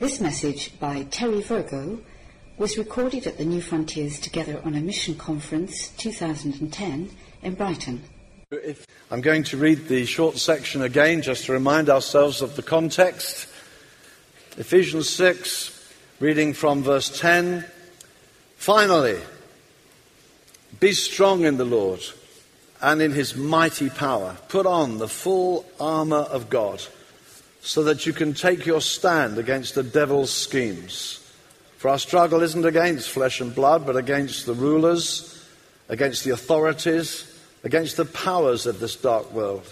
This 0.00 0.18
message 0.18 0.80
by 0.80 1.02
Terry 1.10 1.42
Virgo 1.42 1.98
was 2.56 2.78
recorded 2.78 3.26
at 3.26 3.36
the 3.36 3.44
Newfrontiers 3.44 4.18
Together 4.18 4.58
on 4.64 4.74
a 4.74 4.80
Mission 4.80 5.14
Conference 5.14 5.90
2010 5.98 7.10
in 7.42 7.54
Brighton. 7.54 8.02
I'm 9.10 9.20
going 9.20 9.42
to 9.42 9.58
read 9.58 9.88
the 9.88 10.06
short 10.06 10.38
section 10.38 10.80
again 10.80 11.20
just 11.20 11.44
to 11.44 11.52
remind 11.52 11.90
ourselves 11.90 12.40
of 12.40 12.56
the 12.56 12.62
context. 12.62 13.46
Ephesians 14.56 15.10
6, 15.10 15.92
reading 16.18 16.54
from 16.54 16.82
verse 16.82 17.20
10. 17.20 17.66
Finally, 18.56 19.18
be 20.80 20.92
strong 20.92 21.44
in 21.44 21.58
the 21.58 21.66
Lord 21.66 22.00
and 22.80 23.02
in 23.02 23.12
his 23.12 23.36
mighty 23.36 23.90
power. 23.90 24.38
Put 24.48 24.64
on 24.64 24.96
the 24.96 25.08
full 25.08 25.66
armor 25.78 26.16
of 26.16 26.48
God 26.48 26.82
so 27.62 27.84
that 27.84 28.06
you 28.06 28.12
can 28.12 28.34
take 28.34 28.66
your 28.66 28.80
stand 28.80 29.38
against 29.38 29.74
the 29.74 29.82
devil's 29.82 30.30
schemes. 30.30 31.16
For 31.76 31.88
our 31.88 31.98
struggle 31.98 32.42
isn't 32.42 32.64
against 32.64 33.10
flesh 33.10 33.40
and 33.40 33.54
blood, 33.54 33.86
but 33.86 33.96
against 33.96 34.46
the 34.46 34.54
rulers, 34.54 35.44
against 35.88 36.24
the 36.24 36.30
authorities, 36.30 37.26
against 37.64 37.96
the 37.96 38.04
powers 38.04 38.66
of 38.66 38.80
this 38.80 38.96
dark 38.96 39.32
world, 39.32 39.66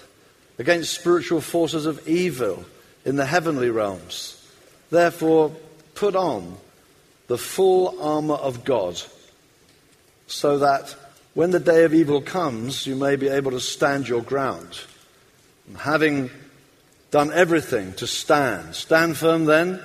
against 0.58 0.94
spiritual 0.94 1.40
forces 1.40 1.86
of 1.86 2.06
evil 2.08 2.64
in 3.04 3.16
the 3.16 3.26
heavenly 3.26 3.70
realms. 3.70 4.34
Therefore, 4.90 5.54
put 5.94 6.16
on 6.16 6.56
the 7.26 7.38
full 7.38 8.00
armor 8.00 8.34
of 8.34 8.64
God 8.64 9.00
so 10.26 10.58
that 10.58 10.94
when 11.34 11.50
the 11.50 11.60
day 11.60 11.84
of 11.84 11.94
evil 11.94 12.20
comes, 12.20 12.86
you 12.86 12.96
may 12.96 13.16
be 13.16 13.28
able 13.28 13.52
to 13.52 13.60
stand 13.60 14.08
your 14.08 14.22
ground. 14.22 14.80
And 15.66 15.76
having 15.76 16.30
done 17.10 17.32
everything 17.32 17.92
to 17.94 18.06
stand, 18.06 18.74
stand 18.74 19.16
firm 19.16 19.44
then, 19.46 19.80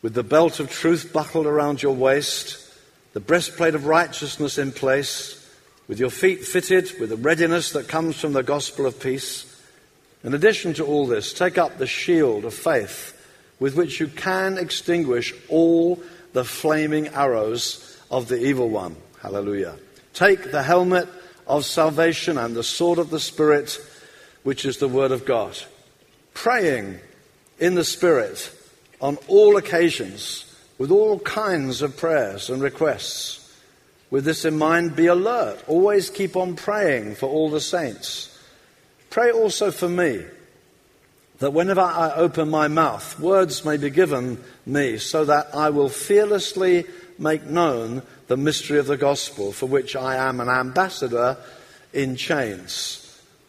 with 0.00 0.14
the 0.14 0.22
belt 0.22 0.60
of 0.60 0.70
truth 0.70 1.12
buckled 1.12 1.46
around 1.46 1.82
your 1.82 1.94
waist, 1.94 2.58
the 3.12 3.20
breastplate 3.20 3.74
of 3.74 3.86
righteousness 3.86 4.58
in 4.58 4.72
place, 4.72 5.38
with 5.88 6.00
your 6.00 6.10
feet 6.10 6.44
fitted 6.44 6.90
with 6.98 7.10
the 7.10 7.16
readiness 7.16 7.72
that 7.72 7.88
comes 7.88 8.18
from 8.18 8.32
the 8.32 8.42
gospel 8.42 8.86
of 8.86 8.98
peace. 8.98 9.48
In 10.24 10.34
addition 10.34 10.72
to 10.74 10.86
all 10.86 11.06
this, 11.06 11.32
take 11.32 11.58
up 11.58 11.78
the 11.78 11.86
shield 11.86 12.44
of 12.44 12.54
faith 12.54 13.18
with 13.62 13.76
which 13.76 14.00
you 14.00 14.08
can 14.08 14.58
extinguish 14.58 15.32
all 15.48 16.02
the 16.32 16.44
flaming 16.44 17.08
arrows 17.08 17.96
of 18.10 18.26
the 18.26 18.44
evil 18.44 18.68
one. 18.68 18.96
Hallelujah. 19.20 19.76
Take 20.14 20.50
the 20.50 20.64
helmet 20.64 21.08
of 21.46 21.64
salvation 21.64 22.38
and 22.38 22.56
the 22.56 22.64
sword 22.64 22.98
of 22.98 23.10
the 23.10 23.20
Spirit, 23.20 23.78
which 24.42 24.64
is 24.64 24.78
the 24.78 24.88
Word 24.88 25.12
of 25.12 25.24
God. 25.24 25.56
Praying 26.34 26.98
in 27.58 27.74
the 27.74 27.84
Spirit 27.84 28.50
on 29.00 29.18
all 29.28 29.56
occasions 29.56 30.44
with 30.78 30.90
all 30.90 31.18
kinds 31.20 31.82
of 31.82 31.96
prayers 31.96 32.50
and 32.50 32.62
requests. 32.62 33.38
With 34.10 34.24
this 34.24 34.44
in 34.44 34.58
mind, 34.58 34.96
be 34.96 35.06
alert. 35.06 35.62
Always 35.66 36.10
keep 36.10 36.36
on 36.36 36.56
praying 36.56 37.14
for 37.14 37.28
all 37.28 37.50
the 37.50 37.60
saints. 37.60 38.36
Pray 39.10 39.30
also 39.30 39.70
for 39.70 39.88
me, 39.88 40.24
that 41.38 41.52
whenever 41.52 41.80
I 41.80 42.12
open 42.14 42.48
my 42.48 42.68
mouth, 42.68 43.18
words 43.18 43.64
may 43.64 43.76
be 43.76 43.90
given 43.90 44.42
me, 44.66 44.98
so 44.98 45.24
that 45.24 45.54
I 45.54 45.70
will 45.70 45.88
fearlessly 45.88 46.84
make 47.18 47.44
known 47.44 48.02
the 48.26 48.36
mystery 48.36 48.78
of 48.78 48.86
the 48.86 48.96
gospel, 48.96 49.52
for 49.52 49.66
which 49.66 49.96
I 49.96 50.16
am 50.16 50.40
an 50.40 50.48
ambassador 50.48 51.36
in 51.92 52.16
chains. 52.16 52.98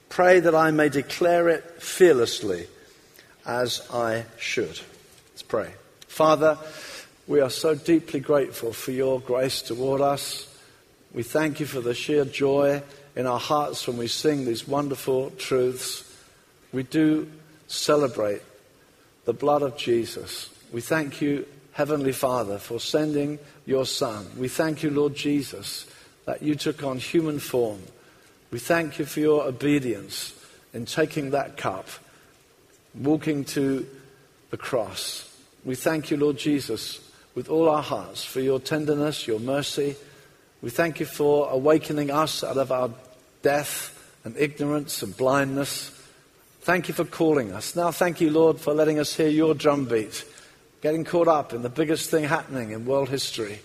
Pray 0.09 0.39
that 0.39 0.55
I 0.55 0.71
may 0.71 0.89
declare 0.89 1.49
it 1.49 1.81
fearlessly 1.81 2.67
as 3.45 3.87
I 3.91 4.25
should. 4.37 4.79
Let's 5.31 5.43
pray. 5.43 5.73
Father, 6.07 6.57
we 7.27 7.39
are 7.39 7.49
so 7.49 7.75
deeply 7.75 8.19
grateful 8.19 8.73
for 8.73 8.91
your 8.91 9.19
grace 9.19 9.61
toward 9.61 10.01
us. 10.01 10.47
We 11.13 11.23
thank 11.23 11.59
you 11.59 11.65
for 11.65 11.81
the 11.81 11.93
sheer 11.93 12.25
joy 12.25 12.83
in 13.15 13.27
our 13.27 13.39
hearts 13.39 13.87
when 13.87 13.97
we 13.97 14.07
sing 14.07 14.45
these 14.45 14.67
wonderful 14.67 15.31
truths. 15.31 16.03
We 16.71 16.83
do 16.83 17.29
celebrate 17.67 18.41
the 19.25 19.33
blood 19.33 19.61
of 19.61 19.77
Jesus. 19.77 20.49
We 20.71 20.81
thank 20.81 21.21
you 21.21 21.45
Heavenly 21.73 22.11
Father, 22.11 22.59
for 22.59 22.79
sending 22.79 23.39
your 23.65 23.85
Son. 23.85 24.27
We 24.37 24.47
thank 24.47 24.83
you, 24.83 24.91
Lord 24.91 25.15
Jesus, 25.15 25.87
that 26.25 26.43
you 26.43 26.53
took 26.53 26.83
on 26.83 26.99
human 26.99 27.39
form. 27.39 27.81
We 28.51 28.59
thank 28.59 28.99
you 28.99 29.05
for 29.05 29.19
your 29.19 29.43
obedience 29.43 30.39
in 30.71 30.85
taking 30.85 31.31
that 31.31 31.57
cup, 31.57 31.87
walking 32.95 33.45
to 33.45 33.87
the 34.49 34.57
cross. 34.57 35.29
We 35.65 35.75
thank 35.75 36.11
you, 36.11 36.17
Lord 36.17 36.37
Jesus, 36.37 36.99
with 37.35 37.49
all 37.49 37.69
our 37.69 37.81
hearts 37.81 38.23
for 38.23 38.41
your 38.41 38.59
tenderness, 38.59 39.27
your 39.27 39.39
mercy. 39.39 39.95
We 40.61 40.69
thank 40.69 40.99
you 40.99 41.05
for 41.05 41.49
awakening 41.49 42.11
us 42.11 42.43
out 42.43 42.57
of 42.57 42.71
our 42.71 42.91
death 43.41 43.89
and 44.23 44.37
ignorance 44.37 45.01
and 45.01 45.15
blindness. 45.15 45.89
Thank 46.61 46.87
you 46.87 46.93
for 46.93 47.05
calling 47.05 47.51
us. 47.51 47.75
Now, 47.75 47.91
thank 47.91 48.21
you, 48.21 48.29
Lord, 48.29 48.59
for 48.59 48.73
letting 48.73 48.99
us 48.99 49.15
hear 49.15 49.27
your 49.27 49.53
drumbeat 49.53 50.25
getting 50.83 51.05
caught 51.05 51.29
up 51.29 51.53
in 51.53 51.61
the 51.61 51.69
biggest 51.69 52.09
thing 52.09 52.25
happening 52.25 52.71
in 52.71 52.85
world 52.85 53.07
history. 53.07 53.57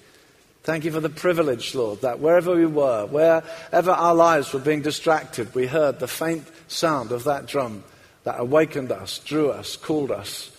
Thank 0.62 0.84
you 0.84 0.92
for 0.92 1.00
the 1.00 1.08
privilege, 1.08 1.74
Lord, 1.74 2.02
that 2.02 2.20
wherever 2.20 2.54
we 2.54 2.64
were, 2.64 3.06
wherever 3.06 3.90
our 3.90 4.14
lives 4.14 4.52
were 4.52 4.60
being 4.60 4.82
distracted, 4.82 5.52
we 5.52 5.66
heard 5.66 5.98
the 5.98 6.06
faint 6.06 6.46
sound 6.68 7.10
of 7.10 7.24
that 7.24 7.46
drum 7.46 7.82
that 8.28 8.38
awakened 8.38 8.92
us, 8.92 9.20
drew 9.20 9.48
us, 9.48 9.74
called 9.74 10.10
us, 10.10 10.50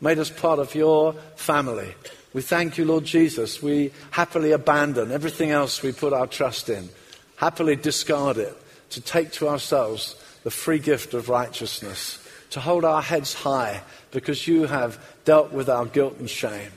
made 0.00 0.18
us 0.18 0.30
part 0.30 0.58
of 0.58 0.74
your 0.74 1.12
family. 1.36 1.94
We 2.32 2.40
thank 2.40 2.78
you, 2.78 2.86
Lord 2.86 3.04
Jesus. 3.04 3.62
We 3.62 3.92
happily 4.12 4.52
abandon 4.52 5.12
everything 5.12 5.50
else 5.50 5.82
we 5.82 5.92
put 5.92 6.14
our 6.14 6.26
trust 6.26 6.70
in, 6.70 6.88
happily 7.36 7.76
discard 7.76 8.38
it 8.38 8.56
to 8.92 9.02
take 9.02 9.30
to 9.32 9.48
ourselves 9.48 10.16
the 10.42 10.50
free 10.50 10.78
gift 10.78 11.12
of 11.12 11.28
righteousness 11.28 12.26
to 12.48 12.60
hold 12.60 12.82
our 12.82 13.02
heads 13.02 13.34
high 13.34 13.82
because 14.10 14.48
you 14.48 14.64
have 14.64 14.98
dealt 15.26 15.52
with 15.52 15.68
our 15.68 15.84
guilt 15.84 16.16
and 16.18 16.30
shame. 16.30 16.72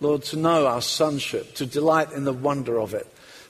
Lord, 0.00 0.24
to 0.24 0.36
know 0.36 0.66
our 0.66 0.82
sonship, 0.82 1.54
to 1.54 1.64
delight 1.64 2.10
in 2.10 2.24
the 2.24 2.32
wonder 2.32 2.80
of 2.80 2.92
it, 2.92 3.06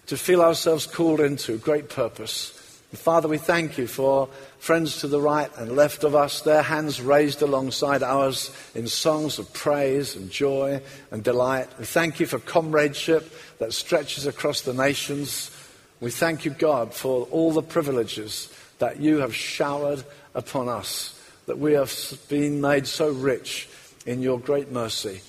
to 0.08 0.18
feel 0.18 0.42
ourselves 0.42 0.86
called 0.86 1.20
into 1.20 1.56
great 1.56 1.88
purpose. 1.88 2.58
And 2.90 3.00
Father, 3.00 3.26
we 3.26 3.38
thank 3.38 3.78
you 3.78 3.86
for 3.86 4.28
friends 4.62 5.00
to 5.00 5.08
the 5.08 5.20
right 5.20 5.50
and 5.58 5.74
left 5.74 6.04
of 6.04 6.14
us, 6.14 6.42
their 6.42 6.62
hands 6.62 7.00
raised 7.00 7.42
alongside 7.42 8.00
ours 8.00 8.56
in 8.76 8.86
songs 8.86 9.40
of 9.40 9.52
praise 9.52 10.14
and 10.14 10.30
joy 10.30 10.80
and 11.10 11.24
delight. 11.24 11.66
We 11.80 11.84
thank 11.84 12.20
you 12.20 12.26
for 12.26 12.38
comradeship 12.38 13.28
that 13.58 13.72
stretches 13.72 14.24
across 14.24 14.60
the 14.60 14.72
nations. 14.72 15.50
We 15.98 16.12
thank 16.12 16.44
you, 16.44 16.52
God, 16.52 16.94
for 16.94 17.26
all 17.32 17.50
the 17.50 17.60
privileges 17.60 18.56
that 18.78 19.00
you 19.00 19.18
have 19.18 19.34
showered 19.34 20.04
upon 20.32 20.68
us 20.68 21.20
that 21.46 21.58
we 21.58 21.72
have 21.72 21.92
been 22.28 22.60
made 22.60 22.86
so 22.86 23.10
rich 23.10 23.68
in 24.06 24.22
your 24.22 24.38
great 24.38 24.70
mercy. 24.70 25.22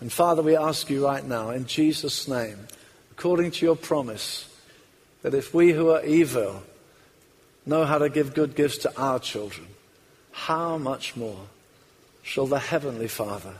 And 0.00 0.12
Father, 0.12 0.42
we 0.42 0.56
ask 0.56 0.90
you 0.90 1.06
right 1.06 1.24
now, 1.24 1.50
in 1.50 1.64
Jesus' 1.66 2.26
name, 2.26 2.66
according 3.12 3.52
to 3.52 3.64
your 3.64 3.76
promise, 3.76 4.52
that 5.22 5.32
if 5.32 5.54
we 5.54 5.70
who 5.70 5.90
are 5.90 6.04
evil 6.04 6.64
know 7.66 7.84
how 7.84 7.98
to 7.98 8.08
give 8.08 8.34
good 8.34 8.54
gifts 8.54 8.78
to 8.78 8.96
our 8.96 9.18
children, 9.18 9.66
how 10.32 10.78
much 10.78 11.16
more 11.16 11.46
shall 12.22 12.46
the 12.46 12.58
Heavenly 12.58 13.08
Father 13.08 13.54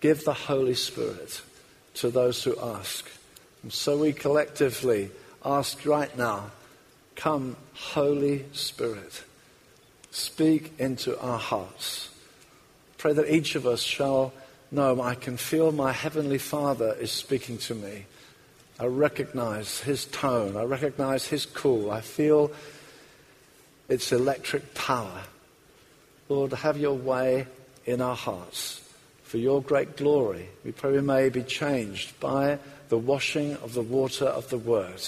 give 0.00 0.24
the 0.24 0.34
Holy 0.34 0.74
Spirit 0.74 1.42
to 1.94 2.10
those 2.10 2.42
who 2.44 2.58
ask? 2.60 3.08
And 3.62 3.72
so 3.72 3.98
we 3.98 4.12
collectively 4.12 5.10
ask 5.44 5.84
right 5.86 6.16
now, 6.16 6.50
come, 7.16 7.56
Holy 7.74 8.44
Spirit 8.52 9.24
speak 10.10 10.72
into 10.78 11.18
our 11.20 11.38
hearts. 11.38 12.08
Pray 12.96 13.12
that 13.12 13.32
each 13.32 13.54
of 13.54 13.66
us 13.66 13.80
shall 13.82 14.32
know 14.70 15.00
I 15.00 15.14
can 15.14 15.36
feel 15.36 15.72
my 15.72 15.92
Heavenly 15.92 16.38
Father 16.38 16.96
is 17.00 17.12
speaking 17.12 17.58
to 17.58 17.74
me. 17.74 18.06
I 18.78 18.86
recognize 18.86 19.80
His 19.80 20.06
tone. 20.06 20.56
I 20.56 20.64
recognize 20.64 21.26
His 21.26 21.46
call. 21.46 21.90
I 21.90 22.00
feel 22.00 22.50
its 23.88 24.12
electric 24.12 24.74
power. 24.74 25.22
Lord, 26.28 26.52
have 26.52 26.76
your 26.76 26.94
way 26.94 27.46
in 27.86 28.00
our 28.00 28.16
hearts. 28.16 28.84
For 29.24 29.38
your 29.38 29.62
great 29.62 29.96
glory, 29.96 30.48
we 30.64 30.72
pray 30.72 30.92
we 30.92 31.00
may 31.00 31.28
be 31.28 31.42
changed 31.42 32.18
by 32.20 32.58
the 32.88 32.98
washing 32.98 33.54
of 33.56 33.74
the 33.74 33.82
water 33.82 34.24
of 34.24 34.48
the 34.48 34.58
Word. 34.58 35.02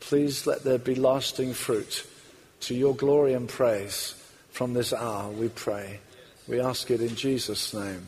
Please 0.00 0.46
let 0.46 0.64
there 0.64 0.78
be 0.78 0.94
lasting 0.94 1.54
fruit 1.54 2.06
to 2.60 2.74
your 2.74 2.94
glory 2.94 3.34
and 3.34 3.48
praise 3.48 4.14
from 4.50 4.74
this 4.74 4.92
hour, 4.92 5.30
we 5.30 5.48
pray. 5.48 6.00
We 6.48 6.60
ask 6.60 6.90
it 6.90 7.00
in 7.00 7.14
Jesus' 7.14 7.72
name. 7.72 8.06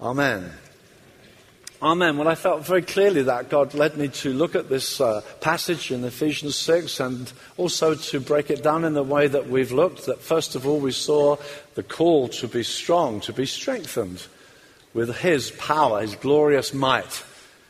Amen. 0.00 0.50
Amen. 1.80 2.16
Well, 2.16 2.26
I 2.26 2.34
felt 2.34 2.66
very 2.66 2.82
clearly 2.82 3.22
that 3.22 3.50
God 3.50 3.72
led 3.72 3.96
me 3.96 4.08
to 4.08 4.32
look 4.32 4.56
at 4.56 4.68
this 4.68 5.00
uh, 5.00 5.20
passage 5.40 5.92
in 5.92 6.02
Ephesians 6.02 6.56
6 6.56 6.98
and 6.98 7.32
also 7.56 7.94
to 7.94 8.18
break 8.18 8.50
it 8.50 8.64
down 8.64 8.84
in 8.84 8.94
the 8.94 9.02
way 9.04 9.28
that 9.28 9.48
we've 9.48 9.70
looked. 9.70 10.06
That 10.06 10.20
first 10.20 10.56
of 10.56 10.66
all, 10.66 10.80
we 10.80 10.90
saw 10.90 11.36
the 11.76 11.84
call 11.84 12.26
to 12.30 12.48
be 12.48 12.64
strong, 12.64 13.20
to 13.20 13.32
be 13.32 13.46
strengthened. 13.46 14.26
with 14.92 15.18
His 15.18 15.52
power, 15.52 16.00
His 16.00 16.16
glorious 16.16 16.74
might. 16.74 17.22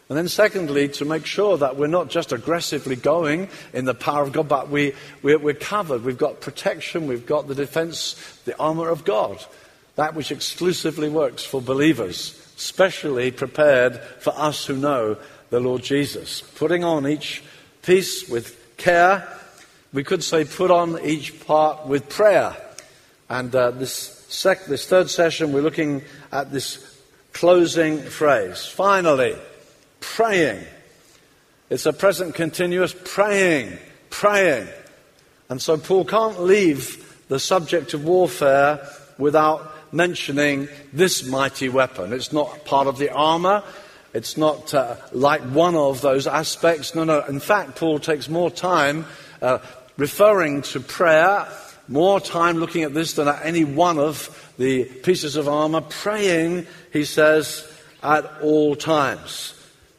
And 0.09 0.17
then, 0.17 0.29
secondly, 0.29 0.89
to 0.89 1.05
make 1.05 1.27
sure 1.27 1.59
that 1.59 1.77
we're 1.77 1.87
not 1.87 2.09
just 2.09 2.33
aggressively 2.33 2.97
going 2.97 3.51
in 3.75 3.85
the 3.85 3.93
power 3.93 4.23
of 4.23 4.33
God, 4.33 4.49
but 4.49 4.71
we, 4.71 4.95
we're, 5.23 5.39
we're 5.39 5.53
covered. 5.53 6.03
We've 6.03 6.17
got 6.17 6.41
protection, 6.41 7.09
we've 7.09 7.27
got 7.27 7.47
the 7.47 7.55
defense, 7.55 8.15
the 8.47 8.59
armor 8.59 8.89
of 8.89 9.05
God, 9.05 9.45
that 9.97 10.15
which 10.15 10.33
exclusively 10.33 11.11
works 11.11 11.45
for 11.45 11.61
believers, 11.61 12.48
specially 12.59 13.31
prepared 13.31 14.01
for 14.19 14.33
us 14.37 14.67
who 14.67 14.77
know 14.77 15.17
the 15.51 15.61
Lord 15.61 15.83
Jesus. 15.83 16.43
Putting 16.57 16.85
on 16.85 17.07
each 17.07 17.43
piece 17.83 18.29
with 18.29 18.77
care, 18.77 19.27
we 19.93 20.05
could 20.05 20.23
say 20.23 20.45
put 20.45 20.71
on 20.71 21.01
each 21.05 21.45
part 21.47 21.87
with 21.87 22.09
prayer. 22.09 22.57
And 23.29 23.55
uh, 23.55 23.71
this, 23.71 23.93
sec- 24.29 24.67
this 24.67 24.87
third 24.87 25.09
session, 25.09 25.53
we're 25.53 25.63
looking 25.63 26.03
at 26.33 26.53
this 26.53 27.01
closing 27.33 28.03
phrase. 28.03 28.67
Finally, 28.67 29.37
praying. 30.01 30.65
It's 31.71 31.87
a 31.87 31.93
present 31.93 32.35
continuous 32.35 32.95
praying, 33.05 33.79
praying. 34.11 34.69
And 35.49 35.63
so 35.63 35.77
Paul 35.77 36.05
can't 36.05 36.41
leave 36.41 37.05
the 37.29 37.39
subject 37.39 37.95
of 37.95 38.05
warfare 38.05 38.89
without 39.19 39.73
mentioning 39.93 40.69
this 40.93 41.27
mighty 41.27 41.69
weapon. 41.69 42.13
It's 42.13 42.33
not 42.33 42.65
part 42.65 42.87
of 42.87 42.99
the 42.99 43.11
armor. 43.11 43.63
It's 44.15 44.37
not 44.37 44.73
uh, 44.75 44.97
like 45.13 45.43
one 45.43 45.75
of 45.75 46.01
those 46.01 46.27
aspects. 46.27 46.95
No, 46.95 47.05
no. 47.05 47.25
In 47.25 47.41
fact, 47.41 47.77
Paul 47.77 47.99
takes 47.99 48.29
more 48.29 48.51
time 48.51 49.07
uh, 49.43 49.59
referring 49.97 50.63
to 50.63 50.81
prayer, 50.81 51.47
more 51.89 52.21
time 52.21 52.57
looking 52.57 52.83
at 52.83 52.95
this 52.95 53.15
than 53.15 53.29
at 53.29 53.45
any 53.45 53.65
one 53.65 53.99
of 53.99 54.53
the 54.59 54.85
pieces 54.85 55.37
of 55.37 55.49
armor. 55.49 55.83
Praying, 55.83 56.67
he 56.93 57.05
says, 57.05 57.71
at 58.03 58.25
all 58.43 58.77
times. 58.77 59.55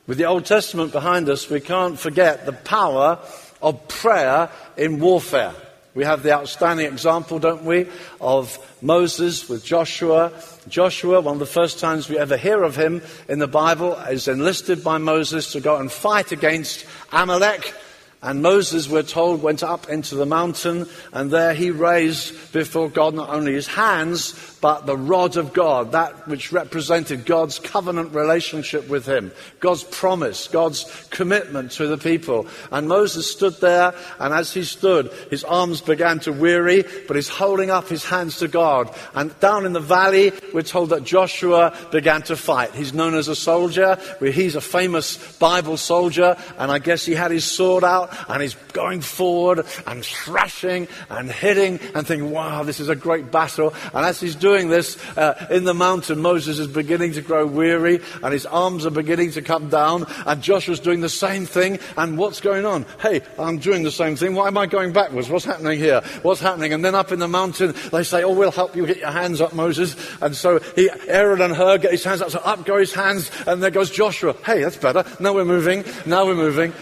With 0.07 0.18
the 0.18 0.25
Old 0.25 0.45
Testament 0.45 0.91
behind 0.91 1.30
us, 1.30 1.50
we 1.50 1.59
can't 1.59 2.00
forget 2.00 2.45
the 2.45 2.53
power 2.53 3.19
of 3.62 3.88
prayer 3.88 4.50
in 4.75 5.00
warfare. 5.00 5.53
We 6.00 6.06
have 6.06 6.24
the 6.24 6.31
outstanding 6.31 6.86
example, 6.86 7.40
don't 7.40 7.66
we, 7.66 7.86
of 8.22 8.57
Moses 8.81 9.50
with 9.50 9.66
Joshua. 9.66 10.31
Joshua, 10.69 11.19
one 11.19 11.34
of 11.34 11.40
the 11.40 11.46
first 11.46 11.78
times 11.78 12.07
we 12.07 12.18
ever 12.18 12.38
hear 12.38 12.63
of 12.63 12.78
him 12.78 13.01
in 13.28 13.40
the 13.40 13.48
Bible, 13.48 13.96
is 14.10 14.30
enlisted 14.30 14.81
by 14.81 14.98
Moses 14.98 15.51
to 15.51 15.60
go 15.60 15.75
and 15.75 15.92
fight 15.92 16.31
against 16.31 16.86
Amalek. 17.12 17.74
And 18.21 18.42
Moses, 18.42 18.89
we're 18.89 19.04
told, 19.04 19.42
went 19.42 19.63
up 19.63 19.88
into 19.88 20.16
the 20.16 20.25
mountain, 20.25 20.89
and 21.13 21.31
there 21.31 21.54
he 21.54 21.71
raised 21.71 22.51
before 22.51 22.89
God 22.89 23.13
not 23.13 23.30
only 23.30 23.54
his 23.54 23.68
hands, 23.68 24.57
but 24.60 24.86
the 24.86 24.98
rod 24.98 25.38
of 25.38 25.54
God, 25.54 25.94
that 25.94 26.27
which 26.27 26.51
represented 26.51 27.25
God's 27.25 27.60
covenant 27.60 28.13
relationship 28.13 28.89
with 28.89 29.06
him, 29.06 29.31
God's 29.62 29.86
promise, 29.86 30.50
God's 30.50 31.07
commitment 31.12 31.71
to 31.74 31.88
the 31.88 31.98
people. 31.98 32.45
And 32.74 32.89
Moses 32.89 33.31
stood 33.31 33.54
there, 33.62 33.94
and 34.19 34.33
as 34.33 34.54
he 34.54 34.65
stood, 34.65 35.13
his 35.30 35.45
arms 35.45 35.80
began 35.80 36.19
to 36.19 36.33
weary, 36.33 36.83
but 37.07 37.15
he's 37.15 37.30
holding 37.30 37.69
up 37.69 37.88
his 37.88 38.04
hands 38.04 38.39
to 38.39 38.50
God. 38.50 38.94
And 39.13 39.38
down 39.39 39.65
in 39.65 39.72
the 39.72 39.80
valley, 39.80 40.33
we're 40.54 40.63
told 40.63 40.89
that 40.89 41.06
Joshua 41.06 41.74
began 41.89 42.24
to 42.24 42.36
fight. 42.36 42.75
He's 42.75 42.94
known 42.94 43.15
as 43.15 43.30
a 43.30 43.36
soldier. 43.36 43.98
He's 44.19 44.56
a 44.56 44.62
famous 44.62 45.38
Bible 45.38 45.77
soldier, 45.77 46.36
and 46.57 46.69
I 46.69 46.80
guess 46.80 47.06
he 47.06 47.13
had 47.13 47.31
his 47.31 47.45
sword 47.45 47.86
out 47.86 48.08
and 48.27 48.41
he's 48.41 48.56
going 48.73 49.01
forward 49.01 49.65
and 49.88 50.03
thrashing 50.03 50.88
and 51.09 51.31
hitting 51.31 51.79
and 51.95 52.06
thinking, 52.06 52.31
wow, 52.31 52.63
this 52.63 52.79
is 52.79 52.89
a 52.89 52.95
great 52.95 53.31
battle. 53.31 53.73
And 53.94 54.06
as 54.06 54.19
he's 54.19 54.35
doing 54.35 54.69
this 54.69 54.97
uh, 55.17 55.47
in 55.50 55.63
the 55.63 55.73
mountain, 55.73 56.19
Moses 56.19 56.59
is 56.59 56.67
beginning 56.67 57.13
to 57.13 57.21
grow 57.21 57.45
weary 57.45 58.00
and 58.23 58.33
his 58.33 58.45
arms 58.45 58.85
are 58.85 58.91
beginning 58.91 59.31
to 59.31 59.41
come 59.41 59.69
down 59.69 60.06
and 60.25 60.41
Joshua's 60.41 60.79
doing 60.79 61.01
the 61.01 61.09
same 61.09 61.45
thing. 61.45 61.79
And 61.97 62.17
what's 62.17 62.41
going 62.41 62.65
on? 62.65 62.85
Hey, 63.01 63.21
I'm 63.38 63.57
doing 63.57 63.83
the 63.83 63.91
same 63.91 64.15
thing. 64.15 64.35
Why 64.35 64.47
am 64.47 64.57
I 64.57 64.65
going 64.65 64.94
backwards? 64.94 65.29
What's 65.29 65.45
happening 65.45 65.79
here? 65.79 66.01
What's 66.21 66.41
happening? 66.41 66.73
And 66.73 66.83
then 66.83 66.95
up 66.95 67.12
in 67.12 67.19
the 67.19 67.27
mountain, 67.27 67.73
they 67.91 68.03
say, 68.03 68.23
oh, 68.23 68.33
we'll 68.33 68.51
help 68.51 68.75
you 68.75 68.85
get 68.85 68.97
your 68.97 69.12
hands 69.12 69.41
up, 69.41 69.53
Moses. 69.53 69.95
And 70.21 70.35
so 70.35 70.59
he, 70.75 70.89
Aaron 71.07 71.41
and 71.41 71.55
Hur 71.55 71.77
get 71.77 71.91
his 71.91 72.03
hands 72.03 72.21
up. 72.21 72.31
So 72.31 72.39
up 72.39 72.65
go 72.65 72.77
his 72.77 72.94
hands 72.94 73.31
and 73.47 73.62
there 73.62 73.71
goes 73.71 73.91
Joshua. 73.91 74.33
Hey, 74.45 74.62
that's 74.63 74.77
better. 74.77 75.03
Now 75.19 75.33
we're 75.33 75.45
moving. 75.45 75.83
Now 76.05 76.25
we're 76.25 76.35
moving. 76.35 76.73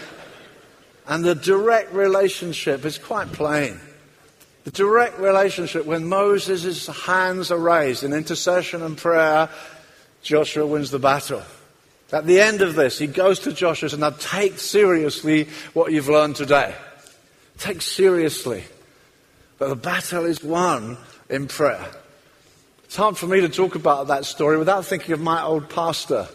And 1.07 1.24
the 1.24 1.36
direct 1.36 1.94
relationship 1.94 2.83
is 2.83 2.98
quite 2.98 3.31
plain. 3.31 3.80
The 4.65 4.71
direct 4.71 5.19
relationship 5.19 5.86
when 5.86 6.09
Moses' 6.09 6.88
hands 6.88 7.51
are 7.51 7.57
raised 7.57 8.04
in 8.04 8.12
intercession 8.12 8.83
and 8.83 8.98
prayer, 8.98 9.50
Joshua 10.21 10.65
wins 10.68 10.92
the 10.92 11.00
battle. 11.00 11.42
At 12.12 12.25
the 12.25 12.42
end 12.42 12.62
of 12.62 12.75
this, 12.75 13.00
he 13.00 13.07
goes 13.07 13.39
to 13.39 13.54
Joshua 13.54 13.86
and 13.86 13.92
says, 13.92 14.00
Now 14.00 14.09
take 14.09 14.59
seriously 14.59 15.48
what 15.74 15.94
you've 15.94 16.09
learned 16.09 16.36
today. 16.36 16.75
Take 17.57 17.81
seriously. 17.81 18.63
that 19.59 19.69
the 19.69 19.75
battle 19.75 20.25
is 20.25 20.44
won 20.44 20.98
in 21.30 21.48
prayer. 21.48 21.86
It's 22.83 22.95
hard 22.95 23.18
for 23.18 23.27
me 23.27 23.42
to 23.42 23.50
talk 23.50 23.75
about 23.75 24.07
that 24.07 24.25
story 24.25 24.57
without 24.57 24.86
thinking 24.86 25.13
of 25.13 25.19
my 25.19 25.42
old 25.42 25.69
pastor. 25.69 26.27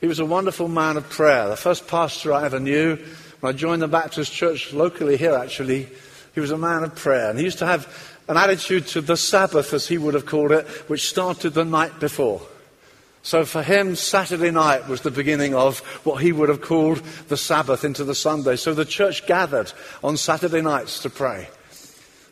He 0.00 0.06
was 0.06 0.18
a 0.18 0.26
wonderful 0.26 0.68
man 0.68 0.96
of 0.96 1.08
prayer. 1.08 1.48
The 1.48 1.56
first 1.56 1.86
pastor 1.86 2.32
I 2.32 2.44
ever 2.44 2.60
knew 2.60 2.98
when 3.42 3.52
I 3.56 3.58
joined 3.58 3.82
the 3.82 3.88
Baptist 3.88 4.32
church 4.32 4.72
locally 4.72 5.16
here, 5.16 5.34
actually, 5.34 5.88
he 6.32 6.38
was 6.38 6.52
a 6.52 6.56
man 6.56 6.84
of 6.84 6.94
prayer. 6.94 7.28
And 7.28 7.36
he 7.36 7.44
used 7.44 7.58
to 7.58 7.66
have 7.66 7.88
an 8.28 8.36
attitude 8.36 8.86
to 8.88 9.00
the 9.00 9.16
Sabbath, 9.16 9.74
as 9.74 9.88
he 9.88 9.98
would 9.98 10.14
have 10.14 10.26
called 10.26 10.52
it, 10.52 10.64
which 10.88 11.08
started 11.08 11.50
the 11.50 11.64
night 11.64 11.98
before. 11.98 12.40
So 13.24 13.44
for 13.44 13.64
him, 13.64 13.96
Saturday 13.96 14.52
night 14.52 14.86
was 14.86 15.00
the 15.00 15.10
beginning 15.10 15.56
of 15.56 15.80
what 16.04 16.22
he 16.22 16.30
would 16.30 16.50
have 16.50 16.60
called 16.60 16.98
the 17.26 17.36
Sabbath 17.36 17.82
into 17.82 18.04
the 18.04 18.14
Sunday. 18.14 18.54
So 18.54 18.74
the 18.74 18.84
church 18.84 19.26
gathered 19.26 19.72
on 20.04 20.16
Saturday 20.16 20.60
nights 20.60 21.00
to 21.00 21.10
pray. 21.10 21.48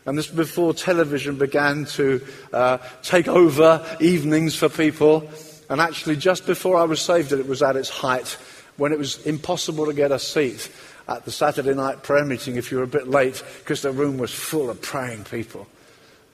And 0.05 0.17
this 0.17 0.27
before 0.27 0.73
television 0.73 1.37
began 1.37 1.83
to 1.97 2.25
uh, 2.53 2.77
take 3.03 3.27
over 3.27 3.85
evenings 3.99 4.55
for 4.55 4.69
people. 4.69 5.29
And 5.69 5.81
actually, 5.81 6.15
just 6.15 6.45
before 6.45 6.77
I 6.77 6.83
was 6.83 7.01
saved, 7.01 7.33
it 7.33 7.49
was 7.49 7.61
at 7.61 7.75
its 7.75 7.89
height 7.89 8.37
when 8.77 8.93
it 8.93 8.97
was 8.97 9.25
impossible 9.27 9.87
to 9.87 9.93
get 9.93 10.13
a 10.13 10.17
seat 10.17 10.71
at 11.17 11.25
the 11.25 11.31
Saturday 11.31 11.73
night 11.73 12.03
prayer 12.03 12.25
meeting 12.25 12.55
if 12.55 12.71
you 12.71 12.77
were 12.77 12.83
a 12.83 12.87
bit 12.87 13.07
late 13.07 13.43
because 13.59 13.81
the 13.81 13.91
room 13.91 14.17
was 14.17 14.33
full 14.33 14.69
of 14.69 14.81
praying 14.81 15.23
people. 15.25 15.67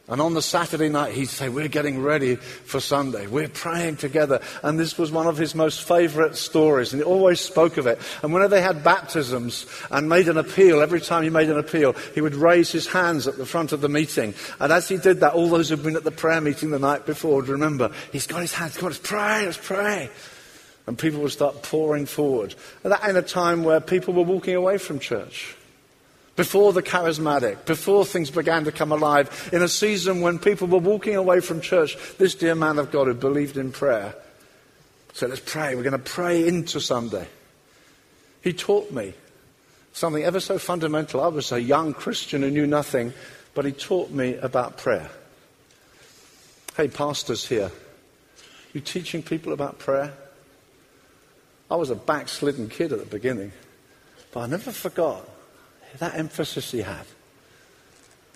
And 0.09 0.21
on 0.21 0.33
the 0.33 0.41
Saturday 0.41 0.87
night, 0.87 1.13
he'd 1.13 1.27
say, 1.27 1.49
We're 1.49 1.67
getting 1.67 2.01
ready 2.01 2.35
for 2.35 2.79
Sunday. 2.79 3.27
We're 3.27 3.49
praying 3.49 3.97
together. 3.97 4.39
And 4.63 4.79
this 4.79 4.97
was 4.97 5.11
one 5.11 5.27
of 5.27 5.37
his 5.37 5.53
most 5.53 5.83
favorite 5.83 6.37
stories. 6.37 6.93
And 6.93 7.01
he 7.01 7.05
always 7.05 7.41
spoke 7.41 7.75
of 7.75 7.87
it. 7.87 7.99
And 8.23 8.31
whenever 8.31 8.55
they 8.55 8.61
had 8.61 8.85
baptisms 8.85 9.65
and 9.91 10.07
made 10.07 10.29
an 10.29 10.37
appeal, 10.37 10.81
every 10.81 11.01
time 11.01 11.23
he 11.23 11.29
made 11.29 11.49
an 11.49 11.59
appeal, 11.59 11.91
he 12.15 12.21
would 12.21 12.35
raise 12.35 12.71
his 12.71 12.87
hands 12.87 13.27
at 13.27 13.37
the 13.37 13.45
front 13.45 13.73
of 13.73 13.81
the 13.81 13.89
meeting. 13.89 14.33
And 14.61 14.71
as 14.71 14.87
he 14.87 14.95
did 14.95 15.19
that, 15.19 15.33
all 15.33 15.49
those 15.49 15.69
who'd 15.69 15.83
been 15.83 15.97
at 15.97 16.05
the 16.05 16.11
prayer 16.11 16.39
meeting 16.39 16.69
the 16.69 16.79
night 16.79 17.05
before 17.05 17.35
would 17.35 17.49
remember, 17.49 17.91
he's 18.13 18.27
got 18.27 18.39
his 18.39 18.53
hands, 18.53 18.77
come 18.77 18.85
on, 18.85 18.91
let's 18.91 19.05
pray, 19.05 19.45
let's 19.45 19.57
pray. 19.61 20.09
And 20.87 20.97
people 20.97 21.19
would 21.21 21.31
start 21.31 21.61
pouring 21.63 22.05
forward. 22.05 22.55
And 22.83 22.93
that 22.93 23.07
in 23.07 23.17
a 23.17 23.21
time 23.21 23.63
where 23.63 23.81
people 23.81 24.13
were 24.13 24.23
walking 24.23 24.55
away 24.55 24.77
from 24.77 24.99
church. 24.99 25.55
Before 26.37 26.71
the 26.71 26.83
charismatic, 26.83 27.65
before 27.65 28.05
things 28.05 28.29
began 28.31 28.63
to 28.65 28.71
come 28.71 28.91
alive, 28.91 29.49
in 29.51 29.61
a 29.61 29.67
season 29.67 30.21
when 30.21 30.39
people 30.39 30.67
were 30.67 30.77
walking 30.77 31.15
away 31.15 31.41
from 31.41 31.61
church, 31.61 31.97
this 32.17 32.35
dear 32.35 32.55
man 32.55 32.77
of 32.77 32.91
God 32.91 33.07
who 33.07 33.15
believed 33.15 33.57
in 33.57 33.71
prayer 33.71 34.15
said, 35.13 35.29
Let's 35.29 35.41
pray. 35.43 35.75
We're 35.75 35.83
going 35.83 35.91
to 35.93 35.99
pray 35.99 36.47
into 36.47 36.79
Sunday. 36.79 37.27
He 38.41 38.53
taught 38.53 38.91
me 38.91 39.13
something 39.93 40.23
ever 40.23 40.39
so 40.39 40.59
fundamental. 40.59 41.21
I 41.21 41.27
was 41.27 41.51
a 41.51 41.61
young 41.61 41.93
Christian 41.93 42.43
who 42.43 42.51
knew 42.51 42.67
nothing, 42.67 43.13
but 43.55 43.65
he 43.65 43.71
taught 43.71 44.11
me 44.11 44.35
about 44.35 44.77
prayer. 44.77 45.09
Hey, 46.77 46.87
pastors 46.87 47.47
here, 47.47 47.71
you 48.73 48.81
teaching 48.81 49.23
people 49.23 49.53
about 49.53 49.79
prayer? 49.79 50.13
I 51.69 51.75
was 51.75 51.89
a 51.89 51.95
backslidden 51.95 52.69
kid 52.69 52.93
at 52.93 52.99
the 52.99 53.05
beginning, 53.05 53.51
but 54.31 54.41
I 54.41 54.47
never 54.47 54.71
forgot 54.71 55.27
that 55.99 56.15
emphasis 56.15 56.71
he 56.71 56.81
had. 56.81 57.05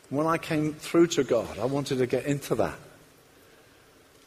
When 0.09 0.27
I 0.27 0.37
came 0.37 0.73
through 0.73 1.07
to 1.07 1.23
God, 1.23 1.57
I 1.57 1.65
wanted 1.65 1.99
to 1.99 2.07
get 2.07 2.25
into 2.25 2.55
that. 2.55 2.77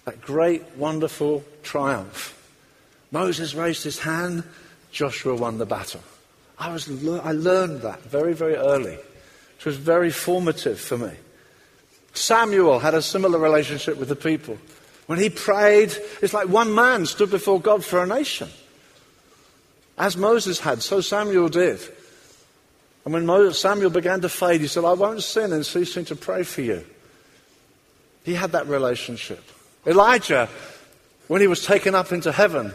That 0.05 0.21
great, 0.21 0.63
wonderful 0.77 1.45
triumph. 1.63 2.31
Moses 3.11 3.55
raised 3.55 3.85
his 3.85 3.99
hand, 3.99 4.45
Joshua 4.91 5.35
won 5.35 5.59
the 5.59 5.67
battle. 5.67 6.03
I, 6.59 6.73
was, 6.73 6.89
I 6.89 7.33
learned 7.33 7.83
that 7.83 8.03
very, 8.03 8.33
very 8.33 8.57
early. 8.57 8.95
It 8.95 9.65
was 9.65 9.77
very 9.77 10.11
formative 10.11 10.81
for 10.81 10.97
me. 10.97 11.13
Samuel 12.15 12.79
had 12.79 12.95
a 12.95 13.03
similar 13.03 13.39
relationship 13.39 13.97
with 13.97 14.09
the 14.09 14.17
people. 14.17 14.57
When 15.07 15.19
he 15.19 15.31
prayed, 15.31 15.95
it's 16.23 16.33
like 16.33 16.49
one 16.49 16.75
man 16.75 17.07
stood 17.07 17.31
before 17.31 17.61
God 17.61 17.85
for 17.85 18.03
a 18.03 18.07
nation. 18.07 18.49
As 19.97 20.17
Moses 20.17 20.59
had, 20.59 20.83
so 20.83 21.01
Samuel 21.01 21.49
did. 21.49 21.81
And 23.05 23.13
when 23.13 23.53
Samuel 23.53 23.91
began 23.91 24.21
to 24.23 24.29
fade, 24.29 24.61
he 24.61 24.67
said, 24.67 24.85
I 24.85 24.95
won't 24.95 25.23
sin 25.23 25.53
in 25.53 25.63
ceasing 25.63 26.05
to 26.07 26.17
pray 26.17 26.43
for 26.43 26.63
you. 26.63 26.85
He 28.25 28.35
had 28.35 28.53
that 28.53 28.67
relationship. 28.67 29.43
Elijah 29.87 30.49
When 31.29 31.41
he 31.41 31.47
was 31.47 31.65
taken 31.65 31.95
up 31.95 32.13
into 32.13 32.33
heaven, 32.33 32.73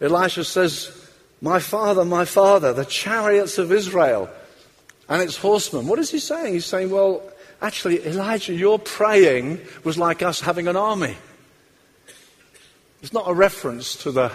Elisha 0.00 0.44
says, 0.44 1.10
My 1.40 1.58
father, 1.58 2.04
my 2.04 2.24
father, 2.24 2.72
the 2.72 2.84
chariots 2.84 3.58
of 3.58 3.72
Israel 3.72 4.30
and 5.08 5.22
its 5.22 5.36
horsemen. 5.36 5.86
What 5.86 5.98
is 5.98 6.10
he 6.10 6.18
saying? 6.18 6.54
He's 6.54 6.66
saying, 6.66 6.90
Well, 6.90 7.22
actually, 7.60 8.06
Elijah, 8.06 8.54
your 8.54 8.78
praying 8.78 9.60
was 9.82 9.98
like 9.98 10.22
us 10.22 10.40
having 10.40 10.68
an 10.68 10.76
army. 10.76 11.16
It's 13.02 13.12
not 13.12 13.28
a 13.28 13.34
reference 13.34 13.96
to 14.02 14.12
the 14.12 14.32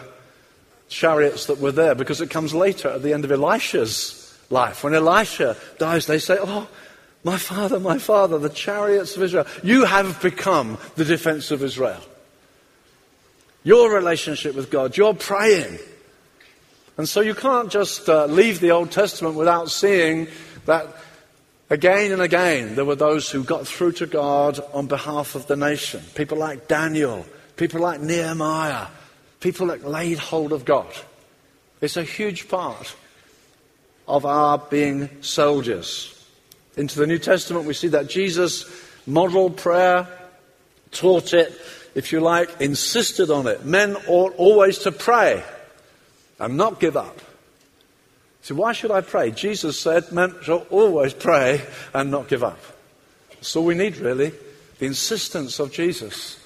chariots 0.90 1.48
that 1.48 1.60
were 1.60 1.72
there 1.72 1.96
because 1.96 2.22
it 2.22 2.30
comes 2.30 2.54
later 2.54 2.90
at 2.90 3.02
the 3.02 3.14
end 3.14 3.26
of 3.26 3.32
Elisha's 3.32 4.38
life. 4.50 4.84
When 4.84 4.94
Elisha 4.94 5.58
dies, 5.80 6.06
they 6.06 6.20
say, 6.20 6.38
Oh, 6.40 6.68
my 7.24 7.38
father, 7.38 7.80
my 7.80 7.98
father, 7.98 8.38
the 8.38 8.50
chariots 8.50 9.16
of 9.16 9.24
Israel. 9.24 9.48
You 9.64 9.86
have 9.86 10.22
become 10.22 10.78
the 10.96 11.06
defense 11.06 11.52
of 11.52 11.64
Israel. 11.64 12.02
Your 13.64 13.94
relationship 13.94 14.56
with 14.56 14.70
God, 14.70 14.98
you're 14.98 15.14
praying. 15.14 15.80
And 16.98 17.08
so 17.08 17.22
you 17.22 17.34
can't 17.34 17.72
just 17.72 18.10
uh, 18.10 18.26
leave 18.26 18.60
the 18.60 18.72
Old 18.72 18.92
Testament 18.92 19.36
without 19.36 19.72
seeing 19.72 20.28
that 20.66 20.88
again 21.70 22.12
and 22.12 22.22
again 22.22 22.76
there 22.76 22.86
were 22.86 22.96
those 22.96 23.32
who 23.32 23.44
got 23.44 23.66
through 23.66 23.94
to 23.94 24.06
God 24.06 24.60
on 24.74 24.88
behalf 24.88 25.36
of 25.36 25.48
the 25.48 25.56
nation. 25.56 26.02
People 26.14 26.38
like 26.38 26.68
Daniel, 26.68 27.26
people 27.56 27.80
like 27.80 28.02
Nehemiah, 28.02 28.88
people 29.44 29.68
that 29.68 29.86
laid 29.86 30.18
hold 30.18 30.54
of 30.54 30.64
God. 30.64 30.88
It's 31.82 31.98
a 31.98 32.04
huge 32.04 32.48
part 32.48 32.96
of 34.08 34.26
our 34.26 34.58
being 34.58 35.22
soldiers. 35.22 36.10
Into 36.78 36.98
the 36.98 37.06
New 37.06 37.20
Testament, 37.20 37.66
we 37.66 37.74
see 37.74 37.90
that 37.90 38.08
Jesus 38.08 38.66
modeled 39.06 39.58
prayer, 39.58 40.08
taught 40.92 41.34
it, 41.34 41.54
if 41.94 42.14
you 42.14 42.22
like, 42.22 42.62
insisted 42.62 43.30
on 43.30 43.46
it. 43.48 43.66
Men 43.66 43.98
ought 44.08 44.34
always 44.38 44.80
to 44.80 44.94
pray 44.94 45.44
and 46.40 46.56
not 46.56 46.80
give 46.80 46.96
up. 46.96 47.20
So, 48.44 48.56
why 48.56 48.72
should 48.72 48.92
I 48.92 49.02
pray? 49.02 49.32
Jesus 49.32 49.80
said 49.80 50.12
men 50.12 50.36
shall 50.42 50.66
always 50.70 51.14
pray 51.14 51.62
and 51.94 52.10
not 52.10 52.30
give 52.30 52.44
up. 52.44 52.60
That's 53.30 53.56
all 53.56 53.66
we 53.66 53.76
need, 53.76 53.98
really. 53.98 54.32
The 54.80 54.86
insistence 54.86 55.60
of 55.60 55.72
Jesus 55.72 56.40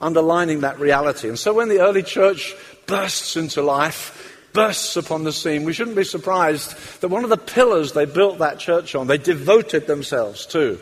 underlining 0.00 0.60
that 0.60 0.78
reality. 0.78 1.28
And 1.28 1.38
so, 1.38 1.54
when 1.54 1.68
the 1.68 1.80
early 1.80 2.02
church 2.02 2.54
bursts 2.86 3.36
into 3.36 3.62
life, 3.62 4.48
bursts 4.52 4.96
upon 4.96 5.24
the 5.24 5.32
scene, 5.32 5.64
we 5.64 5.72
shouldn't 5.72 5.96
be 5.96 6.04
surprised 6.04 7.00
that 7.00 7.08
one 7.08 7.24
of 7.24 7.30
the 7.30 7.36
pillars 7.36 7.92
they 7.92 8.04
built 8.04 8.38
that 8.38 8.58
church 8.58 8.94
on, 8.94 9.06
they 9.06 9.18
devoted 9.18 9.86
themselves 9.86 10.46
to 10.46 10.78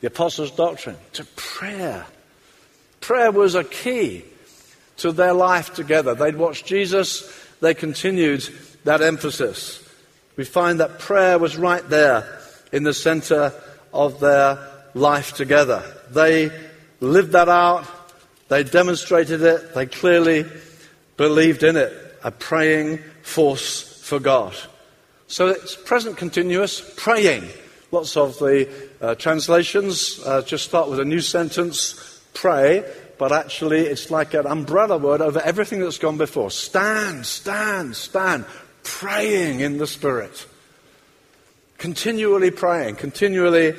the 0.00 0.08
apostles' 0.08 0.50
doctrine, 0.50 0.96
to 1.12 1.24
prayer. 1.36 2.06
Prayer 3.00 3.30
was 3.30 3.54
a 3.54 3.64
key 3.64 4.24
to 4.98 5.12
their 5.12 5.32
life 5.32 5.74
together. 5.74 6.14
They'd 6.14 6.36
watched 6.36 6.66
Jesus, 6.66 7.30
they 7.60 7.74
continued 7.74 8.48
that 8.84 9.00
emphasis. 9.00 9.78
We 10.36 10.44
find 10.44 10.80
that 10.80 10.98
prayer 10.98 11.38
was 11.38 11.56
right 11.56 11.86
there 11.88 12.40
in 12.72 12.82
the 12.82 12.94
center 12.94 13.52
of 13.92 14.20
their 14.20 14.58
life 14.94 15.34
together. 15.34 15.82
They 16.10 16.50
lived 17.00 17.32
that 17.32 17.48
out, 17.48 17.86
they 18.52 18.62
demonstrated 18.62 19.40
it, 19.40 19.74
they 19.74 19.86
clearly 19.86 20.44
believed 21.16 21.62
in 21.62 21.74
it 21.74 21.90
a 22.22 22.30
praying 22.30 22.98
force 23.22 23.98
for 24.02 24.20
God. 24.20 24.54
So 25.26 25.48
it's 25.48 25.74
present 25.74 26.18
continuous 26.18 26.92
praying. 26.98 27.48
Lots 27.92 28.14
of 28.14 28.38
the 28.38 28.68
uh, 29.00 29.14
translations 29.14 30.20
uh, 30.26 30.42
just 30.42 30.66
start 30.66 30.90
with 30.90 31.00
a 31.00 31.04
new 31.06 31.20
sentence, 31.22 32.20
pray, 32.34 32.84
but 33.18 33.32
actually 33.32 33.86
it's 33.86 34.10
like 34.10 34.34
an 34.34 34.46
umbrella 34.46 34.98
word 34.98 35.22
over 35.22 35.40
everything 35.40 35.80
that's 35.80 35.96
gone 35.96 36.18
before. 36.18 36.50
Stand, 36.50 37.24
stand, 37.24 37.96
stand, 37.96 38.44
praying 38.82 39.60
in 39.60 39.78
the 39.78 39.86
Spirit. 39.86 40.46
Continually 41.78 42.50
praying, 42.50 42.96
continually 42.96 43.74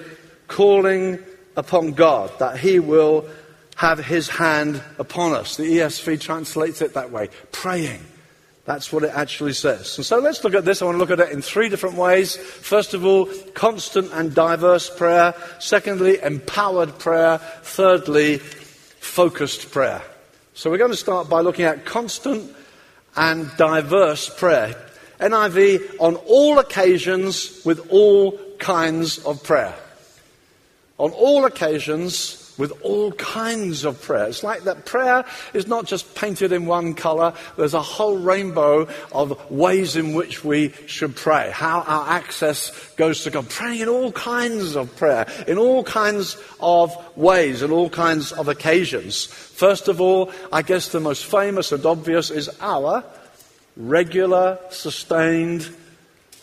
calling 0.48 1.20
upon 1.56 1.92
God 1.92 2.32
that 2.40 2.58
He 2.58 2.80
will 2.80 3.30
have 3.76 4.00
His 4.00 4.30
hand 4.30 4.82
upon 4.98 5.34
us. 5.34 5.58
The 5.58 5.64
ESV 5.64 6.20
translates 6.20 6.82
it 6.82 6.94
that 6.94 7.12
way 7.12 7.30
praying. 7.52 8.02
That's 8.66 8.94
what 8.94 9.04
it 9.04 9.12
actually 9.14 9.54
says. 9.54 9.98
And 9.98 10.06
so 10.06 10.20
let's 10.20 10.44
look 10.44 10.54
at 10.54 10.64
this. 10.64 10.82
I 10.82 10.86
want 10.86 10.96
to 10.96 11.00
look 11.00 11.12
at 11.12 11.20
it 11.20 11.34
in 11.34 11.42
three 11.42 11.68
different 11.68 11.98
ways. 11.98 12.38
First 12.38 12.94
of 12.94 13.06
all, 13.06 13.26
constant 13.54 14.12
and 14.14 14.34
diverse 14.34 14.90
prayer. 14.90 15.34
Secondly, 15.60 16.22
empowered 16.22 16.98
prayer. 16.98 17.40
Thirdly, 17.40 18.38
focused 18.38 19.72
prayer. 19.72 20.02
So 20.54 20.70
we're 20.70 20.78
going 20.78 20.92
to 20.92 20.98
start 20.98 21.30
by 21.30 21.42
looking 21.42 21.66
at 21.66 21.84
constant 21.84 22.56
and 23.18 23.52
diverse 23.58 24.30
prayer. 24.30 24.76
NIV, 25.20 26.00
on 26.00 26.16
all 26.16 26.60
occasions 26.60 27.62
with 27.66 27.92
all 27.92 28.38
kinds 28.60 29.20
of 29.26 29.44
prayer. 29.44 29.76
On 30.98 31.12
all 31.12 31.44
occasions 31.44 32.43
with 32.58 32.72
all 32.82 33.12
kinds 33.14 33.84
of 33.84 34.02
prayer. 34.02 34.28
It's 34.28 34.44
like 34.44 34.64
that 34.64 34.86
prayer 34.86 35.26
is 35.54 35.68
not 35.68 35.86
just 35.86 36.16
painted 36.16 36.52
in 36.52 36.66
one 36.66 36.94
color, 36.94 37.34
there's 37.58 37.74
a 37.74 37.82
whole 37.82 38.18
rainbow 38.18 38.88
of 39.12 39.52
ways 39.52 39.96
in 39.96 40.14
which 40.14 40.44
we 40.44 40.74
should 40.86 41.16
pray, 41.16 41.52
how 41.52 41.82
our 41.82 42.10
access 42.10 42.72
goes 42.96 43.24
to 43.24 43.32
God. 43.32 43.50
Praying 43.50 43.82
in 43.82 43.90
all 43.90 44.12
kinds 44.12 44.76
of 44.76 44.96
prayer, 44.96 45.26
in 45.48 45.58
all 45.58 45.84
kinds 45.84 46.38
of 46.60 46.96
ways, 47.18 47.62
in 47.62 47.72
all 47.72 47.90
kinds 47.90 48.32
of 48.32 48.48
occasions. 48.48 49.26
First 49.26 49.88
of 49.88 50.00
all, 50.00 50.32
I 50.52 50.62
guess 50.62 50.90
the 50.90 51.00
most 51.00 51.26
famous 51.26 51.72
and 51.72 51.86
obvious 51.86 52.30
is 52.30 52.50
our 52.62 53.04
regular, 53.76 54.60
sustained 54.70 55.70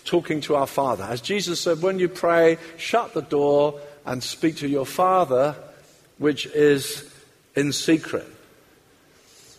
talking 0.04 0.40
to 0.40 0.56
our 0.56 0.66
Father. 0.66 1.04
As 1.04 1.20
Jesus 1.20 1.60
said, 1.60 1.82
when 1.82 1.98
you 1.98 2.08
pray, 2.08 2.58
shut 2.76 3.14
the 3.14 3.22
door 3.22 3.80
and 4.04 4.22
speak 4.22 4.56
to 4.56 4.68
your 4.68 4.86
Father 4.86 5.54
which 6.20 6.44
is 6.46 7.12
in 7.56 7.72
secret. 7.72 8.26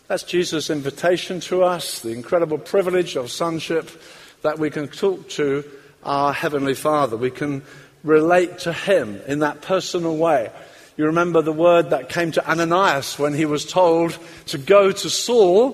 That's 0.08 0.24
Jesus' 0.24 0.70
invitation 0.70 1.40
to 1.42 1.64
us, 1.64 2.00
the 2.02 2.12
incredible 2.12 2.60
privilege 2.60 3.16
of 3.16 3.32
sonship 3.32 3.90
that 4.44 4.60
we 4.60 4.70
can 4.70 4.88
talk 4.88 5.28
to 5.30 5.64
our 6.04 6.32
Heavenly 6.32 6.76
Father. 6.76 7.18
We 7.18 7.32
can 7.32 7.64
relate 8.04 8.60
to 8.60 8.74
Him 8.74 9.20
in 9.28 9.40
that 9.40 9.62
personal 9.62 10.16
way. 10.16 10.52
You 10.98 11.06
remember 11.06 11.42
the 11.42 11.52
word 11.52 11.90
that 11.90 12.10
came 12.10 12.32
to 12.34 12.48
Ananias 12.48 13.18
when 13.18 13.34
he 13.34 13.46
was 13.46 13.66
told 13.66 14.16
to 14.48 14.60
go 14.60 14.92
to 14.92 15.10
Saul, 15.10 15.72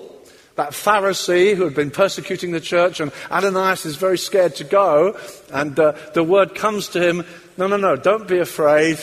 that 0.54 0.70
Pharisee 0.70 1.54
who 1.54 1.64
had 1.64 1.74
been 1.74 1.90
persecuting 1.90 2.52
the 2.52 2.60
church, 2.60 2.98
and 3.00 3.12
Ananias 3.30 3.84
is 3.84 3.96
very 3.96 4.16
scared 4.16 4.56
to 4.56 4.64
go. 4.64 5.18
And 5.52 5.78
uh, 5.78 5.92
the 6.14 6.24
word 6.24 6.54
comes 6.54 6.88
to 6.88 7.06
him 7.06 7.26
no, 7.58 7.66
no, 7.66 7.76
no, 7.76 7.96
don't 7.96 8.26
be 8.26 8.38
afraid. 8.38 8.98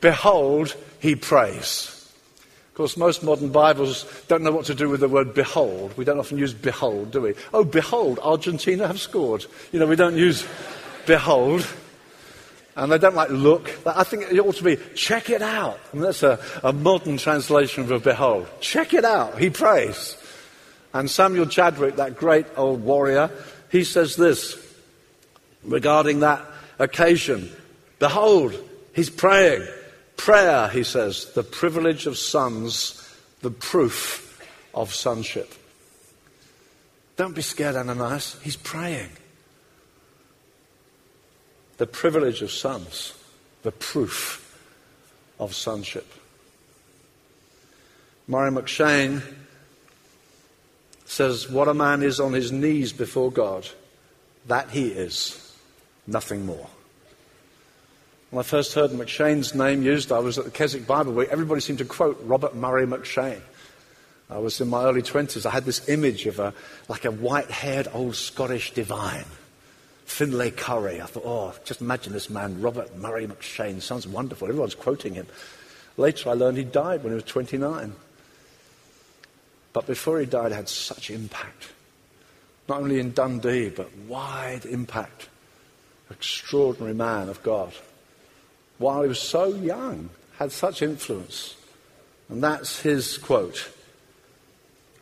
Behold, 0.00 0.74
he 1.00 1.16
prays. 1.16 1.96
Of 2.68 2.74
course, 2.74 2.96
most 2.96 3.22
modern 3.22 3.50
Bibles 3.50 4.04
don't 4.28 4.42
know 4.42 4.52
what 4.52 4.66
to 4.66 4.74
do 4.74 4.88
with 4.88 5.00
the 5.00 5.08
word 5.08 5.34
behold. 5.34 5.96
We 5.96 6.04
don't 6.04 6.18
often 6.18 6.38
use 6.38 6.54
behold, 6.54 7.10
do 7.10 7.22
we? 7.22 7.34
Oh, 7.52 7.64
behold, 7.64 8.20
Argentina 8.22 8.86
have 8.86 9.00
scored. 9.00 9.44
You 9.72 9.80
know, 9.80 9.86
we 9.86 9.96
don't 9.96 10.16
use 10.16 10.46
behold. 11.06 11.66
And 12.76 12.92
they 12.92 12.98
don't 12.98 13.16
like 13.16 13.30
look. 13.30 13.70
I 13.84 14.04
think 14.04 14.30
it 14.30 14.38
ought 14.38 14.54
to 14.56 14.64
be 14.64 14.76
check 14.94 15.28
it 15.28 15.42
out. 15.42 15.78
And 15.92 16.04
that's 16.04 16.22
a, 16.22 16.38
a 16.62 16.72
modern 16.72 17.16
translation 17.16 17.90
of 17.90 18.04
behold. 18.04 18.48
Check 18.60 18.94
it 18.94 19.04
out. 19.04 19.38
He 19.38 19.50
prays. 19.50 20.16
And 20.94 21.10
Samuel 21.10 21.46
Chadwick, 21.46 21.96
that 21.96 22.16
great 22.16 22.46
old 22.56 22.82
warrior, 22.82 23.30
he 23.70 23.84
says 23.84 24.16
this 24.16 24.56
regarding 25.64 26.20
that 26.20 26.44
occasion 26.78 27.50
Behold, 27.98 28.54
he's 28.94 29.10
praying. 29.10 29.66
Prayer, 30.20 30.68
he 30.68 30.84
says, 30.84 31.32
the 31.32 31.42
privilege 31.42 32.06
of 32.06 32.18
sons, 32.18 33.10
the 33.40 33.50
proof 33.50 34.38
of 34.74 34.92
sonship. 34.92 35.50
Don't 37.16 37.34
be 37.34 37.40
scared, 37.40 37.74
Ananias. 37.74 38.38
He's 38.42 38.54
praying. 38.54 39.08
The 41.78 41.86
privilege 41.86 42.42
of 42.42 42.50
sons, 42.50 43.14
the 43.62 43.72
proof 43.72 44.60
of 45.38 45.54
sonship. 45.54 46.06
Murray 48.28 48.50
M'Cheyne 48.50 49.22
says, 51.06 51.48
What 51.48 51.66
a 51.66 51.72
man 51.72 52.02
is 52.02 52.20
on 52.20 52.34
his 52.34 52.52
knees 52.52 52.92
before 52.92 53.32
God, 53.32 53.66
that 54.46 54.68
he 54.68 54.88
is, 54.88 55.56
nothing 56.06 56.44
more. 56.44 56.68
When 58.30 58.38
I 58.38 58.44
first 58.44 58.74
heard 58.74 58.92
M'Cheyne's 58.92 59.56
name 59.56 59.82
used, 59.82 60.12
I 60.12 60.20
was 60.20 60.38
at 60.38 60.44
the 60.44 60.52
Keswick 60.52 60.86
Bible 60.86 61.12
Week. 61.12 61.28
Everybody 61.32 61.60
seemed 61.60 61.80
to 61.80 61.84
quote 61.84 62.16
Robert 62.22 62.54
Murray 62.54 62.86
M'Cheyne. 62.86 63.40
I 64.30 64.38
was 64.38 64.60
in 64.60 64.68
my 64.68 64.84
early 64.84 65.02
20s. 65.02 65.44
I 65.44 65.50
had 65.50 65.64
this 65.64 65.88
image 65.88 66.26
of 66.26 66.38
a, 66.38 66.54
like 66.88 67.04
a 67.04 67.10
white 67.10 67.50
haired 67.50 67.88
old 67.92 68.14
Scottish 68.14 68.72
divine, 68.72 69.24
Finlay 70.04 70.52
Currie. 70.52 71.00
I 71.00 71.06
thought, 71.06 71.24
oh, 71.26 71.54
just 71.64 71.80
imagine 71.80 72.12
this 72.12 72.30
man, 72.30 72.60
Robert 72.60 72.96
Murray 72.96 73.26
M'Cheyne. 73.26 73.82
Sounds 73.82 74.06
wonderful. 74.06 74.46
Everyone's 74.46 74.76
quoting 74.76 75.14
him. 75.14 75.26
Later, 75.96 76.30
I 76.30 76.34
learned 76.34 76.56
he 76.56 76.62
died 76.62 77.02
when 77.02 77.10
he 77.10 77.16
was 77.16 77.24
29. 77.24 77.92
But 79.72 79.86
before 79.88 80.20
he 80.20 80.26
died, 80.26 80.52
had 80.52 80.68
such 80.68 81.10
impact. 81.10 81.72
Not 82.68 82.82
only 82.82 83.00
in 83.00 83.12
Dundee, 83.12 83.70
but 83.70 83.92
wide 84.06 84.66
impact. 84.66 85.28
Extraordinary 86.12 86.94
man 86.94 87.28
of 87.28 87.42
God. 87.42 87.72
While 88.80 89.02
he 89.02 89.08
was 89.08 89.20
so 89.20 89.48
young, 89.48 90.08
had 90.38 90.52
such 90.52 90.80
influence. 90.80 91.54
And 92.30 92.42
that's 92.42 92.80
his 92.80 93.18
quote. 93.18 93.70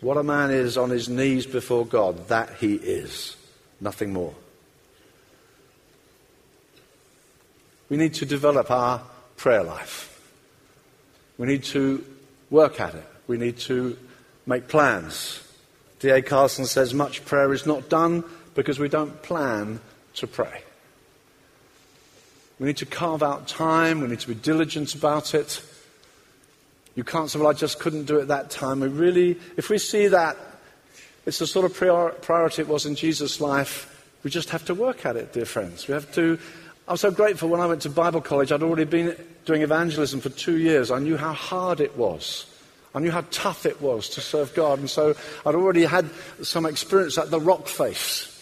What 0.00 0.16
a 0.16 0.24
man 0.24 0.50
is 0.50 0.76
on 0.76 0.90
his 0.90 1.08
knees 1.08 1.46
before 1.46 1.86
God, 1.86 2.26
that 2.26 2.56
he 2.56 2.74
is. 2.74 3.36
Nothing 3.80 4.12
more. 4.12 4.34
We 7.88 7.96
need 7.96 8.14
to 8.14 8.26
develop 8.26 8.68
our 8.68 9.00
prayer 9.36 9.62
life. 9.62 10.28
We 11.38 11.46
need 11.46 11.62
to 11.64 12.04
work 12.50 12.80
at 12.80 12.96
it. 12.96 13.06
We 13.28 13.38
need 13.38 13.58
to 13.58 13.96
make 14.44 14.66
plans. 14.66 15.40
D.A. 16.00 16.20
Carson 16.20 16.66
says 16.66 16.92
much 16.92 17.24
prayer 17.24 17.52
is 17.52 17.64
not 17.64 17.88
done 17.88 18.24
because 18.56 18.80
we 18.80 18.88
don't 18.88 19.22
plan 19.22 19.78
to 20.14 20.26
pray. 20.26 20.64
We 22.58 22.66
need 22.66 22.78
to 22.78 22.86
carve 22.86 23.22
out 23.22 23.46
time. 23.46 24.00
We 24.00 24.08
need 24.08 24.20
to 24.20 24.28
be 24.28 24.34
diligent 24.34 24.94
about 24.94 25.34
it. 25.34 25.62
You 26.94 27.04
can't 27.04 27.30
say, 27.30 27.38
well, 27.38 27.48
I 27.48 27.52
just 27.52 27.78
couldn't 27.78 28.06
do 28.06 28.18
it 28.18 28.26
that 28.26 28.50
time. 28.50 28.80
We 28.80 28.88
really, 28.88 29.38
if 29.56 29.70
we 29.70 29.78
see 29.78 30.08
that 30.08 30.36
it's 31.26 31.38
the 31.38 31.46
sort 31.46 31.64
of 31.64 32.22
priority 32.22 32.62
it 32.62 32.68
was 32.68 32.86
in 32.86 32.96
Jesus' 32.96 33.40
life, 33.40 33.94
we 34.24 34.30
just 34.30 34.50
have 34.50 34.64
to 34.64 34.74
work 34.74 35.06
at 35.06 35.14
it, 35.14 35.32
dear 35.32 35.44
friends. 35.44 35.86
We 35.86 35.94
have 35.94 36.12
to. 36.14 36.38
I'm 36.88 36.96
so 36.96 37.10
grateful 37.10 37.48
when 37.50 37.60
I 37.60 37.66
went 37.66 37.82
to 37.82 37.90
Bible 37.90 38.20
college, 38.20 38.50
I'd 38.50 38.62
already 38.62 38.84
been 38.84 39.14
doing 39.44 39.62
evangelism 39.62 40.20
for 40.20 40.30
two 40.30 40.56
years. 40.58 40.90
I 40.90 40.98
knew 40.98 41.16
how 41.16 41.34
hard 41.34 41.80
it 41.80 41.96
was. 41.96 42.46
I 42.94 43.00
knew 43.00 43.10
how 43.10 43.24
tough 43.30 43.66
it 43.66 43.80
was 43.80 44.08
to 44.10 44.20
serve 44.20 44.54
God. 44.54 44.78
And 44.78 44.90
so 44.90 45.14
I'd 45.46 45.54
already 45.54 45.84
had 45.84 46.10
some 46.42 46.66
experience 46.66 47.18
at 47.18 47.30
the 47.30 47.38
rock 47.38 47.68
face. 47.68 48.37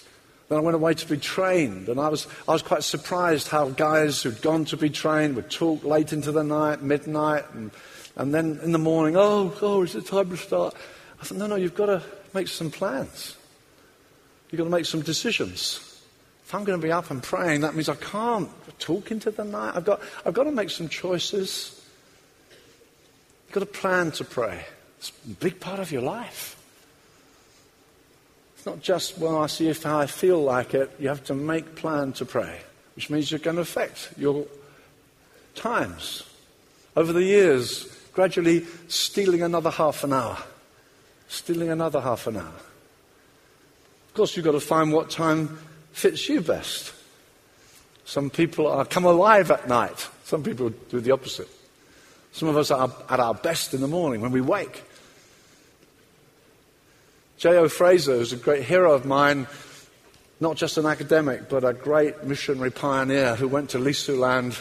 Then 0.49 0.59
I 0.59 0.61
went 0.61 0.77
away 0.77 0.95
to 0.95 1.09
be 1.09 1.17
trained, 1.17 1.89
and 1.89 1.99
I 1.99 2.09
was, 2.09 2.29
I 2.47 2.53
was 2.53 2.63
quite 2.63 2.85
surprised 2.85 3.49
how 3.49 3.69
guys 3.71 4.23
who'd 4.23 4.41
gone 4.43 4.65
to 4.67 4.77
be 4.77 4.91
trained 4.91 5.35
would 5.35 5.51
talk 5.51 5.83
late 5.83 6.13
into 6.13 6.31
the 6.31 6.45
night, 6.45 6.83
midnight, 6.83 7.45
and, 7.53 7.73
and 8.15 8.33
then 8.33 8.61
in 8.63 8.71
the 8.71 8.79
morning, 8.79 9.17
oh, 9.17 9.53
oh, 9.61 9.83
is 9.83 9.97
it 9.97 10.07
time 10.07 10.31
to 10.31 10.37
start? 10.37 10.75
I 11.21 11.25
thought, 11.25 11.39
no, 11.39 11.49
no, 11.49 11.57
you've 11.57 11.75
got 11.75 11.87
to 11.87 12.03
make 12.33 12.47
some 12.47 12.71
plans. 12.71 13.37
You've 14.51 14.59
got 14.59 14.65
to 14.65 14.71
make 14.71 14.87
some 14.87 15.01
decisions. 15.01 15.81
If 16.45 16.55
I'm 16.55 16.63
going 16.63 16.81
to 16.81 16.87
be 16.87 16.93
up 16.93 17.11
and 17.11 17.21
praying, 17.21 17.63
that 17.63 17.75
means 17.75 17.89
I 17.89 17.97
can't 17.97 18.49
talk 18.79 19.11
into 19.11 19.33
the 19.33 19.45
night. 19.45 19.73
I've 19.75 19.85
got, 19.85 20.01
I've 20.25 20.35
got 20.35 20.45
to 20.45 20.53
make 20.53 20.71
some 20.71 20.89
choices. 20.89 21.85
You've 23.47 23.55
got 23.55 23.61
to 23.61 23.67
plan 23.67 24.13
to 24.13 24.25
pray. 24.25 24.65
It's 24.99 25.11
a 25.11 25.31
big 25.31 25.59
part 25.59 25.81
of 25.81 25.91
your 25.91 26.03
life 26.03 26.56
not 28.67 28.83
just, 28.83 29.17
well, 29.19 29.39
I 29.41 29.47
see 29.47 29.69
if 29.69 29.87
I 29.87 30.07
feel 30.07 30.43
like 30.43 30.75
it. 30.75 30.91
You 30.99 31.09
have 31.09 31.25
to 31.25 31.35
make 31.35 31.77
plan 31.77 32.13
to 32.15 32.25
pray, 32.25 32.61
which 32.97 33.09
means 33.09 33.31
you're 33.31 33.39
going 33.39 33.57
to 33.57 33.63
affect 33.63 34.11
your 34.19 34.45
times. 35.55 36.25
Over 36.97 37.13
the 37.13 37.23
years, 37.23 37.85
gradually 38.13 38.67
stealing 38.89 39.43
another 39.43 39.71
half 39.71 40.03
an 40.03 40.13
hour, 40.13 40.39
stealing 41.29 41.71
another 41.71 42.01
half 42.01 42.27
an 42.27 42.39
hour. 42.39 42.55
Of 44.09 44.15
course, 44.15 44.37
you've 44.37 44.45
got 44.45 44.53
to 44.53 44.61
find 44.61 44.93
what 44.93 45.11
time 45.11 45.59
fits 45.93 46.29
you 46.29 46.41
best. 46.41 46.93
Some 48.05 48.31
people 48.31 48.67
are 48.67 48.85
come 48.85 49.05
alive 49.05 49.51
at 49.51 49.69
night. 49.69 50.09
Some 50.25 50.43
people 50.43 50.71
do 50.91 51.01
the 51.01 51.13
opposite. 51.13 51.49
Some 52.33 52.49
of 52.49 52.57
us 52.57 52.71
are 52.71 52.91
at 53.09 53.21
our 53.21 53.35
best 53.35 53.75
in 53.75 53.81
the 53.81 53.89
morning 53.89 54.21
when 54.21 54.33
we 54.33 54.41
wake. 54.41 54.83
J.O. 57.39 57.69
Fraser, 57.69 58.17
who's 58.17 58.33
a 58.33 58.37
great 58.37 58.63
hero 58.63 58.93
of 58.93 59.05
mine, 59.05 59.47
not 60.41 60.57
just 60.57 60.79
an 60.79 60.87
academic, 60.87 61.49
but 61.49 61.65
a 61.65 61.73
great 61.73 62.25
missionary 62.25 62.71
pioneer 62.71 63.37
who 63.37 63.49
went 63.49 63.71
to 63.71 63.79
Lisu 63.79 64.19
land 64.19 64.59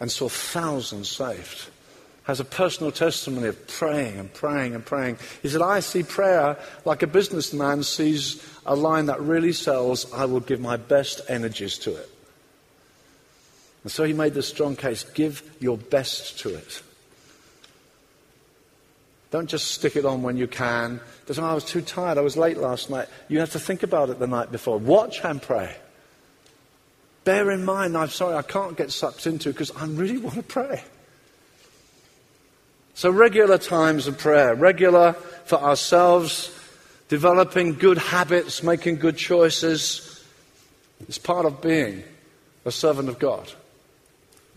and 0.00 0.10
saw 0.10 0.28
thousands 0.28 1.08
saved, 1.08 1.68
has 2.24 2.40
a 2.40 2.44
personal 2.44 2.92
testimony 2.92 3.48
of 3.48 3.66
praying 3.68 4.18
and 4.18 4.32
praying 4.32 4.74
and 4.74 4.84
praying. 4.84 5.18
He 5.42 5.48
said, 5.48 5.62
I 5.62 5.80
see 5.80 6.02
prayer 6.02 6.56
like 6.84 7.02
a 7.02 7.06
businessman 7.06 7.82
sees 7.82 8.44
a 8.66 8.76
line 8.76 9.06
that 9.06 9.20
really 9.20 9.52
sells, 9.52 10.12
I 10.12 10.26
will 10.26 10.40
give 10.40 10.60
my 10.60 10.76
best 10.76 11.22
energies 11.28 11.78
to 11.78 11.96
it. 11.96 12.10
And 13.82 13.90
so 13.90 14.04
he 14.04 14.12
made 14.12 14.34
the 14.34 14.42
strong 14.42 14.76
case 14.76 15.04
give 15.04 15.42
your 15.60 15.78
best 15.78 16.38
to 16.40 16.54
it. 16.54 16.82
Don't 19.30 19.48
just 19.48 19.72
stick 19.72 19.96
it 19.96 20.06
on 20.06 20.22
when 20.22 20.36
you 20.36 20.46
can. 20.46 21.00
Doesn't 21.26 21.44
I 21.44 21.54
was 21.54 21.64
too 21.64 21.82
tired. 21.82 22.16
I 22.16 22.22
was 22.22 22.36
late 22.36 22.56
last 22.56 22.88
night. 22.88 23.08
You 23.28 23.40
have 23.40 23.52
to 23.52 23.58
think 23.58 23.82
about 23.82 24.08
it 24.08 24.18
the 24.18 24.26
night 24.26 24.50
before. 24.50 24.78
Watch 24.78 25.22
and 25.22 25.40
pray. 25.40 25.76
Bear 27.24 27.50
in 27.50 27.64
mind, 27.64 27.96
I'm 27.96 28.08
sorry, 28.08 28.36
I 28.36 28.42
can't 28.42 28.76
get 28.76 28.90
sucked 28.90 29.26
into 29.26 29.50
because 29.50 29.70
I 29.72 29.84
really 29.86 30.16
want 30.16 30.36
to 30.36 30.42
pray. 30.42 30.82
So, 32.94 33.10
regular 33.10 33.58
times 33.58 34.06
of 34.06 34.18
prayer, 34.18 34.54
regular 34.54 35.12
for 35.44 35.56
ourselves, 35.56 36.50
developing 37.08 37.74
good 37.74 37.98
habits, 37.98 38.62
making 38.62 38.96
good 38.96 39.16
choices, 39.16 40.24
is 41.06 41.18
part 41.18 41.46
of 41.46 41.60
being 41.60 42.02
a 42.64 42.72
servant 42.72 43.08
of 43.08 43.18
God. 43.18 43.52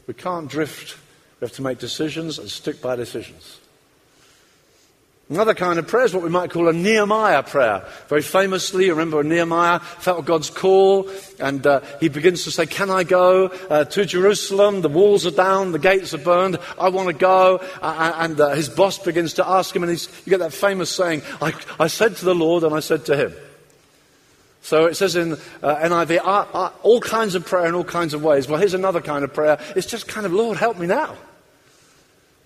We 0.08 0.14
can't 0.14 0.50
drift. 0.50 0.98
We 1.40 1.46
have 1.46 1.56
to 1.58 1.62
make 1.62 1.78
decisions 1.78 2.40
and 2.40 2.50
stick 2.50 2.82
by 2.82 2.96
decisions. 2.96 3.61
Another 5.32 5.54
kind 5.54 5.80
of 5.80 5.88
prayer 5.88 6.04
is 6.04 6.14
what 6.14 6.24
we 6.24 6.30
might 6.30 6.52
call 6.52 6.68
a 6.68 6.74
Nehemiah 6.74 7.42
prayer. 7.42 7.86
Very 8.10 8.22
famously, 8.22 8.90
remember 8.90 9.24
Nehemiah 9.24 9.80
felt 9.80 10.26
God's 10.26 10.50
call 10.50 11.10
and 11.40 11.66
uh, 11.66 11.80
he 12.02 12.10
begins 12.10 12.44
to 12.44 12.52
say, 12.52 12.66
Can 12.66 12.90
I 12.90 13.06
go 13.06 13.46
uh, 13.70 13.86
to 13.86 14.04
Jerusalem? 14.04 14.82
The 14.82 14.90
walls 14.90 15.26
are 15.26 15.32
down, 15.32 15.72
the 15.72 15.80
gates 15.80 16.14
are 16.14 16.18
burned, 16.18 16.60
I 16.78 16.90
want 16.90 17.08
to 17.08 17.14
go. 17.14 17.62
Uh, 17.82 18.14
and 18.18 18.38
his 18.58 18.68
boss 18.68 18.98
begins 18.98 19.36
to 19.36 19.48
ask 19.48 19.74
him, 19.74 19.84
and 19.84 19.90
he's 19.90 20.10
you 20.26 20.32
get 20.32 20.40
that 20.40 20.52
famous 20.52 20.90
saying, 20.90 21.22
I, 21.42 21.54
I, 21.80 21.88
said 21.88 22.18
to 22.18 22.26
the 22.26 22.36
Lord 22.36 22.66
and 22.66 22.76
I 22.76 22.82
said 22.82 23.06
to 23.06 23.16
him. 23.16 23.34
So 24.64 24.88
it 24.88 24.96
says 24.96 25.16
in 25.16 25.32
uh, 25.32 25.76
NIV, 25.78 26.74
all 26.84 27.00
kinds 27.00 27.36
of 27.36 27.46
prayer 27.46 27.68
in 27.68 27.74
all 27.74 27.86
kinds 27.86 28.14
of 28.14 28.22
ways. 28.22 28.50
Well, 28.50 28.60
here's 28.60 28.74
another 28.74 29.00
kind 29.00 29.24
of 29.24 29.34
prayer. 29.34 29.58
It's 29.78 29.88
just 29.88 30.10
kind 30.10 30.26
of, 30.26 30.34
Lord, 30.34 30.58
help 30.58 30.78
me 30.78 30.88
now 30.88 31.16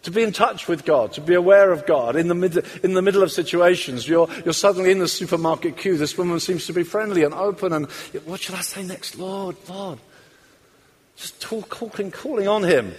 to 0.06 0.12
be 0.12 0.22
in 0.22 0.32
touch 0.32 0.68
with 0.68 0.86
God, 0.86 1.14
to 1.14 1.22
be 1.22 1.34
aware 1.34 1.72
of 1.72 1.88
God 1.88 2.16
in 2.16 2.28
the, 2.28 2.36
mid, 2.36 2.64
in 2.84 2.94
the 2.94 3.02
middle 3.02 3.24
of 3.24 3.32
situations. 3.32 4.08
You're, 4.08 4.30
you're 4.44 4.54
suddenly 4.54 4.92
in 4.92 5.00
the 5.00 5.08
supermarket 5.08 5.78
queue. 5.78 5.98
This 5.98 6.16
woman 6.16 6.40
seems 6.40 6.68
to 6.68 6.74
be 6.74 6.84
friendly 6.84 7.24
and 7.24 7.34
open. 7.34 7.74
And 7.74 7.88
what 8.26 8.40
should 8.40 8.54
I 8.54 8.62
say 8.62 8.84
next? 8.84 9.18
Lord, 9.18 9.56
Lord. 9.68 9.98
Just 11.18 11.42
talk, 11.42 11.70
calling, 11.70 12.12
calling 12.12 12.48
on 12.48 12.64
Him. 12.64 12.94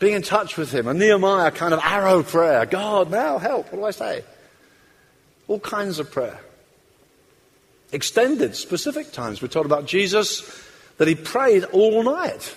Being 0.00 0.14
in 0.14 0.22
touch 0.22 0.56
with 0.56 0.72
Him. 0.72 0.88
A 0.88 0.94
Nehemiah 0.94 1.52
kind 1.52 1.72
of 1.72 1.80
arrow 1.84 2.24
prayer. 2.24 2.66
God, 2.66 3.10
now 3.10 3.38
help. 3.38 3.72
What 3.72 3.78
do 3.78 3.84
I 3.84 3.92
say? 3.92 4.24
All 5.46 5.60
kinds 5.60 6.00
of 6.00 6.10
prayer. 6.10 6.40
Extended, 7.92 8.56
specific 8.56 9.12
times. 9.12 9.40
We're 9.40 9.48
told 9.48 9.66
about 9.66 9.86
Jesus 9.86 10.42
that 10.98 11.06
He 11.06 11.14
prayed 11.14 11.62
all 11.64 12.02
night 12.02 12.56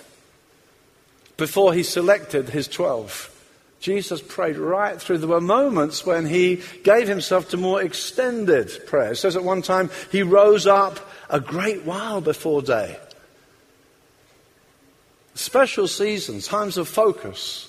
before 1.40 1.72
he 1.72 1.82
selected 1.82 2.50
his 2.50 2.68
12. 2.68 3.34
Jesus 3.80 4.20
prayed 4.20 4.58
right 4.58 5.00
through. 5.00 5.18
There 5.18 5.26
were 5.26 5.40
moments 5.40 6.04
when 6.04 6.26
he 6.26 6.60
gave 6.84 7.08
himself 7.08 7.48
to 7.48 7.56
more 7.56 7.82
extended 7.82 8.70
prayer. 8.86 9.12
It 9.12 9.16
says 9.16 9.36
at 9.36 9.42
one 9.42 9.62
time 9.62 9.88
he 10.12 10.22
rose 10.22 10.66
up 10.66 11.00
a 11.30 11.40
great 11.40 11.84
while 11.84 12.20
before 12.20 12.60
day. 12.60 12.98
Special 15.34 15.88
seasons, 15.88 16.46
times 16.46 16.76
of 16.76 16.86
focus. 16.86 17.66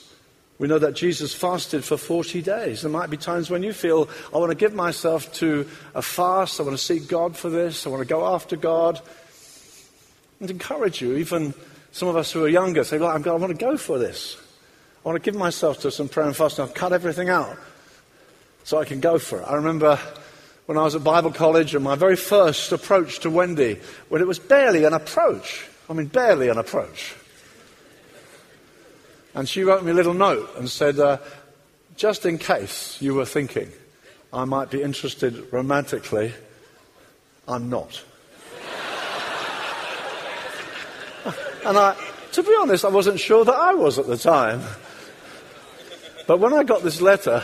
We 0.59 0.67
know 0.67 0.79
that 0.79 0.93
Jesus 0.93 1.33
fasted 1.33 1.85
for 1.85 1.95
40 1.95 2.41
days. 2.41 2.81
There 2.81 2.91
might 2.91 3.09
be 3.09 3.15
times 3.15 3.49
when 3.49 3.63
you 3.63 3.71
feel, 3.71 4.09
I 4.33 4.37
want 4.37 4.51
to 4.51 4.55
give 4.55 4.73
myself 4.73 5.31
to 5.35 5.65
a 5.95 6.01
fast. 6.01 6.59
I 6.59 6.63
want 6.63 6.77
to 6.77 6.83
seek 6.83 7.07
God 7.07 7.37
for 7.37 7.49
this. 7.49 7.87
I 7.87 7.89
want 7.89 8.01
to 8.01 8.13
go 8.13 8.27
after 8.27 8.57
God. 8.57 8.99
And 10.41 10.51
encourage 10.51 11.01
you, 11.01 11.15
even 11.15 11.53
some 11.91 12.07
of 12.07 12.15
us 12.15 12.31
who 12.31 12.43
are 12.43 12.49
younger 12.49 12.83
say, 12.83 12.97
well, 12.97 13.09
I 13.09 13.17
want 13.17 13.57
to 13.57 13.65
go 13.65 13.77
for 13.77 13.99
this. 13.99 14.37
I 15.03 15.09
want 15.09 15.21
to 15.21 15.31
give 15.31 15.37
myself 15.37 15.81
to 15.81 15.91
some 15.91 16.07
prayer 16.07 16.27
and 16.27 16.35
fasting. 16.35 16.65
I'll 16.65 16.71
cut 16.71 16.93
everything 16.93 17.29
out 17.29 17.57
so 18.63 18.79
I 18.79 18.85
can 18.85 18.99
go 18.99 19.17
for 19.17 19.41
it. 19.41 19.43
I 19.43 19.55
remember 19.55 19.99
when 20.67 20.77
I 20.77 20.83
was 20.83 20.95
at 20.95 21.03
Bible 21.03 21.31
college 21.31 21.75
and 21.75 21.83
my 21.83 21.95
very 21.95 22.15
first 22.15 22.71
approach 22.71 23.19
to 23.19 23.29
Wendy, 23.29 23.79
when 24.09 24.21
it 24.21 24.27
was 24.27 24.39
barely 24.39 24.85
an 24.85 24.93
approach. 24.93 25.67
I 25.89 25.93
mean, 25.93 26.05
barely 26.05 26.47
an 26.47 26.57
approach. 26.57 27.15
And 29.33 29.49
she 29.49 29.63
wrote 29.63 29.83
me 29.83 29.91
a 29.91 29.93
little 29.95 30.13
note 30.13 30.49
and 30.57 30.69
said, 30.69 30.99
uh, 30.99 31.17
just 31.97 32.25
in 32.25 32.37
case 32.37 33.01
you 33.01 33.13
were 33.13 33.25
thinking 33.25 33.69
I 34.31 34.45
might 34.45 34.69
be 34.69 34.81
interested 34.81 35.51
romantically, 35.51 36.33
I'm 37.47 37.69
not. 37.69 38.01
And 41.65 41.77
I, 41.77 41.95
to 42.33 42.43
be 42.43 42.55
honest, 42.59 42.85
I 42.85 42.89
wasn't 42.89 43.19
sure 43.19 43.45
that 43.45 43.55
I 43.55 43.73
was 43.73 43.99
at 43.99 44.07
the 44.07 44.17
time. 44.17 44.61
But 46.27 46.39
when 46.39 46.53
I 46.53 46.63
got 46.63 46.83
this 46.83 47.01
letter, 47.01 47.43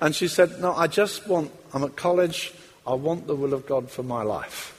And 0.00 0.14
she 0.14 0.28
said, 0.28 0.60
No, 0.60 0.72
I 0.74 0.86
just 0.86 1.26
want, 1.28 1.50
I'm 1.74 1.84
at 1.84 1.96
college, 1.96 2.52
I 2.86 2.94
want 2.94 3.26
the 3.26 3.36
will 3.36 3.52
of 3.52 3.66
God 3.66 3.90
for 3.90 4.02
my 4.02 4.22
life. 4.22 4.76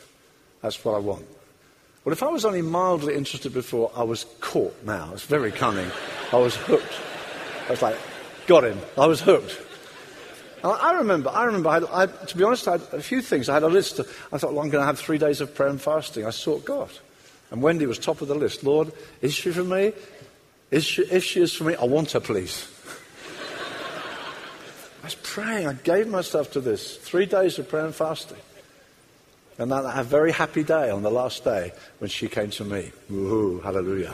That's 0.62 0.84
what 0.84 0.96
I 0.96 1.00
want. 1.00 1.26
Well, 2.04 2.14
if 2.14 2.24
I 2.24 2.30
was 2.30 2.46
only 2.46 2.64
mildly 2.64 3.16
interested 3.16 3.54
before, 3.54 3.92
I 3.96 4.04
was 4.04 4.26
caught 4.40 4.76
now. 4.84 5.12
It's 5.14 5.26
very 5.26 5.52
cunning. 5.52 5.90
I 6.34 6.38
was 6.38 6.56
hooked. 6.56 6.94
I 7.68 7.72
was 7.72 7.82
like, 7.82 7.98
got 8.48 8.64
him. 8.64 8.80
I 8.98 9.06
was 9.06 9.22
hooked. 9.22 9.60
I 10.64 10.94
remember, 10.94 11.30
I 11.30 11.46
remember, 11.46 11.70
I, 11.70 12.04
I, 12.04 12.06
to 12.06 12.38
be 12.38 12.44
honest, 12.44 12.68
I 12.68 12.74
had 12.74 12.82
a 12.92 13.02
few 13.02 13.22
things. 13.22 13.50
I 13.50 13.56
had 13.56 13.64
a 13.64 13.68
list. 13.68 14.00
Of, 14.00 14.28
I 14.32 14.38
thought, 14.38 14.54
well, 14.54 14.64
I'm 14.64 14.70
going 14.70 14.82
to 14.82 14.86
have 14.86 15.00
three 15.00 15.18
days 15.18 15.42
of 15.42 15.54
prayer 15.56 15.70
and 15.70 15.82
fasting. 15.82 16.26
I 16.26 16.30
sought 16.30 16.66
God. 16.66 16.90
And 17.52 17.62
Wendy 17.62 17.86
was 17.86 18.00
top 18.00 18.22
of 18.22 18.30
the 18.30 18.36
list. 18.36 18.64
Lord, 18.64 18.92
is 19.22 19.34
she 19.34 19.52
for 19.52 19.64
me? 19.64 19.94
Is 20.72 20.86
she, 20.86 21.04
if 21.04 21.24
she 21.24 21.42
is 21.42 21.54
for 21.54 21.66
me, 21.66 21.76
I 21.76 21.84
want 21.84 22.12
her, 22.12 22.22
please. 22.22 22.66
I 25.02 25.06
was 25.06 25.16
praying. 25.16 25.68
I 25.68 25.74
gave 25.74 26.08
myself 26.08 26.52
to 26.54 26.62
this. 26.62 26.96
Three 26.98 27.26
days 27.26 27.60
of 27.60 27.68
prayer 27.68 27.86
and 27.86 27.94
fasting. 27.94 28.38
And 29.58 29.72
had 29.72 29.84
a 29.86 30.04
very 30.04 30.32
happy 30.32 30.64
day 30.64 30.90
on 30.90 31.04
the 31.04 31.12
last 31.12 31.44
day 31.44 31.74
when 32.00 32.10
she 32.10 32.30
came 32.30 32.50
to 32.52 32.64
me. 32.64 32.92
Woohoo, 33.12 33.62
hallelujah. 33.62 34.14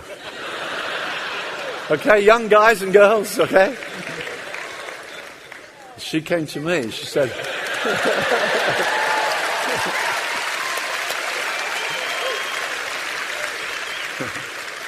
okay, 1.91 2.19
young 2.21 2.47
guys 2.47 2.81
and 2.81 2.91
girls, 2.91 3.37
okay? 3.39 3.77
She 5.99 6.21
came 6.21 6.47
to 6.47 6.59
me. 6.59 6.89
She 6.89 7.05
said, 7.05 7.29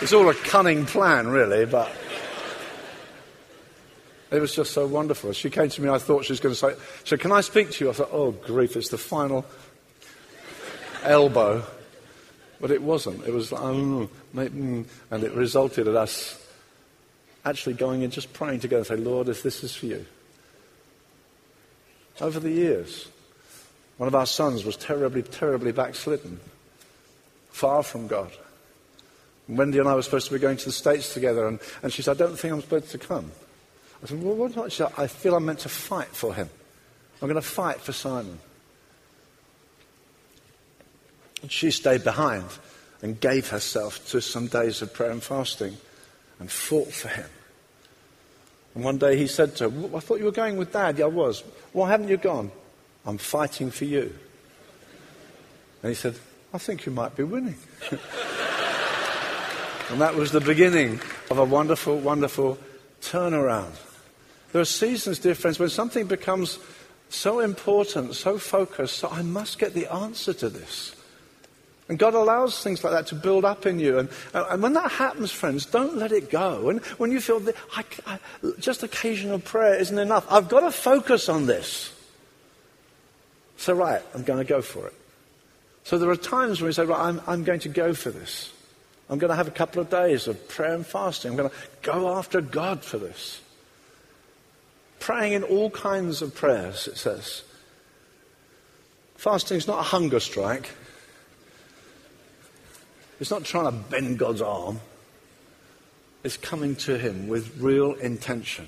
It's 0.10 0.16
all 0.16 0.28
a 0.28 0.34
cunning 0.34 0.88
plan, 0.88 1.28
really, 1.28 1.68
but 1.68 1.96
it 4.32 4.40
was 4.42 4.56
just 4.56 4.72
so 4.72 4.88
wonderful. 4.88 5.34
She 5.34 5.52
came 5.52 5.70
to 5.70 5.82
me, 5.84 5.88
I 5.88 6.00
thought 6.00 6.26
she 6.26 6.34
was 6.34 6.40
going 6.40 6.56
to 6.56 6.60
say, 6.60 6.74
So, 7.04 7.16
can 7.16 7.32
I 7.32 7.42
speak 7.42 7.70
to 7.70 7.86
you? 7.86 7.92
I 7.92 7.94
thought, 7.94 8.10
Oh, 8.12 8.32
grief, 8.32 8.76
it's 8.76 8.90
the 8.90 8.98
final 8.98 9.46
elbow. 11.04 11.64
But 12.60 12.72
it 12.72 12.82
wasn't. 12.82 13.24
It 13.28 13.32
was, 13.32 13.54
oh, 13.54 14.10
mm, 14.34 14.86
and 15.12 15.24
it 15.24 15.32
resulted 15.34 15.88
in 15.88 15.96
us 15.96 16.44
actually 17.46 17.76
going 17.76 18.04
and 18.04 18.12
just 18.12 18.34
praying 18.34 18.62
together 18.62 18.80
and 18.80 18.88
say, 18.88 18.96
Lord, 18.96 19.30
if 19.30 19.44
this 19.44 19.64
is 19.64 19.76
for 19.76 19.86
you. 19.86 20.08
Over 22.20 22.40
the 22.40 22.50
years, 22.50 23.08
one 23.98 24.08
of 24.08 24.16
our 24.16 24.26
sons 24.26 24.66
was 24.66 24.76
terribly, 24.76 25.22
terribly 25.22 25.72
backslidden, 25.72 26.40
far 27.52 27.84
from 27.84 28.08
God. 28.08 28.32
Wendy 29.50 29.80
and 29.80 29.88
I 29.90 29.96
were 29.96 30.02
supposed 30.04 30.28
to 30.28 30.34
be 30.34 30.40
going 30.40 30.58
to 30.58 30.66
the 30.66 30.72
States 30.72 31.14
together, 31.14 31.48
and, 31.48 31.60
and 31.82 31.92
she 31.92 32.04
said, 32.04 32.22
I 32.22 32.26
don't 32.26 32.38
think 32.38 32.54
I'm 32.54 32.62
supposed 32.62 32.92
to 32.92 33.00
come. 33.00 33.32
I 34.04 34.08
said, 34.08 34.24
Well, 34.24 34.36
what 34.36 34.56
not? 34.56 34.72
She 34.72 34.78
said, 34.78 34.94
I 34.96 35.08
feel 35.08 35.36
I'm 35.36 35.46
meant 35.46 35.60
to 35.60 35.70
fight 35.70 36.08
for 36.08 36.34
him. 36.34 36.50
I'm 37.22 37.28
going 37.28 37.42
to 37.42 37.48
fight 37.48 37.82
for 37.82 37.92
Simon. 37.92 38.40
And 41.42 41.52
she 41.52 41.72
stayed 41.72 42.04
behind 42.04 42.46
and 43.02 43.20
gave 43.20 43.50
herself 43.50 44.08
to 44.10 44.22
some 44.22 44.48
days 44.48 44.82
of 44.82 44.94
prayer 44.94 45.12
and 45.12 45.24
fasting 45.24 45.78
and 46.40 46.52
fought 46.52 46.92
for 46.92 47.08
him. 47.08 47.30
And 48.76 48.84
one 48.84 48.98
day 48.98 49.18
he 49.18 49.28
said 49.28 49.56
to 49.58 49.70
her, 49.70 49.98
I 49.98 50.00
thought 50.00 50.20
you 50.20 50.26
were 50.26 50.32
going 50.32 50.58
with 50.58 50.72
Dad. 50.72 51.00
Yeah, 51.00 51.06
I 51.06 51.10
was. 51.10 51.44
Why 51.74 51.90
haven't 51.90 52.08
you 52.10 52.18
gone? 52.18 52.52
I'm 53.06 53.18
fighting 53.18 53.72
for 53.72 53.86
you. 53.86 54.14
And 55.82 55.90
he 55.90 55.96
said, 55.96 56.16
I 56.54 56.58
think 56.58 56.86
you 56.86 56.92
might 56.92 57.16
be 57.16 57.24
winning. 57.24 57.58
and 59.90 60.02
that 60.02 60.16
was 60.16 60.32
the 60.32 60.42
beginning 60.42 61.00
of 61.32 61.38
a 61.38 61.44
wonderful, 61.44 61.98
wonderful 61.98 62.58
turnaround. 63.02 63.76
There 64.52 64.62
are 64.62 64.66
seasons, 64.66 65.20
dear 65.20 65.36
friends, 65.36 65.60
when 65.60 65.70
something 65.70 66.08
becomes 66.08 66.60
so 67.10 67.40
important, 67.40 68.16
so 68.16 68.38
focused, 68.38 68.98
so 68.98 69.10
I 69.10 69.22
must 69.22 69.60
get 69.60 69.74
the 69.74 69.92
answer 69.92 70.34
to 70.34 70.50
this. 70.50 70.96
And 71.88 71.98
God 71.98 72.14
allows 72.14 72.64
things 72.64 72.84
like 72.84 72.94
that 72.94 73.08
to 73.08 73.16
build 73.16 73.44
up 73.46 73.66
in 73.66 73.80
you. 73.80 73.98
And, 73.98 74.10
and 74.36 74.62
when 74.62 74.74
that 74.74 74.92
happens, 74.92 75.32
friends, 75.32 75.66
don't 75.66 75.98
let 75.98 76.12
it 76.12 76.30
go. 76.30 76.70
And 76.70 76.86
when 76.98 77.12
you 77.12 77.20
feel 77.20 77.40
that 77.40 77.56
I, 77.76 77.84
I, 78.06 78.20
just 78.60 78.84
occasional 78.84 79.40
prayer 79.40 79.74
isn't 79.74 79.98
enough, 79.98 80.28
I've 80.30 80.50
got 80.50 80.60
to 80.60 80.72
focus 80.72 81.30
on 81.30 81.48
this. 81.48 81.92
So, 83.58 83.74
right, 83.74 84.04
I'm 84.14 84.24
going 84.24 84.38
to 84.38 84.48
go 84.48 84.62
for 84.62 84.86
it. 84.86 84.94
So 85.84 85.98
there 85.98 86.12
are 86.12 86.16
times 86.16 86.62
when 86.62 86.68
we 86.68 86.74
say, 86.74 86.86
right, 86.86 87.00
I'm, 87.00 87.22
I'm 87.26 87.44
going 87.44 87.62
to 87.62 87.70
go 87.70 87.96
for 87.96 88.12
this. 88.12 88.54
I'm 89.10 89.18
going 89.18 89.30
to 89.30 89.36
have 89.36 89.48
a 89.48 89.52
couple 89.52 89.82
of 89.82 89.90
days 89.90 90.28
of 90.28 90.48
prayer 90.48 90.74
and 90.74 90.86
fasting. 90.86 91.32
I'm 91.32 91.38
going 91.38 91.50
to 91.50 91.56
go 91.82 92.16
after 92.16 92.42
God 92.42 92.84
for 92.84 92.98
this. 92.98 93.42
Praying 95.00 95.34
in 95.34 95.44
all 95.44 95.72
kinds 95.72 96.22
of 96.22 96.36
prayers, 96.36 96.88
it 96.88 96.98
says. 96.98 97.44
Fasting 99.16 99.58
is 99.58 99.68
not 99.68 99.80
a 99.80 99.84
hunger 99.84 100.20
strike. 100.20 100.70
It's 103.20 103.32
not 103.32 103.44
trying 103.44 103.66
to 103.66 103.72
bend 103.72 104.20
God's 104.20 104.42
arm. 104.42 104.80
It's 106.24 106.38
coming 106.38 106.76
to 106.78 106.98
Him 106.98 107.28
with 107.28 107.58
real 107.60 107.94
intention, 107.94 108.68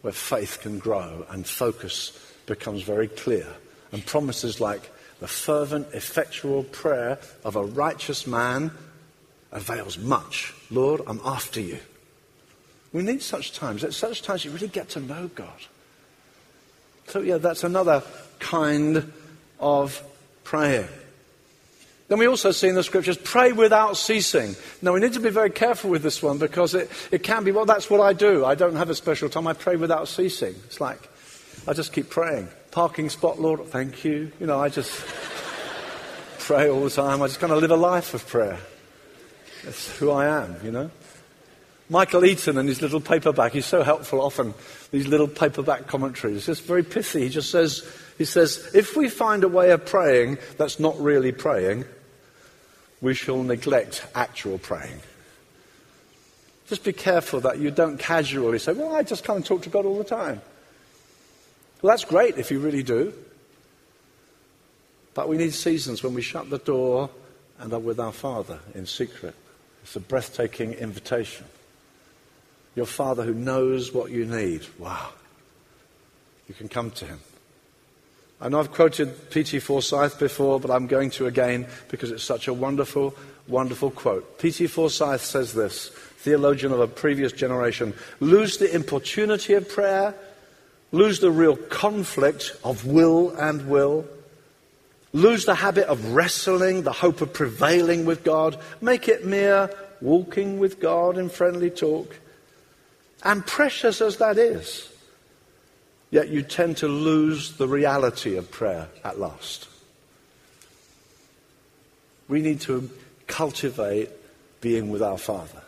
where 0.00 0.12
faith 0.12 0.60
can 0.62 0.78
grow 0.78 1.26
and 1.28 1.46
focus 1.46 2.18
becomes 2.46 2.82
very 2.82 3.08
clear. 3.08 3.46
And 3.92 4.04
promises 4.04 4.60
like 4.60 4.90
the 5.20 5.28
fervent, 5.28 5.88
effectual 5.92 6.64
prayer 6.64 7.18
of 7.44 7.56
a 7.56 7.64
righteous 7.64 8.26
man 8.26 8.70
avails 9.56 9.98
much. 9.98 10.54
Lord, 10.70 11.00
I'm 11.06 11.20
after 11.24 11.60
you. 11.60 11.78
We 12.92 13.02
need 13.02 13.22
such 13.22 13.52
times. 13.52 13.82
At 13.82 13.94
such 13.94 14.22
times, 14.22 14.44
you 14.44 14.50
really 14.52 14.68
get 14.68 14.90
to 14.90 15.00
know 15.00 15.28
God. 15.34 15.60
So, 17.08 17.20
yeah, 17.20 17.38
that's 17.38 17.64
another 17.64 18.02
kind 18.38 19.12
of 19.58 20.02
praying. 20.44 20.88
Then 22.08 22.18
we 22.18 22.26
also 22.26 22.52
see 22.52 22.68
in 22.68 22.76
the 22.76 22.84
scriptures, 22.84 23.16
pray 23.16 23.52
without 23.52 23.96
ceasing. 23.96 24.54
Now 24.80 24.92
we 24.92 25.00
need 25.00 25.14
to 25.14 25.20
be 25.20 25.30
very 25.30 25.50
careful 25.50 25.90
with 25.90 26.02
this 26.02 26.22
one 26.22 26.38
because 26.38 26.74
it, 26.74 26.88
it 27.10 27.24
can 27.24 27.42
be, 27.42 27.50
well, 27.50 27.64
that's 27.64 27.90
what 27.90 28.00
I 28.00 28.12
do. 28.12 28.44
I 28.44 28.54
don't 28.54 28.76
have 28.76 28.90
a 28.90 28.94
special 28.94 29.28
time. 29.28 29.46
I 29.48 29.54
pray 29.54 29.74
without 29.74 30.06
ceasing. 30.06 30.54
It's 30.66 30.80
like, 30.80 31.00
I 31.66 31.72
just 31.72 31.92
keep 31.92 32.08
praying. 32.10 32.48
Parking 32.70 33.10
spot, 33.10 33.40
Lord, 33.40 33.66
thank 33.66 34.04
you. 34.04 34.30
You 34.38 34.46
know, 34.46 34.60
I 34.60 34.68
just 34.68 35.04
pray 36.38 36.68
all 36.68 36.84
the 36.84 36.90
time. 36.90 37.22
I 37.22 37.26
just 37.26 37.40
kind 37.40 37.52
of 37.52 37.60
live 37.60 37.72
a 37.72 37.76
life 37.76 38.14
of 38.14 38.24
prayer. 38.26 38.58
That's 39.66 39.98
who 39.98 40.12
I 40.12 40.26
am, 40.26 40.56
you 40.62 40.70
know. 40.70 40.92
Michael 41.90 42.24
Eaton 42.24 42.56
and 42.56 42.68
his 42.68 42.80
little 42.80 43.00
paperback, 43.00 43.52
he's 43.52 43.66
so 43.66 43.82
helpful 43.82 44.20
often, 44.20 44.54
these 44.92 45.08
little 45.08 45.26
paperback 45.26 45.88
commentaries. 45.88 46.48
It's 46.48 46.60
very 46.60 46.84
pithy. 46.84 47.22
He 47.22 47.28
just 47.28 47.50
says, 47.50 47.84
he 48.16 48.24
says, 48.24 48.70
if 48.74 48.96
we 48.96 49.08
find 49.08 49.42
a 49.42 49.48
way 49.48 49.72
of 49.72 49.84
praying 49.84 50.38
that's 50.56 50.78
not 50.78 50.98
really 51.00 51.32
praying, 51.32 51.84
we 53.00 53.12
shall 53.12 53.42
neglect 53.42 54.06
actual 54.14 54.58
praying. 54.58 55.00
Just 56.68 56.84
be 56.84 56.92
careful 56.92 57.40
that 57.40 57.58
you 57.58 57.72
don't 57.72 57.98
casually 57.98 58.60
say, 58.60 58.72
Well, 58.72 58.94
I 58.94 59.02
just 59.02 59.24
come 59.24 59.36
and 59.36 59.44
talk 59.44 59.62
to 59.62 59.68
God 59.68 59.84
all 59.84 59.98
the 59.98 60.04
time. 60.04 60.40
Well, 61.82 61.92
that's 61.92 62.04
great 62.04 62.38
if 62.38 62.52
you 62.52 62.60
really 62.60 62.82
do. 62.84 63.12
But 65.14 65.28
we 65.28 65.36
need 65.36 65.54
seasons 65.54 66.02
when 66.02 66.14
we 66.14 66.22
shut 66.22 66.50
the 66.50 66.58
door 66.58 67.10
and 67.58 67.72
are 67.72 67.78
with 67.78 67.98
our 67.98 68.12
Father 68.12 68.60
in 68.74 68.86
secret. 68.86 69.34
It's 69.86 69.94
a 69.94 70.00
breathtaking 70.00 70.72
invitation. 70.72 71.46
Your 72.74 72.86
Father 72.86 73.22
who 73.22 73.32
knows 73.32 73.94
what 73.94 74.10
you 74.10 74.26
need. 74.26 74.66
Wow. 74.80 75.10
You 76.48 76.56
can 76.56 76.66
come 76.66 76.90
to 76.90 77.06
Him. 77.06 77.20
I 78.40 78.48
know 78.48 78.58
I've 78.58 78.72
quoted 78.72 79.30
P.T. 79.30 79.60
Forsyth 79.60 80.18
before, 80.18 80.58
but 80.58 80.72
I'm 80.72 80.88
going 80.88 81.10
to 81.10 81.26
again 81.26 81.68
because 81.88 82.10
it's 82.10 82.24
such 82.24 82.48
a 82.48 82.52
wonderful, 82.52 83.14
wonderful 83.46 83.92
quote. 83.92 84.40
P.T. 84.40 84.66
Forsyth 84.66 85.20
says 85.20 85.52
this, 85.52 85.90
theologian 85.90 86.72
of 86.72 86.80
a 86.80 86.88
previous 86.88 87.30
generation 87.30 87.94
lose 88.18 88.56
the 88.56 88.74
importunity 88.74 89.54
of 89.54 89.68
prayer, 89.68 90.16
lose 90.90 91.20
the 91.20 91.30
real 91.30 91.54
conflict 91.54 92.56
of 92.64 92.84
will 92.84 93.30
and 93.36 93.68
will, 93.68 94.04
lose 95.16 95.44
the 95.44 95.54
habit 95.54 95.86
of 95.88 96.12
wrestling, 96.12 96.82
the 96.82 96.92
hope 96.92 97.20
of 97.20 97.32
prevailing 97.32 98.04
with 98.04 98.22
God, 98.22 98.58
make 98.80 99.08
it 99.08 99.24
mere 99.24 99.70
walking 100.00 100.58
with 100.58 100.80
God 100.80 101.18
in 101.18 101.28
friendly 101.28 101.70
talk. 101.70 102.14
And 103.22 103.44
precious 103.46 104.00
as 104.00 104.18
that 104.18 104.38
is, 104.38 104.88
Yet 106.10 106.28
you 106.28 106.42
tend 106.42 106.78
to 106.78 106.88
lose 106.88 107.56
the 107.56 107.68
reality 107.68 108.36
of 108.36 108.50
prayer 108.50 108.88
at 109.04 109.18
last. 109.18 109.68
We 112.28 112.40
need 112.40 112.60
to 112.62 112.90
cultivate 113.26 114.10
being 114.60 114.90
with 114.90 115.02
our 115.02 115.18
Father. 115.18 115.62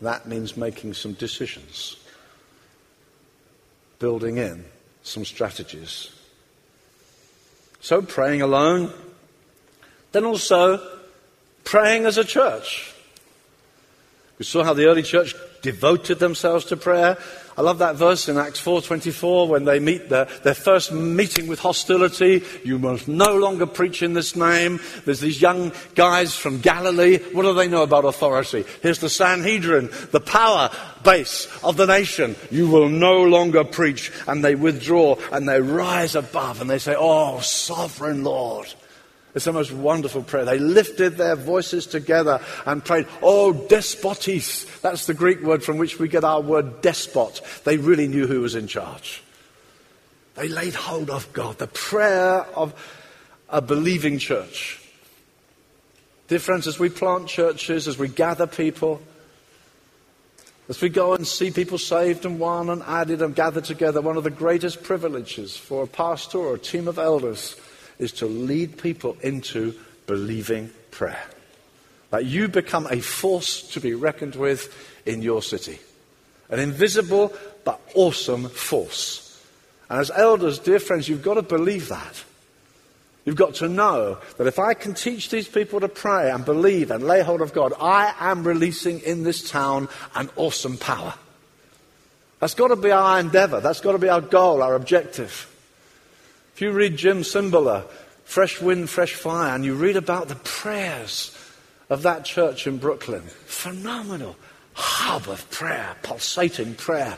That 0.00 0.26
means 0.26 0.56
making 0.56 0.94
some 0.94 1.14
decisions, 1.14 1.96
building 3.98 4.38
in 4.38 4.64
some 5.02 5.24
strategies. 5.24 6.10
So, 7.80 8.02
praying 8.02 8.42
alone, 8.42 8.92
then 10.12 10.24
also 10.24 10.80
praying 11.64 12.06
as 12.06 12.18
a 12.18 12.24
church. 12.24 12.94
We 14.38 14.44
saw 14.44 14.64
how 14.64 14.74
the 14.74 14.86
early 14.86 15.02
church 15.02 15.34
devoted 15.62 16.18
themselves 16.18 16.64
to 16.66 16.76
prayer. 16.76 17.18
I 17.58 17.62
love 17.62 17.78
that 17.78 17.96
verse 17.96 18.28
in 18.28 18.38
Acts 18.38 18.60
4:24 18.60 19.48
when 19.48 19.64
they 19.64 19.80
meet 19.80 20.08
their, 20.08 20.26
their 20.44 20.54
first 20.54 20.92
meeting 20.92 21.48
with 21.48 21.58
hostility. 21.58 22.44
You 22.62 22.78
must 22.78 23.08
no 23.08 23.36
longer 23.36 23.66
preach 23.66 24.00
in 24.00 24.12
this 24.12 24.36
name. 24.36 24.78
There's 25.04 25.18
these 25.18 25.42
young 25.42 25.72
guys 25.96 26.36
from 26.36 26.60
Galilee. 26.60 27.18
What 27.32 27.42
do 27.42 27.54
they 27.54 27.66
know 27.66 27.82
about 27.82 28.04
authority? 28.04 28.64
Here's 28.80 29.00
the 29.00 29.08
Sanhedrin, 29.08 29.90
the 30.12 30.20
power 30.20 30.70
base 31.02 31.48
of 31.64 31.76
the 31.76 31.86
nation. 31.86 32.36
You 32.52 32.68
will 32.70 32.88
no 32.88 33.24
longer 33.24 33.64
preach. 33.64 34.12
And 34.28 34.44
they 34.44 34.54
withdraw 34.54 35.16
and 35.32 35.48
they 35.48 35.60
rise 35.60 36.14
above 36.14 36.60
and 36.60 36.70
they 36.70 36.78
say, 36.78 36.94
Oh, 36.96 37.40
sovereign 37.40 38.22
Lord. 38.22 38.72
It's 39.38 39.44
the 39.44 39.52
most 39.52 39.70
wonderful 39.70 40.24
prayer. 40.24 40.44
They 40.44 40.58
lifted 40.58 41.16
their 41.16 41.36
voices 41.36 41.86
together 41.86 42.40
and 42.66 42.84
prayed, 42.84 43.06
Oh, 43.22 43.52
despotis. 43.52 44.80
That's 44.80 45.06
the 45.06 45.14
Greek 45.14 45.42
word 45.42 45.62
from 45.62 45.78
which 45.78 46.00
we 46.00 46.08
get 46.08 46.24
our 46.24 46.40
word 46.40 46.80
despot. 46.80 47.40
They 47.62 47.76
really 47.76 48.08
knew 48.08 48.26
who 48.26 48.40
was 48.40 48.56
in 48.56 48.66
charge. 48.66 49.22
They 50.34 50.48
laid 50.48 50.74
hold 50.74 51.08
of 51.08 51.32
God, 51.32 51.58
the 51.58 51.68
prayer 51.68 52.46
of 52.56 52.74
a 53.48 53.62
believing 53.62 54.18
church. 54.18 54.80
Dear 56.26 56.40
friends, 56.40 56.66
as 56.66 56.80
we 56.80 56.88
plant 56.88 57.28
churches, 57.28 57.86
as 57.86 57.96
we 57.96 58.08
gather 58.08 58.48
people, 58.48 59.00
as 60.68 60.80
we 60.82 60.88
go 60.88 61.14
and 61.14 61.24
see 61.24 61.52
people 61.52 61.78
saved 61.78 62.26
and 62.26 62.40
won 62.40 62.70
and 62.70 62.82
added 62.82 63.22
and 63.22 63.36
gathered 63.36 63.66
together, 63.66 64.00
one 64.00 64.16
of 64.16 64.24
the 64.24 64.30
greatest 64.30 64.82
privileges 64.82 65.56
for 65.56 65.84
a 65.84 65.86
pastor 65.86 66.38
or 66.38 66.56
a 66.56 66.58
team 66.58 66.88
of 66.88 66.98
elders 66.98 67.54
is 67.98 68.12
to 68.12 68.26
lead 68.26 68.78
people 68.78 69.16
into 69.20 69.74
believing 70.06 70.70
prayer. 70.90 71.24
That 72.10 72.24
you 72.24 72.48
become 72.48 72.86
a 72.90 73.00
force 73.00 73.62
to 73.72 73.80
be 73.80 73.94
reckoned 73.94 74.34
with 74.34 74.74
in 75.04 75.22
your 75.22 75.42
city. 75.42 75.78
An 76.48 76.58
invisible 76.58 77.34
but 77.64 77.80
awesome 77.94 78.48
force. 78.48 79.24
And 79.90 80.00
as 80.00 80.10
elders, 80.10 80.58
dear 80.58 80.78
friends, 80.78 81.08
you've 81.08 81.22
got 81.22 81.34
to 81.34 81.42
believe 81.42 81.88
that. 81.88 82.24
You've 83.24 83.36
got 83.36 83.56
to 83.56 83.68
know 83.68 84.16
that 84.38 84.46
if 84.46 84.58
I 84.58 84.72
can 84.72 84.94
teach 84.94 85.28
these 85.28 85.48
people 85.48 85.80
to 85.80 85.88
pray 85.88 86.30
and 86.30 86.46
believe 86.46 86.90
and 86.90 87.04
lay 87.04 87.22
hold 87.22 87.42
of 87.42 87.52
God, 87.52 87.74
I 87.78 88.14
am 88.18 88.42
releasing 88.42 89.00
in 89.00 89.22
this 89.22 89.50
town 89.50 89.88
an 90.14 90.30
awesome 90.36 90.78
power. 90.78 91.12
That's 92.38 92.54
got 92.54 92.68
to 92.68 92.76
be 92.76 92.90
our 92.90 93.20
endeavor. 93.20 93.60
That's 93.60 93.82
got 93.82 93.92
to 93.92 93.98
be 93.98 94.08
our 94.08 94.22
goal, 94.22 94.62
our 94.62 94.74
objective. 94.74 95.54
If 96.58 96.62
you 96.62 96.72
read 96.72 96.96
Jim 96.96 97.20
Cymbala, 97.20 97.84
Fresh 98.24 98.60
Wind, 98.60 98.90
Fresh 98.90 99.14
Fire, 99.14 99.54
and 99.54 99.64
you 99.64 99.74
read 99.74 99.94
about 99.94 100.26
the 100.26 100.34
prayers 100.34 101.32
of 101.88 102.02
that 102.02 102.24
church 102.24 102.66
in 102.66 102.78
Brooklyn, 102.78 103.22
phenomenal 103.22 104.34
hub 104.72 105.28
of 105.28 105.48
prayer, 105.52 105.94
pulsating 106.02 106.74
prayer 106.74 107.16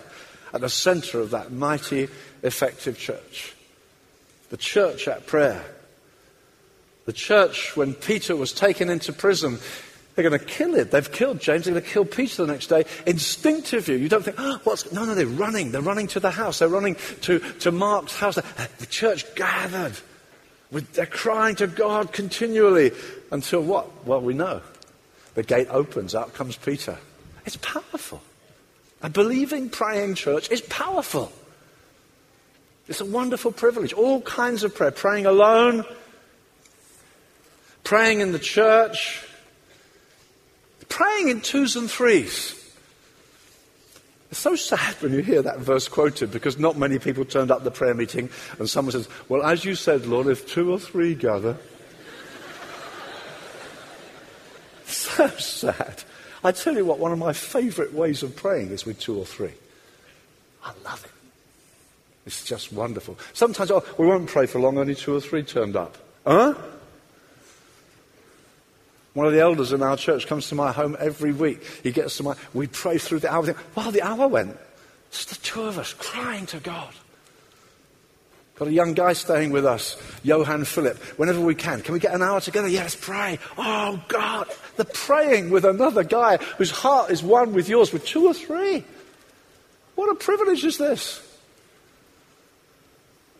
at 0.52 0.60
the 0.60 0.68
center 0.68 1.20
of 1.20 1.30
that 1.30 1.52
mighty, 1.52 2.08
effective 2.42 2.98
church. 2.98 3.54
The 4.50 4.58
church 4.58 5.08
at 5.08 5.26
prayer. 5.26 5.64
The 7.06 7.14
church, 7.14 7.74
when 7.74 7.94
Peter 7.94 8.36
was 8.36 8.52
taken 8.52 8.90
into 8.90 9.10
prison, 9.10 9.58
they're 10.14 10.28
going 10.28 10.38
to 10.38 10.44
kill 10.44 10.74
it. 10.74 10.90
They've 10.90 11.10
killed 11.10 11.40
James. 11.40 11.64
They're 11.64 11.74
going 11.74 11.84
to 11.84 11.90
kill 11.90 12.04
Peter 12.04 12.44
the 12.44 12.52
next 12.52 12.66
day. 12.66 12.84
Instinctively, 13.06 13.96
you 13.96 14.08
don't 14.08 14.24
think, 14.24 14.36
oh, 14.38 14.60
what's. 14.64 14.90
No, 14.92 15.04
no, 15.04 15.14
they're 15.14 15.26
running. 15.26 15.70
They're 15.70 15.80
running 15.80 16.08
to 16.08 16.20
the 16.20 16.30
house. 16.30 16.58
They're 16.58 16.68
running 16.68 16.96
to, 17.22 17.38
to 17.38 17.70
Mark's 17.70 18.16
house. 18.16 18.34
The 18.34 18.86
church 18.86 19.34
gathered. 19.34 19.96
With, 20.70 20.92
they're 20.92 21.06
crying 21.06 21.56
to 21.56 21.66
God 21.66 22.12
continually 22.12 22.92
until 23.30 23.62
what? 23.62 24.06
Well, 24.06 24.20
we 24.20 24.34
know. 24.34 24.62
The 25.34 25.42
gate 25.42 25.68
opens. 25.70 26.14
Out 26.14 26.34
comes 26.34 26.56
Peter. 26.56 26.98
It's 27.46 27.56
powerful. 27.56 28.20
A 29.02 29.08
believing, 29.08 29.70
praying 29.70 30.16
church 30.16 30.50
is 30.50 30.60
powerful. 30.60 31.32
It's 32.88 33.00
a 33.00 33.04
wonderful 33.04 33.52
privilege. 33.52 33.92
All 33.92 34.20
kinds 34.20 34.64
of 34.64 34.74
prayer. 34.74 34.90
Praying 34.90 35.26
alone, 35.26 35.84
praying 37.84 38.20
in 38.20 38.32
the 38.32 38.38
church 38.38 39.24
praying 40.90 41.28
in 41.28 41.40
twos 41.40 41.76
and 41.76 41.90
threes. 41.90 42.56
It's 44.30 44.40
so 44.40 44.54
sad 44.54 44.94
when 45.00 45.12
you 45.12 45.22
hear 45.22 45.42
that 45.42 45.58
verse 45.58 45.88
quoted 45.88 46.30
because 46.30 46.58
not 46.58 46.76
many 46.76 46.98
people 46.98 47.24
turned 47.24 47.50
up 47.50 47.64
the 47.64 47.70
prayer 47.70 47.94
meeting 47.94 48.28
and 48.58 48.68
someone 48.68 48.92
says, 48.92 49.08
Well, 49.28 49.42
as 49.42 49.64
you 49.64 49.74
said, 49.74 50.06
Lord, 50.06 50.26
if 50.26 50.46
two 50.46 50.70
or 50.70 50.78
three 50.78 51.14
gather. 51.14 51.56
so 54.84 55.28
sad. 55.28 56.04
I 56.44 56.52
tell 56.52 56.76
you 56.76 56.84
what, 56.84 56.98
one 56.98 57.12
of 57.12 57.18
my 57.18 57.32
favorite 57.32 57.92
ways 57.92 58.22
of 58.22 58.36
praying 58.36 58.70
is 58.70 58.86
with 58.86 59.00
two 59.00 59.18
or 59.18 59.26
three. 59.26 59.52
I 60.64 60.72
love 60.84 61.04
it. 61.04 61.10
It's 62.26 62.44
just 62.44 62.72
wonderful. 62.72 63.18
Sometimes, 63.32 63.70
oh, 63.70 63.84
we 63.98 64.06
won't 64.06 64.28
pray 64.28 64.46
for 64.46 64.60
long, 64.60 64.78
only 64.78 64.94
two 64.94 65.14
or 65.14 65.20
three 65.20 65.42
turned 65.42 65.74
up. 65.74 65.96
Huh? 66.26 66.54
One 69.20 69.26
of 69.26 69.34
the 69.34 69.40
elders 69.40 69.74
in 69.74 69.82
our 69.82 69.98
church 69.98 70.26
comes 70.26 70.48
to 70.48 70.54
my 70.54 70.72
home 70.72 70.96
every 70.98 71.34
week. 71.34 71.62
He 71.82 71.92
gets 71.92 72.16
to 72.16 72.22
my, 72.22 72.36
we 72.54 72.68
pray 72.68 72.96
through 72.96 73.18
the 73.18 73.30
hour. 73.30 73.54
Wow, 73.74 73.90
the 73.90 74.00
hour 74.00 74.26
went. 74.26 74.56
It's 75.08 75.26
the 75.26 75.34
two 75.34 75.64
of 75.64 75.76
us 75.76 75.92
crying 75.92 76.46
to 76.46 76.58
God. 76.58 76.94
Got 78.54 78.68
a 78.68 78.72
young 78.72 78.94
guy 78.94 79.12
staying 79.12 79.50
with 79.50 79.66
us, 79.66 79.98
Johan 80.22 80.64
Philip. 80.64 80.96
Whenever 81.18 81.38
we 81.42 81.54
can, 81.54 81.82
can 81.82 81.92
we 81.92 82.00
get 82.00 82.14
an 82.14 82.22
hour 82.22 82.40
together? 82.40 82.66
Yes, 82.66 82.96
pray. 82.98 83.38
Oh 83.58 84.02
God, 84.08 84.46
the 84.76 84.86
praying 84.86 85.50
with 85.50 85.66
another 85.66 86.02
guy 86.02 86.38
whose 86.56 86.70
heart 86.70 87.10
is 87.10 87.22
one 87.22 87.52
with 87.52 87.68
yours, 87.68 87.92
with 87.92 88.06
two 88.06 88.24
or 88.24 88.32
three. 88.32 88.84
What 89.96 90.10
a 90.10 90.14
privilege 90.14 90.64
is 90.64 90.78
this? 90.78 91.20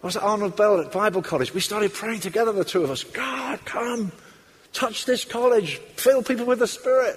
I 0.03 0.09
was 0.09 0.17
at 0.17 0.23
Arnold 0.25 0.57
Bell 0.57 0.79
at 0.79 0.93
Bible 0.93 1.23
College. 1.23 1.55
We 1.55 1.63
started 1.63 1.95
praying 1.95 2.21
together, 2.21 2.53
the 2.53 2.67
two 2.67 2.85
of 2.85 2.91
us. 2.91 3.03
God, 3.03 3.65
come. 3.65 4.13
Touch 4.73 5.05
this 5.05 5.25
college. 5.25 5.77
Fill 5.97 6.23
people 6.23 6.47
with 6.47 6.61
the 6.61 6.67
Spirit. 6.67 7.17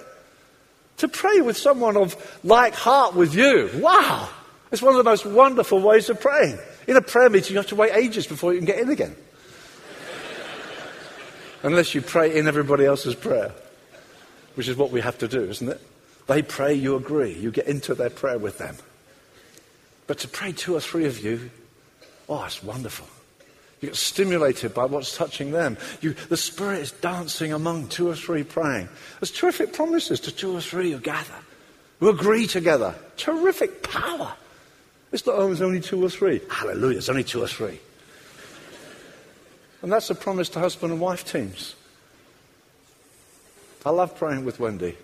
To 0.98 1.08
pray 1.08 1.40
with 1.40 1.56
someone 1.56 1.96
of 1.96 2.16
like 2.44 2.74
heart 2.74 3.14
with 3.14 3.34
you. 3.34 3.70
Wow. 3.74 4.28
It's 4.72 4.82
one 4.82 4.92
of 4.92 4.98
the 4.98 5.08
most 5.08 5.24
wonderful 5.24 5.80
ways 5.80 6.08
of 6.10 6.20
praying. 6.20 6.58
In 6.86 6.96
a 6.96 7.02
prayer 7.02 7.30
meeting, 7.30 7.52
you 7.52 7.58
have 7.58 7.68
to 7.68 7.76
wait 7.76 7.94
ages 7.94 8.26
before 8.26 8.52
you 8.52 8.58
can 8.58 8.66
get 8.66 8.78
in 8.78 8.90
again. 8.90 9.14
Unless 11.62 11.94
you 11.94 12.02
pray 12.02 12.36
in 12.36 12.46
everybody 12.46 12.84
else's 12.84 13.14
prayer, 13.14 13.52
which 14.54 14.68
is 14.68 14.76
what 14.76 14.90
we 14.90 15.00
have 15.00 15.18
to 15.18 15.28
do, 15.28 15.44
isn't 15.44 15.68
it? 15.68 15.80
They 16.26 16.42
pray, 16.42 16.74
you 16.74 16.96
agree. 16.96 17.32
You 17.32 17.50
get 17.50 17.66
into 17.66 17.94
their 17.94 18.10
prayer 18.10 18.38
with 18.38 18.58
them. 18.58 18.76
But 20.06 20.18
to 20.18 20.28
pray 20.28 20.52
two 20.52 20.74
or 20.74 20.80
three 20.80 21.06
of 21.06 21.22
you, 21.22 21.50
oh, 22.28 22.44
it's 22.44 22.62
wonderful. 22.62 23.06
You 23.84 23.90
get 23.90 23.96
stimulated 23.96 24.72
by 24.72 24.86
what's 24.86 25.14
touching 25.14 25.50
them. 25.50 25.76
You, 26.00 26.14
the 26.30 26.38
Spirit 26.38 26.80
is 26.80 26.90
dancing 26.90 27.52
among 27.52 27.88
two 27.88 28.08
or 28.08 28.14
three 28.14 28.42
praying. 28.42 28.88
There's 29.20 29.30
terrific 29.30 29.74
promises 29.74 30.20
to 30.20 30.32
two 30.32 30.56
or 30.56 30.62
three 30.62 30.92
who 30.92 30.98
gather, 30.98 31.34
who 32.00 32.08
agree 32.08 32.46
together. 32.46 32.94
Terrific 33.18 33.82
power. 33.82 34.32
It's 35.12 35.26
not 35.26 35.34
oh, 35.36 35.42
always 35.42 35.60
only 35.60 35.82
two 35.82 36.02
or 36.02 36.08
three. 36.08 36.40
Hallelujah, 36.50 36.96
it's 36.96 37.10
only 37.10 37.24
two 37.24 37.42
or 37.42 37.46
three. 37.46 37.78
And 39.82 39.92
that's 39.92 40.08
a 40.08 40.14
promise 40.14 40.48
to 40.50 40.60
husband 40.60 40.90
and 40.90 41.00
wife 41.00 41.30
teams. 41.30 41.74
I 43.84 43.90
love 43.90 44.16
praying 44.16 44.46
with 44.46 44.60
Wendy. 44.60 44.96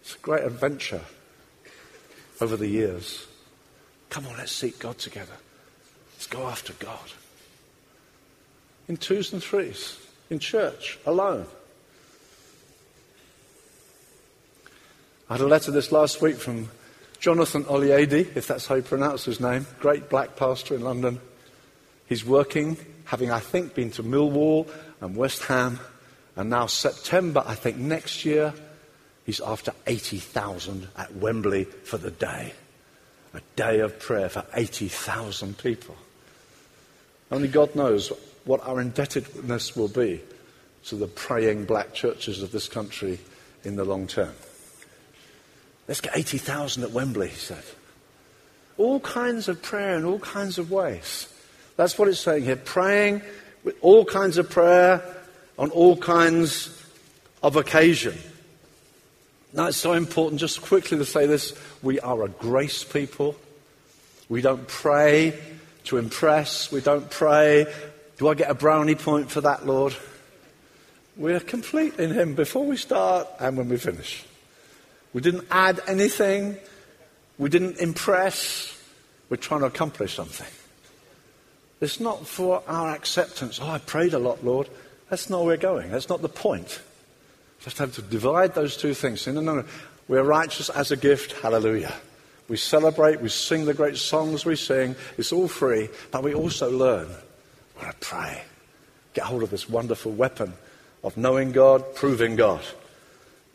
It's 0.00 0.16
a 0.16 0.18
great 0.18 0.42
adventure 0.42 1.02
over 2.40 2.56
the 2.56 2.66
years. 2.66 3.28
Come 4.10 4.26
on, 4.26 4.38
let's 4.38 4.50
seek 4.50 4.80
God 4.80 4.98
together. 4.98 5.36
Let's 6.14 6.26
go 6.26 6.48
after 6.48 6.72
God 6.72 7.12
in 8.88 8.96
twos 8.96 9.32
and 9.32 9.42
threes, 9.42 9.98
in 10.30 10.38
church, 10.38 10.98
alone. 11.06 11.46
I 15.28 15.34
had 15.34 15.40
a 15.40 15.46
letter 15.46 15.70
this 15.70 15.90
last 15.90 16.20
week 16.20 16.36
from 16.36 16.68
Jonathan 17.18 17.64
Oloyede, 17.64 18.36
if 18.36 18.46
that's 18.46 18.66
how 18.66 18.74
you 18.74 18.82
pronounce 18.82 19.24
his 19.24 19.40
name, 19.40 19.66
great 19.80 20.10
black 20.10 20.36
pastor 20.36 20.74
in 20.74 20.82
London. 20.82 21.20
He's 22.06 22.24
working, 22.24 22.76
having, 23.06 23.30
I 23.30 23.40
think, 23.40 23.74
been 23.74 23.90
to 23.92 24.02
Millwall 24.02 24.68
and 25.00 25.16
West 25.16 25.44
Ham, 25.44 25.80
and 26.36 26.50
now 26.50 26.66
September, 26.66 27.42
I 27.46 27.54
think, 27.54 27.78
next 27.78 28.26
year, 28.26 28.52
he's 29.24 29.40
after 29.40 29.72
80,000 29.86 30.88
at 30.96 31.14
Wembley 31.16 31.64
for 31.64 31.96
the 31.96 32.10
day. 32.10 32.52
A 33.32 33.40
day 33.56 33.80
of 33.80 33.98
prayer 33.98 34.28
for 34.28 34.44
80,000 34.52 35.56
people. 35.56 35.96
Only 37.30 37.48
God 37.48 37.74
knows 37.74 38.12
what 38.44 38.66
our 38.66 38.80
indebtedness 38.80 39.76
will 39.76 39.88
be 39.88 40.20
to 40.84 40.96
the 40.96 41.06
praying 41.06 41.64
black 41.64 41.94
churches 41.94 42.42
of 42.42 42.52
this 42.52 42.68
country 42.68 43.18
in 43.64 43.76
the 43.76 43.84
long 43.84 44.06
term. 44.06 44.34
Let's 45.88 46.00
get 46.00 46.16
80,000 46.16 46.82
at 46.82 46.90
Wembley, 46.92 47.28
he 47.28 47.36
said. 47.36 47.62
All 48.76 49.00
kinds 49.00 49.48
of 49.48 49.62
prayer 49.62 49.96
in 49.96 50.04
all 50.04 50.18
kinds 50.18 50.58
of 50.58 50.70
ways. 50.70 51.28
That's 51.76 51.98
what 51.98 52.08
it's 52.08 52.20
saying 52.20 52.44
here. 52.44 52.56
Praying 52.56 53.22
with 53.62 53.76
all 53.80 54.04
kinds 54.04 54.38
of 54.38 54.50
prayer 54.50 55.02
on 55.58 55.70
all 55.70 55.96
kinds 55.96 56.82
of 57.42 57.56
occasion. 57.56 58.16
Now, 59.52 59.66
it's 59.66 59.76
so 59.76 59.92
important 59.92 60.40
just 60.40 60.62
quickly 60.62 60.98
to 60.98 61.04
say 61.04 61.26
this 61.26 61.56
we 61.82 62.00
are 62.00 62.24
a 62.24 62.28
grace 62.28 62.82
people 62.82 63.36
We 64.28 64.40
don't 64.40 64.66
pray 64.66 65.38
to 65.84 65.98
impress. 65.98 66.72
We 66.72 66.80
don't 66.80 67.08
pray, 67.10 67.66
do 68.16 68.28
I 68.28 68.34
get 68.34 68.50
a 68.50 68.54
brownie 68.54 68.94
point 68.94 69.30
for 69.30 69.40
that, 69.40 69.66
Lord? 69.66 69.94
We're 71.16 71.40
complete 71.40 71.98
in 71.98 72.12
Him 72.12 72.34
before 72.34 72.64
we 72.64 72.76
start 72.76 73.28
and 73.38 73.56
when 73.56 73.68
we 73.68 73.76
finish. 73.76 74.24
We 75.12 75.20
didn't 75.20 75.46
add 75.50 75.80
anything. 75.86 76.56
We 77.38 77.48
didn't 77.48 77.78
impress. 77.78 78.76
We're 79.28 79.36
trying 79.36 79.60
to 79.60 79.66
accomplish 79.66 80.14
something. 80.14 80.46
It's 81.80 82.00
not 82.00 82.26
for 82.26 82.62
our 82.66 82.94
acceptance. 82.94 83.58
Oh, 83.60 83.68
I 83.68 83.78
prayed 83.78 84.14
a 84.14 84.18
lot, 84.18 84.44
Lord. 84.44 84.68
That's 85.10 85.30
not 85.30 85.38
where 85.40 85.48
we're 85.48 85.56
going. 85.56 85.90
That's 85.90 86.08
not 86.08 86.22
the 86.22 86.28
point. 86.28 86.80
Just 87.60 87.78
have 87.78 87.94
to 87.94 88.02
divide 88.02 88.54
those 88.54 88.76
two 88.76 88.94
things. 88.94 89.26
No, 89.26 89.40
no, 89.40 89.54
no. 89.56 89.64
We're 90.08 90.22
righteous 90.22 90.68
as 90.70 90.90
a 90.90 90.96
gift. 90.96 91.32
Hallelujah. 91.32 91.94
We 92.48 92.56
celebrate, 92.56 93.20
we 93.20 93.28
sing 93.30 93.64
the 93.64 93.74
great 93.74 93.96
songs 93.96 94.44
we 94.44 94.56
sing. 94.56 94.96
It's 95.16 95.32
all 95.32 95.48
free, 95.48 95.88
but 96.10 96.22
we 96.22 96.34
also 96.34 96.70
learn. 96.70 97.08
We're 97.76 97.82
going 97.82 97.92
to 97.92 97.98
pray. 98.00 98.42
Get 99.14 99.24
hold 99.24 99.42
of 99.42 99.50
this 99.50 99.68
wonderful 99.68 100.12
weapon 100.12 100.54
of 101.02 101.16
knowing 101.16 101.52
God, 101.52 101.94
proving 101.94 102.36
God. 102.36 102.60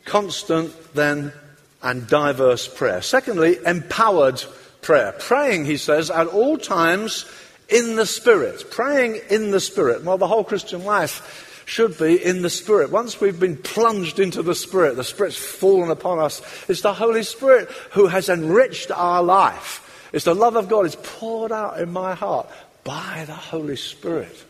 Constant, 0.06 0.94
then, 0.94 1.34
and 1.82 2.08
diverse 2.08 2.68
prayer. 2.68 3.02
Secondly, 3.02 3.58
empowered 3.66 4.44
prayer. 4.82 5.14
Praying, 5.20 5.66
he 5.66 5.78
says, 5.78 6.10
at 6.10 6.28
all 6.28 6.58
times 6.58 7.26
in 7.68 7.96
the 7.96 8.06
Spirit. 8.06 8.72
Praying 8.72 9.20
in 9.30 9.52
the 9.52 9.60
Spirit. 9.60 10.04
Well, 10.04 10.18
the 10.18 10.28
whole 10.28 10.44
Christian 10.44 10.84
life 10.84 11.64
should 11.66 11.98
be 11.98 12.24
in 12.24 12.42
the 12.42 12.50
Spirit. 12.50 12.90
Once 12.90 13.22
we've 13.22 13.40
been 13.40 13.58
plunged 13.58 14.20
into 14.20 14.42
the 14.42 14.56
Spirit, 14.56 14.96
the 14.96 15.04
Spirit's 15.04 15.38
fallen 15.38 15.92
upon 15.92 16.20
us. 16.20 16.42
It's 16.68 16.82
the 16.82 16.94
Holy 16.94 17.24
Spirit 17.24 17.70
who 17.92 18.08
has 18.08 18.30
enriched 18.30 18.92
our 18.92 19.22
life. 19.22 20.10
It's 20.12 20.26
the 20.26 20.34
love 20.34 20.56
of 20.56 20.70
God 20.70 20.86
is 20.88 20.96
poured 20.96 21.52
out 21.52 21.80
in 21.80 21.92
my 21.92 22.16
heart 22.16 22.50
by 22.84 23.26
the 23.26 23.34
Holy 23.34 23.76
Spirit 23.76 24.46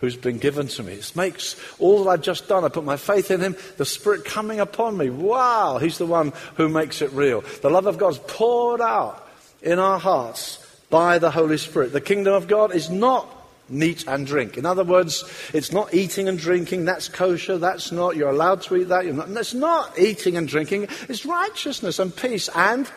who's 0.00 0.16
been 0.16 0.38
given 0.38 0.66
to 0.66 0.82
me. 0.82 0.94
It 0.94 1.14
makes 1.14 1.56
all 1.78 2.04
that 2.04 2.10
I've 2.10 2.22
just 2.22 2.48
done, 2.48 2.64
I 2.64 2.68
put 2.68 2.84
my 2.84 2.96
faith 2.96 3.30
in 3.30 3.40
Him, 3.40 3.56
the 3.76 3.84
Spirit 3.84 4.24
coming 4.24 4.58
upon 4.58 4.96
me. 4.96 5.10
Wow, 5.10 5.78
He's 5.78 5.98
the 5.98 6.06
one 6.06 6.32
who 6.54 6.68
makes 6.68 7.02
it 7.02 7.12
real. 7.12 7.44
The 7.62 7.70
love 7.70 7.86
of 7.86 7.98
God's 7.98 8.18
poured 8.26 8.80
out 8.80 9.28
in 9.62 9.78
our 9.78 9.98
hearts 9.98 10.66
by 10.88 11.18
the 11.18 11.30
Holy 11.30 11.58
Spirit. 11.58 11.92
The 11.92 12.00
kingdom 12.00 12.34
of 12.34 12.48
God 12.48 12.74
is 12.74 12.88
not 12.88 13.28
meat 13.68 14.04
and 14.08 14.26
drink. 14.26 14.56
In 14.56 14.66
other 14.66 14.84
words, 14.84 15.24
it's 15.52 15.70
not 15.70 15.94
eating 15.94 16.28
and 16.28 16.38
drinking. 16.38 16.86
That's 16.86 17.08
kosher. 17.08 17.58
That's 17.58 17.92
not. 17.92 18.16
You're 18.16 18.30
allowed 18.30 18.62
to 18.62 18.76
eat 18.76 18.88
that. 18.88 19.04
You're 19.04 19.14
not. 19.14 19.28
It's 19.30 19.54
not 19.54 19.98
eating 19.98 20.36
and 20.36 20.48
drinking. 20.48 20.88
It's 21.08 21.24
righteousness 21.24 21.98
and 21.98 22.14
peace 22.14 22.48
and 22.54 22.90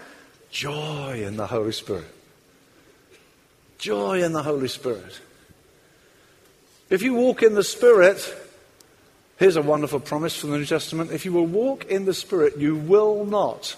joy 0.50 1.24
in 1.24 1.38
the 1.38 1.48
Holy 1.48 1.74
Spirit. 1.74 2.13
Joy 3.84 4.24
in 4.24 4.32
the 4.32 4.42
Holy 4.42 4.70
Spirit. 4.70 5.20
If 6.90 7.02
you 7.02 7.16
walk 7.16 7.44
in 7.44 7.54
the 7.54 7.66
Spirit, 7.66 8.34
here's 9.36 9.58
a 9.58 9.62
wonderful 9.62 10.00
promise 10.00 10.38
from 10.38 10.52
the 10.52 10.58
New 10.58 10.66
Testament. 10.66 11.12
If 11.12 11.26
you 11.26 11.34
will 11.34 11.46
walk 11.46 11.84
in 11.88 12.06
the 12.06 12.14
Spirit, 12.14 12.56
you 12.58 12.78
will 12.78 13.26
not 13.26 13.76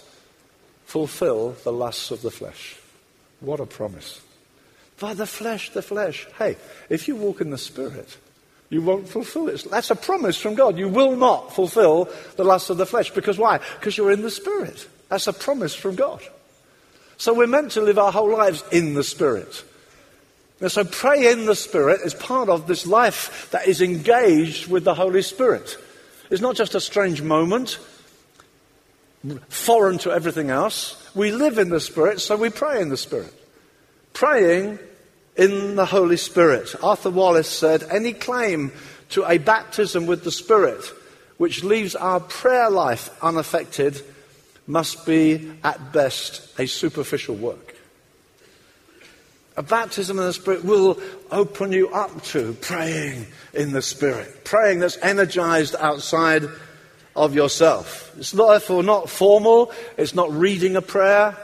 fulfill 0.85 1.53
the 1.63 1.71
lusts 1.71 2.11
of 2.11 2.21
the 2.21 2.29
flesh. 2.29 2.77
What 3.39 3.59
a 3.59 3.65
promise. 3.65 4.21
By 4.99 5.15
the 5.15 5.25
flesh, 5.25 5.71
the 5.71 5.81
flesh. 5.81 6.27
Hey, 6.37 6.57
if 6.87 7.07
you 7.07 7.15
walk 7.15 7.41
in 7.41 7.49
the 7.49 7.57
Spirit, 7.57 8.15
you 8.69 8.83
won't 8.83 9.09
fulfill 9.09 9.49
it. 9.49 9.65
That's 9.71 9.89
a 9.89 9.95
promise 9.95 10.37
from 10.37 10.53
God. 10.53 10.77
You 10.77 10.87
will 10.87 11.15
not 11.15 11.55
fulfill 11.55 12.09
the 12.35 12.43
lusts 12.43 12.69
of 12.69 12.77
the 12.77 12.85
flesh. 12.85 13.09
Because 13.09 13.39
why? 13.39 13.59
Because 13.79 13.97
you're 13.97 14.11
in 14.11 14.21
the 14.21 14.29
Spirit. 14.29 14.87
That's 15.09 15.25
a 15.25 15.33
promise 15.33 15.73
from 15.73 15.95
God. 15.95 16.21
So 17.17 17.33
we're 17.33 17.47
meant 17.47 17.71
to 17.71 17.81
live 17.81 17.97
our 17.97 18.11
whole 18.11 18.29
lives 18.29 18.63
in 18.71 18.93
the 18.93 19.03
Spirit. 19.03 19.63
And 20.61 20.71
so 20.71 20.83
pray 20.83 21.31
in 21.31 21.45
the 21.45 21.55
Spirit 21.55 22.01
is 22.01 22.13
part 22.13 22.49
of 22.49 22.67
this 22.67 22.87
life 22.87 23.49
that 23.51 23.67
is 23.67 23.81
engaged 23.81 24.67
with 24.67 24.83
the 24.83 24.95
Holy 24.95 25.21
Spirit. 25.21 25.77
It's 26.29 26.41
not 26.41 26.55
just 26.55 26.75
a 26.75 26.79
strange 26.79 27.21
moment, 27.21 27.77
foreign 29.49 29.97
to 29.99 30.11
everything 30.11 30.49
else. 30.49 31.01
We 31.13 31.31
live 31.31 31.57
in 31.57 31.69
the 31.69 31.79
Spirit, 31.79 32.21
so 32.21 32.35
we 32.35 32.49
pray 32.49 32.81
in 32.81 32.89
the 32.89 32.97
Spirit 32.97 33.33
praying 34.15 34.79
in 35.35 35.75
the 35.75 35.85
Holy 35.85 36.17
Spirit. 36.17 36.73
Arthur 36.81 37.11
Wallis 37.11 37.49
said, 37.49 37.83
any 37.83 38.13
claim 38.13 38.71
to 39.09 39.29
a 39.29 39.37
baptism 39.37 40.07
with 40.07 40.23
the 40.23 40.31
Spirit 40.31 40.83
which 41.37 41.63
leaves 41.63 41.95
our 41.95 42.21
prayer 42.21 42.69
life 42.69 43.09
unaffected 43.21 44.01
must 44.65 45.05
be, 45.05 45.51
at 45.63 45.91
best, 45.91 46.57
a 46.57 46.65
superficial 46.65 47.35
work. 47.35 47.64
A 49.57 49.63
baptism 49.63 50.19
in 50.19 50.25
the 50.25 50.33
Spirit 50.33 50.65
will 50.65 50.99
open 51.31 51.71
you 51.71 51.89
up 51.89 52.23
to 52.25 52.53
praying 52.59 53.27
in 53.53 53.71
the 53.71 53.81
Spirit, 53.81 54.43
praying 54.43 54.79
that's 54.79 54.97
energized 54.97 55.75
outside 55.79 56.43
of 57.15 57.33
yourself. 57.33 58.13
It's 58.17 58.31
therefore 58.31 58.83
not 58.83 59.09
formal, 59.09 59.71
it's 59.97 60.13
not 60.13 60.31
reading 60.31 60.75
a 60.75 60.81
prayer, 60.81 61.37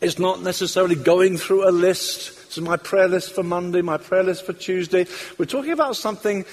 it's 0.00 0.18
not 0.18 0.42
necessarily 0.42 0.94
going 0.94 1.38
through 1.38 1.68
a 1.68 1.72
list. 1.72 2.46
This 2.46 2.58
is 2.58 2.62
my 2.62 2.76
prayer 2.76 3.08
list 3.08 3.32
for 3.32 3.42
Monday, 3.42 3.82
my 3.82 3.96
prayer 3.96 4.22
list 4.22 4.44
for 4.46 4.52
Tuesday. 4.52 5.06
We're 5.38 5.46
talking 5.46 5.72
about 5.72 5.96
something 5.96 6.44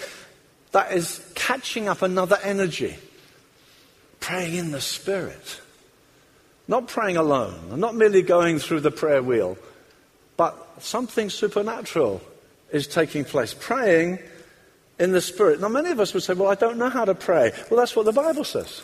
that 0.71 0.91
is 0.93 1.23
catching 1.35 1.87
up 1.87 2.01
another 2.01 2.37
energy. 2.41 2.95
Praying 4.19 4.55
in 4.55 4.71
the 4.71 4.81
Spirit. 4.81 5.61
Not 6.67 6.87
praying 6.87 7.17
alone, 7.17 7.79
not 7.79 7.93
merely 7.93 8.21
going 8.21 8.57
through 8.57 8.79
the 8.79 8.89
prayer 8.89 9.21
wheel, 9.21 9.57
but 10.37 10.81
something 10.81 11.29
supernatural 11.29 12.21
is 12.71 12.87
taking 12.87 13.23
place. 13.23 13.53
Praying 13.53 14.19
in 14.99 15.11
the 15.11 15.21
Spirit. 15.21 15.59
Now, 15.59 15.69
many 15.69 15.91
of 15.91 15.99
us 15.99 16.13
would 16.13 16.23
say, 16.23 16.33
Well, 16.33 16.49
I 16.49 16.55
don't 16.55 16.77
know 16.77 16.89
how 16.89 17.05
to 17.05 17.15
pray. 17.15 17.51
Well, 17.69 17.79
that's 17.79 17.95
what 17.95 18.05
the 18.05 18.11
Bible 18.11 18.43
says. 18.43 18.83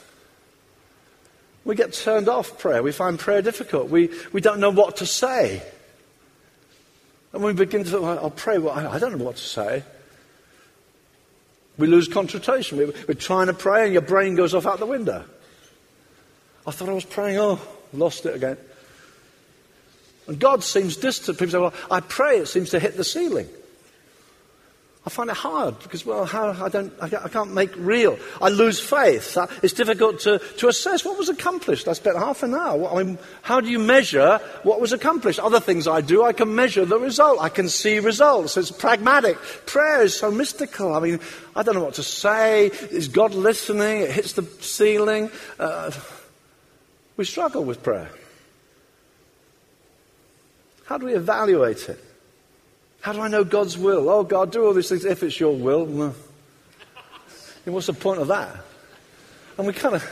We 1.66 1.76
get 1.76 1.94
turned 1.94 2.30
off 2.30 2.58
prayer. 2.58 2.82
We 2.82 2.92
find 2.92 3.20
prayer 3.20 3.42
difficult. 3.42 3.90
We, 3.90 4.10
we 4.32 4.42
don't 4.42 4.60
know 4.60 4.72
what 4.72 4.98
to 4.98 5.06
say. 5.06 5.62
And 7.32 7.44
we 7.44 7.54
begin 7.54 7.84
to, 7.84 8.06
I'll 8.06 8.32
pray, 8.32 8.58
well, 8.58 8.74
I 8.74 8.98
don't 8.98 9.18
know 9.18 9.24
what 9.24 9.36
to 9.36 9.44
say. 9.44 9.84
We 11.78 11.88
lose 11.88 12.08
concentration. 12.08 12.78
We're 12.78 13.14
trying 13.14 13.48
to 13.48 13.54
pray 13.54 13.84
and 13.84 13.94
your 13.94 14.02
brain 14.02 14.36
goes 14.36 14.54
off 14.54 14.66
out 14.66 14.80
the 14.80 14.86
window. 14.86 15.24
I 16.66 16.72
thought 16.72 16.90
I 16.90 16.94
was 16.94 17.06
praying, 17.06 17.38
oh, 17.38 17.60
lost 17.94 18.26
it 18.26 18.36
again. 18.36 18.58
And 20.30 20.40
God 20.40 20.64
seems 20.64 20.96
distant. 20.96 21.40
People 21.40 21.52
say, 21.52 21.58
well, 21.58 21.74
I 21.90 22.02
pray, 22.02 22.38
it 22.38 22.48
seems 22.48 22.70
to 22.70 22.80
hit 22.80 22.96
the 22.96 23.04
ceiling. 23.04 23.50
I 25.06 25.10
find 25.10 25.32
it 25.32 25.38
hard 25.38 25.80
because, 25.80 26.06
well, 26.06 26.24
how, 26.24 26.52
I, 26.52 26.70
don't, 26.70 26.94
I, 27.02 27.30
can't 27.30 27.52
make 27.52 27.72
real. 27.78 28.20
I 28.40 28.50
lose 28.50 28.80
faith. 28.80 29.36
It's 29.64 29.74
difficult 29.74 30.20
to, 30.22 30.38
to 30.58 30.68
assess 30.68 31.04
what 31.04 31.18
was 31.18 31.30
accomplished. 31.30 31.88
I 31.88 31.94
spent 31.94 32.16
half 32.16 32.44
an 32.44 32.54
hour. 32.54 32.94
I 32.94 33.04
mean, 33.04 33.18
how 33.42 33.60
do 33.60 33.70
you 33.70 33.80
measure 33.80 34.40
what 34.62 34.80
was 34.80 34.94
accomplished? 34.94 35.40
Other 35.40 35.60
things 35.60 35.88
I 35.88 36.02
do, 36.02 36.24
I 36.24 36.32
can 36.32 36.54
measure 36.54 36.86
the 36.86 37.00
result. 37.00 37.42
I 37.42 37.50
can 37.50 37.70
see 37.70 37.98
results. 37.98 38.56
It's 38.56 38.70
pragmatic. 38.70 39.38
Prayer 39.66 40.04
is 40.04 40.16
so 40.16 40.30
mystical. 40.30 40.94
I 40.94 41.00
mean, 41.00 41.20
I 41.56 41.64
don't 41.64 41.74
know 41.74 41.84
what 41.84 41.96
to 41.96 42.04
say. 42.04 42.68
Is 42.68 43.08
God 43.08 43.34
listening? 43.34 44.02
It 44.02 44.12
hits 44.12 44.34
the 44.34 44.44
ceiling. 44.60 45.32
Uh, 45.58 45.90
we 47.18 47.26
struggle 47.26 47.64
with 47.64 47.82
prayer. 47.82 48.12
How 50.90 50.98
do 50.98 51.06
we 51.06 51.14
evaluate 51.14 51.88
it? 51.88 52.04
How 53.02 53.14
do 53.14 53.22
I 53.22 53.28
know 53.28 53.44
God's 53.44 53.78
will? 53.78 54.10
Oh, 54.10 54.24
God, 54.24 54.52
do 54.52 54.66
all 54.66 54.74
these 54.74 54.90
things 54.90 55.06
if 55.06 55.22
it's 55.22 55.40
your 55.40 55.56
will. 55.56 55.86
Well, 55.86 56.16
what's 57.66 57.86
the 57.86 57.94
point 57.94 58.20
of 58.20 58.30
that? 58.30 58.56
And 59.60 59.68
we 59.68 59.74
kind 59.74 59.94
of 59.94 60.04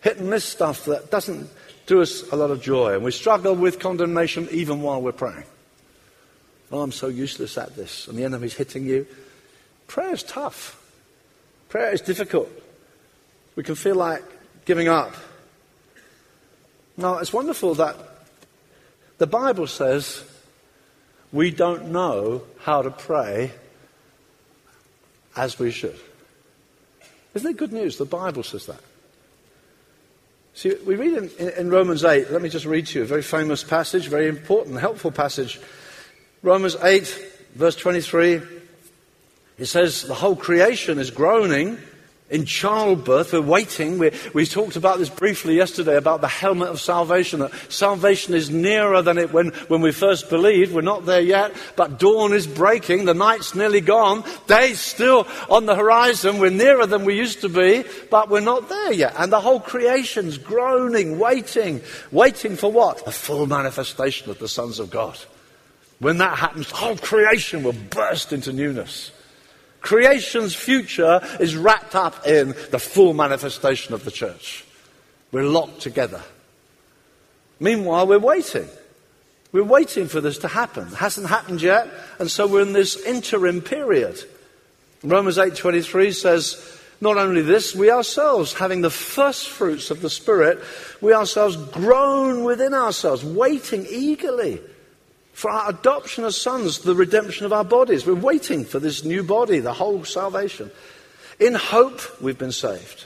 hit 0.00 0.16
and 0.16 0.30
miss 0.30 0.46
stuff 0.46 0.86
that 0.86 1.10
doesn't 1.10 1.50
do 1.84 2.00
us 2.00 2.22
a 2.32 2.36
lot 2.36 2.50
of 2.50 2.62
joy. 2.62 2.94
And 2.94 3.04
we 3.04 3.10
struggle 3.10 3.54
with 3.54 3.80
condemnation 3.80 4.48
even 4.50 4.80
while 4.80 5.02
we're 5.02 5.12
praying. 5.12 5.44
Oh, 6.72 6.80
I'm 6.80 6.90
so 6.90 7.08
useless 7.08 7.58
at 7.58 7.76
this. 7.76 8.08
And 8.08 8.16
the 8.16 8.24
enemy's 8.24 8.54
hitting 8.54 8.86
you. 8.86 9.06
Prayer 9.88 10.14
is 10.14 10.22
tough. 10.22 10.82
Prayer 11.68 11.92
is 11.92 12.00
difficult. 12.00 12.50
We 13.56 13.62
can 13.62 13.74
feel 13.74 13.96
like 13.96 14.24
giving 14.64 14.88
up. 14.88 15.14
Now, 16.96 17.18
it's 17.18 17.34
wonderful 17.34 17.74
that 17.74 18.17
the 19.18 19.26
Bible 19.26 19.66
says 19.66 20.24
we 21.32 21.50
don't 21.50 21.90
know 21.90 22.42
how 22.60 22.82
to 22.82 22.90
pray 22.90 23.52
as 25.36 25.58
we 25.58 25.70
should. 25.70 25.98
Isn't 27.34 27.50
it 27.50 27.56
good 27.56 27.72
news? 27.72 27.98
The 27.98 28.04
Bible 28.04 28.42
says 28.42 28.66
that. 28.66 28.80
See, 30.54 30.74
we 30.84 30.96
read 30.96 31.14
in, 31.38 31.50
in, 31.50 31.70
Romans 31.70 32.02
8, 32.02 32.32
let 32.32 32.42
me 32.42 32.48
just 32.48 32.64
read 32.64 32.86
to 32.88 32.98
you 32.98 33.02
a 33.04 33.06
very 33.06 33.22
famous 33.22 33.62
passage, 33.62 34.08
very 34.08 34.26
important, 34.26 34.80
helpful 34.80 35.12
passage. 35.12 35.60
Romans 36.42 36.74
8, 36.82 37.04
verse 37.54 37.76
23, 37.76 38.40
it 39.58 39.66
says, 39.66 40.02
The 40.02 40.14
whole 40.14 40.34
creation 40.34 40.98
is 40.98 41.12
groaning 41.12 41.78
In 42.30 42.44
childbirth, 42.44 43.32
we're 43.32 43.40
waiting. 43.40 43.98
We, 43.98 44.10
we 44.34 44.44
talked 44.44 44.76
about 44.76 44.98
this 44.98 45.08
briefly 45.08 45.56
yesterday 45.56 45.96
about 45.96 46.20
the 46.20 46.28
helmet 46.28 46.68
of 46.68 46.78
salvation. 46.78 47.40
That 47.40 47.54
salvation 47.70 48.34
is 48.34 48.50
nearer 48.50 49.00
than 49.00 49.16
it 49.16 49.32
when, 49.32 49.48
when 49.68 49.80
we 49.80 49.92
first 49.92 50.28
believed. 50.28 50.74
We're 50.74 50.82
not 50.82 51.06
there 51.06 51.22
yet, 51.22 51.54
but 51.74 51.98
dawn 51.98 52.34
is 52.34 52.46
breaking. 52.46 53.06
The 53.06 53.14
night's 53.14 53.54
nearly 53.54 53.80
gone. 53.80 54.24
Day's 54.46 54.78
still 54.78 55.26
on 55.48 55.64
the 55.64 55.74
horizon. 55.74 56.38
We're 56.38 56.50
nearer 56.50 56.84
than 56.84 57.06
we 57.06 57.16
used 57.16 57.40
to 57.40 57.48
be, 57.48 57.84
but 58.10 58.28
we're 58.28 58.40
not 58.40 58.68
there 58.68 58.92
yet. 58.92 59.14
And 59.16 59.32
the 59.32 59.40
whole 59.40 59.60
creation's 59.60 60.36
groaning, 60.36 61.18
waiting. 61.18 61.80
Waiting 62.12 62.56
for 62.56 62.70
what? 62.70 63.06
A 63.06 63.10
full 63.10 63.46
manifestation 63.46 64.30
of 64.30 64.38
the 64.38 64.48
sons 64.48 64.78
of 64.80 64.90
God. 64.90 65.18
When 65.98 66.18
that 66.18 66.36
happens, 66.36 66.68
the 66.68 66.76
whole 66.76 66.98
creation 66.98 67.62
will 67.62 67.72
burst 67.72 68.34
into 68.34 68.52
newness. 68.52 69.12
Creation's 69.80 70.54
future 70.54 71.20
is 71.40 71.56
wrapped 71.56 71.94
up 71.94 72.26
in 72.26 72.54
the 72.70 72.78
full 72.78 73.14
manifestation 73.14 73.94
of 73.94 74.04
the 74.04 74.10
church. 74.10 74.64
We're 75.32 75.44
locked 75.44 75.80
together. 75.80 76.22
Meanwhile, 77.60 78.06
we're 78.06 78.18
waiting. 78.18 78.68
We're 79.52 79.64
waiting 79.64 80.08
for 80.08 80.20
this 80.20 80.38
to 80.38 80.48
happen. 80.48 80.88
It 80.88 80.94
hasn't 80.94 81.28
happened 81.28 81.62
yet, 81.62 81.88
and 82.18 82.30
so 82.30 82.46
we're 82.46 82.62
in 82.62 82.72
this 82.72 83.00
interim 83.04 83.60
period. 83.60 84.22
Romans 85.02 85.38
8:23 85.38 86.14
says, 86.14 86.78
not 87.00 87.16
only 87.16 87.42
this, 87.42 87.74
we 87.74 87.90
ourselves, 87.90 88.54
having 88.54 88.80
the 88.80 88.90
first 88.90 89.48
fruits 89.48 89.90
of 89.90 90.02
the 90.02 90.10
Spirit, 90.10 90.58
we 91.00 91.14
ourselves 91.14 91.56
groan 91.56 92.42
within 92.42 92.74
ourselves, 92.74 93.24
waiting 93.24 93.86
eagerly 93.88 94.60
for 95.38 95.52
our 95.52 95.70
adoption 95.70 96.24
as 96.24 96.36
sons, 96.36 96.80
the 96.80 96.96
redemption 96.96 97.46
of 97.46 97.52
our 97.52 97.62
bodies. 97.62 98.04
We're 98.04 98.14
waiting 98.16 98.64
for 98.64 98.80
this 98.80 99.04
new 99.04 99.22
body, 99.22 99.60
the 99.60 99.72
whole 99.72 100.02
salvation. 100.02 100.72
In 101.38 101.54
hope, 101.54 102.20
we've 102.20 102.36
been 102.36 102.50
saved. 102.50 103.04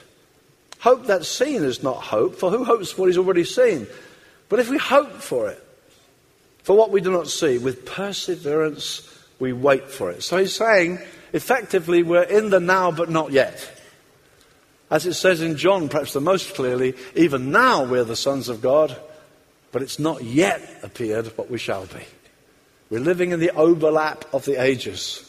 Hope 0.79 1.05
that's 1.05 1.27
seen 1.27 1.63
is 1.63 1.83
not 1.83 1.97
hope, 1.97 2.33
for 2.33 2.49
who 2.49 2.63
hopes 2.63 2.91
for 2.91 3.01
what 3.01 3.07
he's 3.09 3.19
already 3.19 3.43
seen? 3.43 3.85
But 4.49 4.59
if 4.59 4.67
we 4.67 4.79
hope 4.79 5.11
for 5.11 5.47
it, 5.47 5.63
for 6.63 6.75
what 6.75 6.89
we 6.89 7.01
do 7.01 7.11
not 7.11 7.27
see, 7.27 7.59
with 7.59 7.85
perseverance 7.85 9.07
we 9.37 9.53
wait 9.53 9.91
for 9.91 10.09
it. 10.09 10.23
So 10.23 10.37
he's 10.39 10.55
saying, 10.55 10.97
effectively, 11.33 12.01
we're 12.01 12.23
in 12.23 12.49
the 12.49 12.59
now 12.59 12.89
but 12.89 13.11
not 13.11 13.31
yet. 13.31 13.79
As 14.89 15.05
it 15.05 15.13
says 15.13 15.39
in 15.39 15.55
John, 15.55 15.87
perhaps 15.87 16.13
the 16.13 16.19
most 16.19 16.55
clearly, 16.55 16.95
even 17.13 17.51
now 17.51 17.83
we're 17.83 18.03
the 18.03 18.15
sons 18.15 18.49
of 18.49 18.59
God, 18.59 18.99
but 19.71 19.83
it's 19.83 19.99
not 19.99 20.23
yet 20.23 20.79
appeared 20.81 21.27
what 21.37 21.51
we 21.51 21.59
shall 21.59 21.85
be. 21.85 22.01
We're 22.93 22.99
living 22.99 23.31
in 23.31 23.39
the 23.39 23.49
overlap 23.55 24.23
of 24.35 24.45
the 24.45 24.61
ages. 24.61 25.27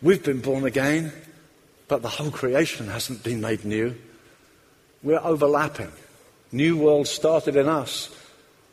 We've 0.00 0.22
been 0.22 0.38
born 0.38 0.64
again, 0.64 1.12
but 1.88 2.00
the 2.00 2.08
whole 2.08 2.30
creation 2.30 2.86
hasn't 2.86 3.24
been 3.24 3.40
made 3.40 3.64
new. 3.64 3.96
We're 5.02 5.18
overlapping. 5.18 5.90
New 6.52 6.76
world 6.76 7.08
started 7.08 7.56
in 7.56 7.68
us, 7.68 8.08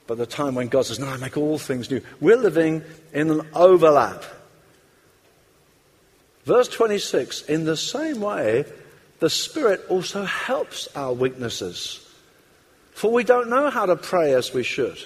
but 0.06 0.20
the 0.20 0.28
time 0.28 0.54
when 0.54 0.68
God 0.68 0.86
says, 0.86 1.00
No, 1.00 1.08
I 1.08 1.18
make 1.18 1.38
all 1.38 1.58
things 1.58 1.90
new. 1.90 2.02
We're 2.20 2.38
living 2.38 2.84
in 3.14 3.32
an 3.32 3.48
overlap. 3.56 4.26
Verse 6.44 6.68
26 6.68 7.42
In 7.46 7.66
the 7.66 7.78
same 7.78 8.22
way, 8.22 8.64
the 9.18 9.30
Spirit 9.32 9.82
also 9.90 10.24
helps 10.24 10.88
our 10.96 11.14
weaknesses. 11.14 12.08
For 12.92 13.12
we 13.12 13.24
don't 13.24 13.50
know 13.50 13.72
how 13.72 13.88
to 13.88 13.96
pray 13.96 14.36
as 14.36 14.54
we 14.54 14.62
should. 14.62 15.00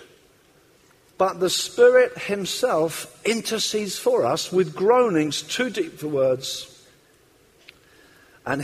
But 1.17 1.39
the 1.39 1.49
Spirit 1.49 2.17
Himself 2.17 3.21
intercedes 3.25 3.97
for 3.97 4.25
us 4.25 4.51
with 4.51 4.75
groanings 4.75 5.41
too 5.41 5.69
deep 5.69 5.99
for 5.99 6.07
words. 6.07 6.71
And 8.45 8.63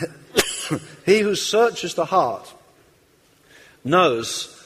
He 1.05 1.19
who 1.19 1.35
searches 1.35 1.95
the 1.95 2.05
heart 2.05 2.53
knows 3.83 4.57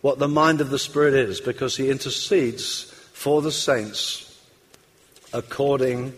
what 0.00 0.18
the 0.18 0.28
mind 0.28 0.60
of 0.60 0.70
the 0.70 0.78
Spirit 0.78 1.14
is 1.14 1.40
because 1.40 1.76
He 1.76 1.90
intercedes 1.90 2.84
for 3.12 3.42
the 3.42 3.52
saints 3.52 4.26
according 5.32 6.16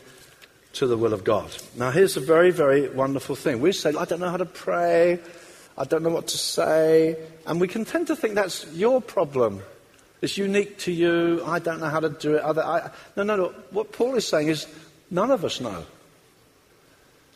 to 0.75 0.87
the 0.87 0.97
will 0.97 1.13
of 1.13 1.25
God. 1.25 1.51
Now, 1.77 1.91
here's 1.91 2.17
a 2.17 2.21
very, 2.21 2.51
very 2.51 2.89
wonderful 2.89 3.37
thing. 3.37 3.61
We 3.61 3.73
say, 3.73 3.91
I 3.91 4.05
don't 4.05 4.21
know 4.21 4.31
how 4.31 4.37
to 4.37 4.47
pray, 4.47 5.21
I 5.77 5.85
don't 5.85 6.03
know 6.03 6.11
what 6.11 6.29
to 6.29 6.39
say, 6.39 7.17
and 7.47 7.61
we 7.61 7.69
can 7.69 7.85
tend 7.85 8.07
to 8.07 8.17
think 8.17 8.35
that's 8.35 8.67
your 8.73 9.01
problem. 9.03 9.63
It's 10.23 10.39
unique 10.39 10.79
to 10.79 10.93
you. 10.93 11.43
I 11.45 11.59
don't 11.59 11.81
know 11.81 11.89
how 11.89 12.01
to 12.01 12.09
do 12.09 12.37
it. 12.37 12.43
Other, 12.43 12.63
I, 12.63 12.91
no, 13.17 13.25
no, 13.25 13.37
no. 13.37 13.49
What 13.71 13.91
Paul 13.93 14.15
is 14.15 14.27
saying 14.27 14.49
is 14.49 14.67
none 15.11 15.33
of 15.33 15.45
us 15.45 15.61
know. 15.61 15.85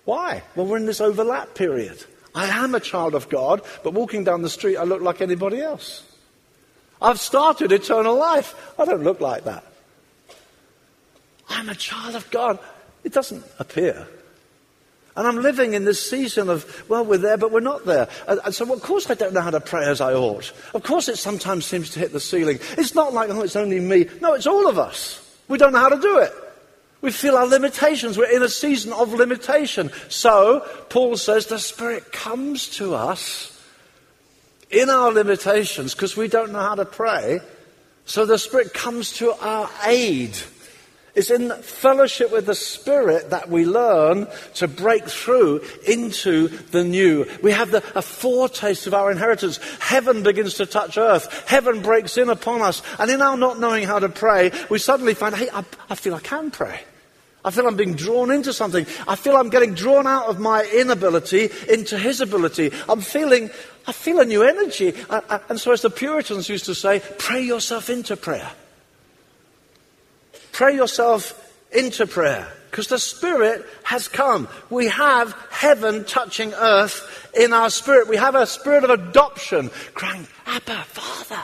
Why? 0.05 0.45
Well, 0.55 0.66
we're 0.66 0.76
in 0.76 0.87
this 0.87 1.01
overlap 1.01 1.55
period. 1.55 2.03
I 2.32 2.47
am 2.47 2.76
a 2.76 2.80
child 2.80 3.16
of 3.16 3.28
God, 3.28 3.62
but 3.82 3.93
walking 3.93 4.22
down 4.22 4.43
the 4.43 4.49
street, 4.49 4.76
I 4.76 4.84
look 4.84 5.03
like 5.03 5.20
anybody 5.20 5.61
else. 5.61 6.05
I've 7.03 7.18
started 7.18 7.72
eternal 7.72 8.16
life. 8.16 8.55
I 8.78 8.84
don't 8.84 9.03
look 9.03 9.20
like 9.20 9.45
that. 9.45 9.64
I'm 11.49 11.68
a 11.68 11.74
child 11.74 12.14
of 12.14 12.30
God. 12.30 12.59
It 13.03 13.12
doesn't 13.12 13.45
appear. 13.59 14.07
And 15.17 15.27
I'm 15.27 15.37
living 15.37 15.75
in 15.75 15.85
this 15.85 16.11
season 16.11 16.51
of, 16.51 16.89
well, 16.89 17.05
we're 17.05 17.19
there, 17.19 17.39
but 17.39 17.51
we're 17.51 17.61
not 17.61 17.87
there. 17.87 18.09
And, 18.29 18.41
and, 18.45 18.55
so, 18.55 18.71
of 18.73 18.83
course, 18.83 19.09
I 19.11 19.14
don't 19.14 19.33
know 19.33 19.41
how 19.41 19.51
to 19.51 19.61
pray 19.61 19.87
as 19.87 20.01
I 20.01 20.12
ought. 20.12 20.53
Of 20.75 20.83
course, 20.83 21.09
it 21.09 21.17
sometimes 21.17 21.64
seems 21.64 21.91
to 21.91 21.99
hit 21.99 22.12
the 22.12 22.21
ceiling. 22.21 22.59
It's 22.77 22.95
not 22.95 23.14
like, 23.14 23.31
oh, 23.31 23.41
it's 23.41 23.57
only 23.57 23.81
me. 23.81 24.09
No, 24.21 24.35
it's 24.35 24.47
all 24.47 24.69
of 24.69 24.79
us. 24.79 25.23
We 25.49 25.59
don't 25.59 25.73
know 25.73 25.79
how 25.79 25.89
to 25.89 26.01
do 26.01 26.19
it. 26.19 26.33
We 27.01 27.12
feel 27.12 27.37
our 27.37 27.47
limitations. 27.47 28.19
We're 28.19 28.35
in 28.35 28.43
a 28.43 28.49
season 28.49 28.93
of 28.93 29.14
limitation. 29.14 29.91
So, 30.09 30.67
Paul 30.91 31.17
says 31.17 31.47
the 31.47 31.59
Spirit 31.59 32.12
comes 32.12 32.69
to 32.77 32.95
us 32.95 33.53
in 34.71 34.91
our 34.91 35.12
limitations 35.12 35.95
because 35.95 36.17
we 36.17 36.29
don't 36.29 36.53
know 36.53 36.61
how 36.61 36.75
to 36.75 36.85
pray. 36.85 37.41
So 38.05 38.25
the 38.25 38.39
Spirit 38.39 38.73
comes 38.73 39.12
to 39.14 39.33
our 39.33 39.69
aid. 39.85 40.37
It's 41.17 41.31
in 41.31 41.51
fellowship 41.62 42.31
with 42.31 42.45
the 42.45 42.55
Spirit 42.55 43.31
that 43.31 43.49
we 43.49 43.64
learn 43.64 44.29
to 44.55 44.69
break 44.69 45.05
through 45.05 45.62
into 45.89 46.49
the 46.49 46.85
new. 46.85 47.27
We 47.43 47.53
have 47.53 47.71
the, 47.71 47.83
a 47.99 48.03
foretaste 48.03 48.87
of 48.87 48.93
our 48.93 49.11
inheritance. 49.11 49.59
Heaven 49.81 50.23
begins 50.23 50.55
to 50.55 50.67
touch 50.67 50.99
earth. 50.99 51.49
Heaven 51.49 51.81
breaks 51.81 52.19
in 52.19 52.29
upon 52.29 52.61
us. 52.61 52.83
And 52.99 53.11
in 53.11 53.23
our 53.23 53.39
not 53.39 53.59
knowing 53.59 53.85
how 53.85 53.99
to 53.99 54.11
pray, 54.11 54.53
we 54.69 54.79
suddenly 54.79 55.14
find, 55.14 55.35
hey, 55.35 55.49
I, 55.51 55.64
I 55.89 55.95
feel 55.95 56.14
I 56.14 56.21
can 56.21 56.51
pray. 56.51 56.81
I 57.43 57.51
feel 57.51 57.67
I'm 57.67 57.77
being 57.77 57.95
drawn 57.95 58.31
into 58.31 58.53
something. 58.53 58.85
I 59.09 59.17
feel 59.17 59.37
I'm 59.37 59.49
getting 59.49 59.73
drawn 59.73 60.07
out 60.07 60.27
of 60.27 60.39
my 60.39 60.64
inability 60.67 61.49
into 61.67 61.97
his 61.97 62.21
ability. 62.21 62.73
I'm 62.91 63.01
feeling, 63.01 63.49
I 63.87 63.93
feel 63.93 64.21
a 64.21 64.27
new 64.27 64.43
energy. 64.43 64.93
I, 65.09 65.23
I, 65.31 65.41
and 65.49 65.59
so 65.59 65.73
as 65.73 65.81
the 65.81 65.89
Puritans 65.89 66.51
used 66.51 66.67
to 66.67 66.75
say, 66.75 67.01
pray 67.17 67.41
yourself 67.41 67.89
into 67.89 68.19
prayer. 68.19 68.51
Pray 70.57 70.74
yourself 70.74 71.54
into 71.70 72.07
prayer 72.07 72.50
because 72.70 72.88
the 72.88 72.98
Spirit 72.98 73.62
has 73.82 74.09
come. 74.09 74.48
We 74.70 74.86
have 74.86 75.36
heaven 75.50 76.07
touching 76.07 76.54
earth 76.54 77.30
in 77.38 77.52
our 77.52 77.68
spirit. 77.68 78.09
We 78.09 78.16
have 78.16 78.34
a 78.34 78.46
spirit 78.46 78.82
of 78.82 78.88
adoption 78.88 79.68
crying, 79.92 80.26
Abba, 80.46 80.84
Father. 80.84 81.42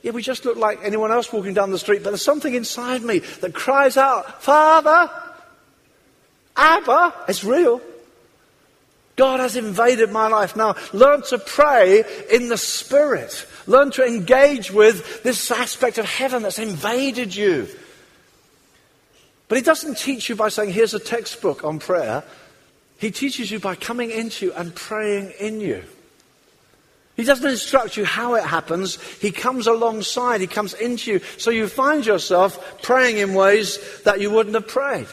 Yeah, 0.00 0.12
we 0.12 0.22
just 0.22 0.46
look 0.46 0.56
like 0.56 0.78
anyone 0.82 1.12
else 1.12 1.30
walking 1.30 1.52
down 1.52 1.72
the 1.72 1.78
street, 1.78 2.02
but 2.02 2.08
there's 2.08 2.24
something 2.24 2.54
inside 2.54 3.02
me 3.02 3.18
that 3.18 3.52
cries 3.52 3.98
out, 3.98 4.42
Father, 4.42 5.10
Abba, 6.56 7.14
it's 7.28 7.44
real. 7.44 7.82
God 9.16 9.40
has 9.40 9.56
invaded 9.56 10.10
my 10.10 10.28
life. 10.28 10.56
Now, 10.56 10.76
learn 10.94 11.20
to 11.24 11.36
pray 11.38 12.02
in 12.30 12.48
the 12.48 12.56
Spirit. 12.56 13.46
Learn 13.66 13.90
to 13.92 14.04
engage 14.04 14.70
with 14.70 15.22
this 15.22 15.50
aspect 15.50 15.98
of 15.98 16.04
heaven 16.04 16.42
that's 16.42 16.58
invaded 16.58 17.34
you. 17.34 17.68
But 19.48 19.58
he 19.58 19.62
doesn't 19.62 19.98
teach 19.98 20.28
you 20.28 20.36
by 20.36 20.48
saying, 20.48 20.72
here's 20.72 20.94
a 20.94 20.98
textbook 20.98 21.62
on 21.64 21.78
prayer. 21.78 22.24
He 22.98 23.10
teaches 23.10 23.50
you 23.50 23.58
by 23.58 23.74
coming 23.74 24.10
into 24.10 24.46
you 24.46 24.52
and 24.54 24.74
praying 24.74 25.32
in 25.38 25.60
you. 25.60 25.82
He 27.16 27.24
doesn't 27.24 27.48
instruct 27.48 27.96
you 27.96 28.04
how 28.04 28.34
it 28.34 28.44
happens. 28.44 29.00
He 29.20 29.30
comes 29.30 29.66
alongside. 29.66 30.40
He 30.40 30.46
comes 30.46 30.72
into 30.72 31.12
you. 31.12 31.20
So 31.36 31.50
you 31.50 31.68
find 31.68 32.06
yourself 32.06 32.80
praying 32.82 33.18
in 33.18 33.34
ways 33.34 33.78
that 34.04 34.20
you 34.20 34.30
wouldn't 34.30 34.54
have 34.54 34.66
prayed. 34.66 35.06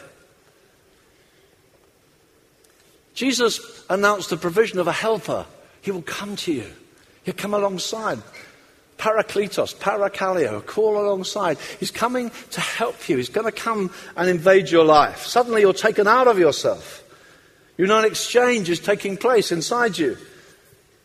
Jesus 3.12 3.84
announced 3.90 4.30
the 4.30 4.38
provision 4.38 4.78
of 4.78 4.86
a 4.86 4.92
helper. 4.92 5.44
He 5.82 5.90
will 5.90 6.02
come 6.02 6.36
to 6.36 6.52
you. 6.52 6.72
He'll 7.24 7.34
come 7.34 7.54
alongside. 7.54 8.22
Parakletos, 8.98 9.74
parakaleo, 9.76 10.64
call 10.64 11.00
alongside. 11.00 11.58
He's 11.78 11.90
coming 11.90 12.30
to 12.50 12.60
help 12.60 13.08
you. 13.08 13.16
He's 13.16 13.30
going 13.30 13.46
to 13.46 13.52
come 13.52 13.90
and 14.16 14.28
invade 14.28 14.70
your 14.70 14.84
life. 14.84 15.24
Suddenly 15.24 15.62
you're 15.62 15.72
taken 15.72 16.06
out 16.06 16.28
of 16.28 16.38
yourself. 16.38 17.02
You 17.78 17.86
know, 17.86 17.98
an 17.98 18.04
exchange 18.04 18.68
is 18.68 18.78
taking 18.78 19.16
place 19.16 19.52
inside 19.52 19.96
you. 19.96 20.18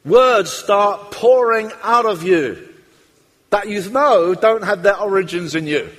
Words 0.03 0.51
start 0.51 1.11
pouring 1.11 1.71
out 1.83 2.05
of 2.05 2.23
you 2.23 2.67
that 3.49 3.69
you 3.69 3.89
know 3.89 4.35
don't 4.35 4.63
have 4.63 4.83
their 4.83 4.99
origins 4.99 5.55
in 5.55 5.65
you. 5.65 5.89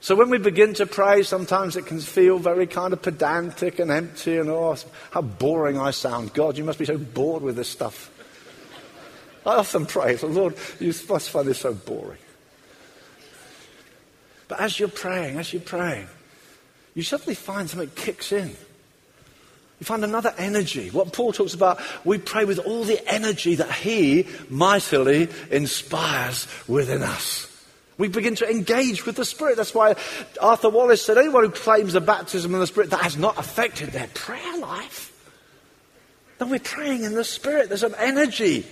So 0.00 0.16
when 0.16 0.30
we 0.30 0.38
begin 0.38 0.74
to 0.74 0.86
pray, 0.86 1.22
sometimes 1.22 1.76
it 1.76 1.86
can 1.86 2.00
feel 2.00 2.40
very 2.40 2.66
kind 2.66 2.92
of 2.92 3.00
pedantic 3.00 3.78
and 3.78 3.88
empty 3.88 4.36
and 4.36 4.50
oh, 4.50 4.76
how 5.12 5.22
boring 5.22 5.78
I 5.78 5.92
sound. 5.92 6.34
God, 6.34 6.58
you 6.58 6.64
must 6.64 6.80
be 6.80 6.84
so 6.84 6.98
bored 6.98 7.44
with 7.44 7.54
this 7.54 7.68
stuff. 7.68 8.10
I 9.44 9.56
often 9.56 9.86
pray, 9.86 10.14
the 10.14 10.26
Lord, 10.26 10.56
you 10.78 10.94
must 11.08 11.30
find 11.30 11.48
this 11.48 11.58
so 11.58 11.74
boring. 11.74 12.18
But 14.48 14.60
as 14.60 14.78
you're 14.78 14.88
praying, 14.88 15.38
as 15.38 15.52
you're 15.52 15.62
praying, 15.62 16.06
you 16.94 17.02
suddenly 17.02 17.34
find 17.34 17.68
something 17.68 17.90
kicks 17.94 18.32
in. 18.32 18.48
You 18.48 19.84
find 19.84 20.04
another 20.04 20.32
energy. 20.38 20.90
What 20.90 21.12
Paul 21.12 21.32
talks 21.32 21.54
about, 21.54 21.80
we 22.04 22.18
pray 22.18 22.44
with 22.44 22.60
all 22.60 22.84
the 22.84 23.04
energy 23.12 23.56
that 23.56 23.72
he 23.72 24.28
mightily 24.48 25.28
inspires 25.50 26.46
within 26.68 27.02
us. 27.02 27.48
We 27.98 28.08
begin 28.08 28.36
to 28.36 28.48
engage 28.48 29.06
with 29.06 29.16
the 29.16 29.24
Spirit. 29.24 29.56
That's 29.56 29.74
why 29.74 29.96
Arthur 30.40 30.70
Wallis 30.70 31.02
said 31.02 31.18
anyone 31.18 31.44
who 31.44 31.50
claims 31.50 31.94
a 31.94 32.00
baptism 32.00 32.54
in 32.54 32.60
the 32.60 32.66
Spirit 32.66 32.90
that 32.90 33.02
has 33.02 33.16
not 33.16 33.38
affected 33.38 33.90
their 33.90 34.08
prayer 34.14 34.58
life. 34.58 35.08
Then 36.38 36.50
we're 36.50 36.60
praying 36.60 37.04
in 37.04 37.14
the 37.14 37.24
Spirit. 37.24 37.68
There's 37.68 37.82
an 37.82 37.94
energy. 37.98 38.66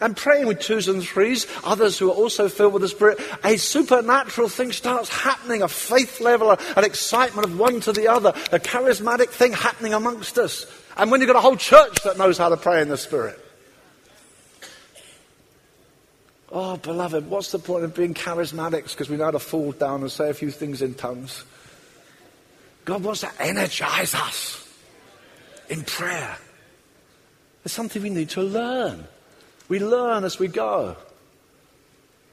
And 0.00 0.16
praying 0.16 0.46
with 0.46 0.60
twos 0.60 0.88
and 0.88 1.02
threes, 1.02 1.46
others 1.62 1.98
who 1.98 2.10
are 2.10 2.14
also 2.14 2.48
filled 2.48 2.72
with 2.72 2.82
the 2.82 2.88
Spirit, 2.88 3.20
a 3.44 3.56
supernatural 3.58 4.48
thing 4.48 4.72
starts 4.72 5.10
happening, 5.10 5.62
a 5.62 5.68
faith 5.68 6.20
level, 6.20 6.50
an 6.50 6.84
excitement 6.84 7.46
of 7.46 7.58
one 7.58 7.80
to 7.80 7.92
the 7.92 8.08
other, 8.08 8.30
a 8.50 8.58
charismatic 8.58 9.28
thing 9.28 9.52
happening 9.52 9.92
amongst 9.92 10.38
us. 10.38 10.66
And 10.96 11.10
when 11.10 11.20
you've 11.20 11.28
got 11.28 11.36
a 11.36 11.40
whole 11.40 11.56
church 11.56 12.02
that 12.04 12.16
knows 12.16 12.38
how 12.38 12.48
to 12.48 12.56
pray 12.56 12.80
in 12.80 12.88
the 12.88 12.96
Spirit. 12.96 13.38
Oh, 16.52 16.76
beloved, 16.78 17.28
what's 17.30 17.52
the 17.52 17.58
point 17.58 17.84
of 17.84 17.94
being 17.94 18.14
charismatics 18.14 18.90
because 18.90 19.08
we 19.08 19.16
know 19.16 19.26
how 19.26 19.30
to 19.32 19.38
fall 19.38 19.72
down 19.72 20.00
and 20.00 20.10
say 20.10 20.30
a 20.30 20.34
few 20.34 20.50
things 20.50 20.82
in 20.82 20.94
tongues? 20.94 21.44
God 22.84 23.04
wants 23.04 23.20
to 23.20 23.30
energize 23.38 24.14
us 24.14 24.66
in 25.68 25.82
prayer. 25.82 26.36
It's 27.64 27.74
something 27.74 28.02
we 28.02 28.10
need 28.10 28.30
to 28.30 28.42
learn. 28.42 29.06
We 29.70 29.78
learn 29.78 30.24
as 30.24 30.40
we 30.40 30.48
go. 30.48 30.96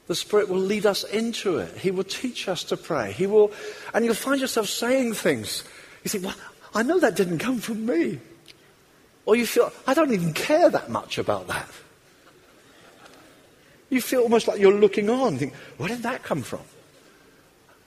The 0.08 0.16
Spirit 0.16 0.48
will 0.48 0.58
lead 0.58 0.86
us 0.86 1.04
into 1.04 1.58
it. 1.58 1.76
He 1.76 1.92
will 1.92 2.02
teach 2.02 2.48
us 2.48 2.64
to 2.64 2.76
pray. 2.76 3.12
He 3.12 3.28
will, 3.28 3.52
and 3.94 4.04
you'll 4.04 4.14
find 4.14 4.40
yourself 4.40 4.68
saying 4.68 5.14
things. 5.14 5.62
You 6.02 6.08
think, 6.08 6.24
well, 6.24 6.34
I 6.74 6.82
know 6.82 6.98
that 6.98 7.14
didn't 7.14 7.38
come 7.38 7.58
from 7.58 7.86
me. 7.86 8.18
Or 9.24 9.36
you 9.36 9.46
feel, 9.46 9.72
I 9.86 9.94
don't 9.94 10.12
even 10.12 10.32
care 10.32 10.68
that 10.68 10.90
much 10.90 11.16
about 11.18 11.46
that. 11.46 11.70
You 13.88 14.00
feel 14.00 14.22
almost 14.22 14.48
like 14.48 14.58
you're 14.58 14.74
looking 14.74 15.08
on. 15.08 15.38
Think, 15.38 15.54
where 15.76 15.88
did 15.88 16.02
that 16.02 16.24
come 16.24 16.42
from? 16.42 16.62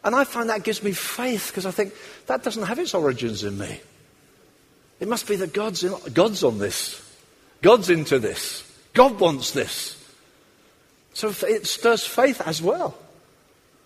And 0.06 0.16
I 0.16 0.24
find 0.24 0.50
that 0.50 0.64
gives 0.64 0.82
me 0.82 0.94
faith 0.94 1.50
because 1.50 1.66
I 1.66 1.72
think 1.72 1.94
that 2.28 2.42
doesn't 2.42 2.64
have 2.64 2.80
its 2.80 2.94
origins 2.94 3.44
in 3.44 3.58
me. 3.58 3.82
It 5.02 5.10
must 5.10 5.28
be 5.28 5.36
that 5.36 5.52
God's, 5.52 5.84
in, 5.84 5.94
God's 6.14 6.42
on 6.46 6.58
this. 6.58 7.06
God's 7.62 7.90
into 7.90 8.18
this. 8.18 8.71
God 8.94 9.20
wants 9.20 9.52
this. 9.52 9.98
So 11.14 11.34
it 11.48 11.68
stirs 11.68 12.06
faith 12.06 12.42
as 12.42 12.62
well. 12.62 12.98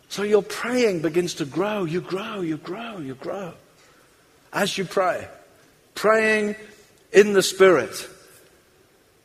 So 0.10 0.24
your 0.24 0.43
praying 0.43 1.01
begins 1.01 1.36
to 1.36 1.45
grow. 1.45 1.86
You 1.86 2.01
grow, 2.01 2.41
you 2.41 2.58
grow, 2.58 2.99
you 2.99 3.16
grow. 3.16 3.53
As 4.53 4.78
you 4.78 4.86
pray. 4.86 5.28
Praying 5.95 6.56
in 7.12 7.34
the 7.34 7.43
Spirit. 7.43 8.10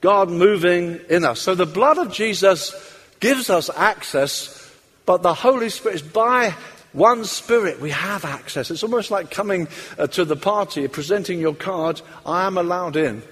God 0.00 0.30
moving 0.30 1.00
in 1.08 1.24
us. 1.24 1.40
So 1.40 1.54
the 1.54 1.66
blood 1.66 1.98
of 1.98 2.12
Jesus 2.12 2.74
gives 3.20 3.50
us 3.50 3.68
access, 3.76 4.74
but 5.04 5.22
the 5.22 5.34
Holy 5.34 5.68
Spirit 5.68 5.96
is 5.96 6.02
by 6.02 6.54
one 6.92 7.24
Spirit 7.24 7.80
we 7.80 7.90
have 7.90 8.24
access. 8.24 8.70
It's 8.70 8.82
almost 8.82 9.10
like 9.10 9.30
coming 9.30 9.68
uh, 9.98 10.06
to 10.08 10.24
the 10.24 10.36
party, 10.36 10.88
presenting 10.88 11.38
your 11.38 11.54
card, 11.54 12.00
I 12.24 12.46
am 12.46 12.56
allowed 12.56 12.96
in. 12.96 13.22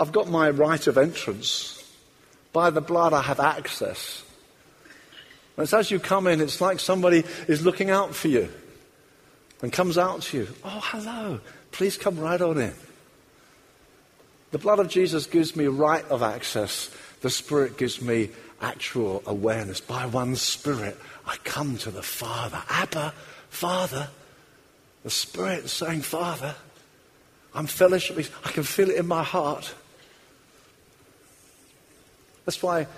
I've 0.00 0.12
got 0.12 0.30
my 0.30 0.48
right 0.48 0.86
of 0.86 0.96
entrance. 0.96 1.76
By 2.54 2.70
the 2.70 2.80
blood, 2.80 3.12
I 3.12 3.20
have 3.20 3.38
access. 3.38 4.24
And 5.56 5.64
it's 5.64 5.74
as 5.74 5.90
you 5.90 6.00
come 6.00 6.26
in, 6.26 6.40
it's 6.40 6.60
like 6.60 6.80
somebody 6.80 7.22
is 7.48 7.64
looking 7.64 7.90
out 7.90 8.14
for 8.14 8.28
you 8.28 8.48
and 9.60 9.70
comes 9.70 9.98
out 9.98 10.22
to 10.22 10.38
you. 10.38 10.48
Oh, 10.64 10.80
hello. 10.82 11.40
Please 11.70 11.98
come 11.98 12.18
right 12.18 12.40
on 12.40 12.56
in. 12.58 12.72
The 14.52 14.58
blood 14.58 14.78
of 14.78 14.88
Jesus 14.88 15.26
gives 15.26 15.54
me 15.54 15.66
right 15.66 16.04
of 16.06 16.22
access. 16.22 16.90
The 17.20 17.28
Spirit 17.28 17.76
gives 17.76 18.00
me 18.00 18.30
actual 18.62 19.22
awareness. 19.26 19.82
By 19.82 20.06
one 20.06 20.34
Spirit, 20.34 20.98
I 21.26 21.36
come 21.44 21.76
to 21.78 21.90
the 21.90 22.02
Father. 22.02 22.62
Abba, 22.70 23.12
Father. 23.50 24.08
The 25.02 25.10
Spirit 25.10 25.66
is 25.66 25.72
saying, 25.72 26.00
Father. 26.00 26.54
I'm 27.54 27.66
fellowship. 27.66 28.18
I 28.44 28.50
can 28.50 28.62
feel 28.62 28.88
it 28.88 28.96
in 28.96 29.06
my 29.06 29.22
heart. 29.22 29.74
That's 32.50 32.64
why 32.64 32.88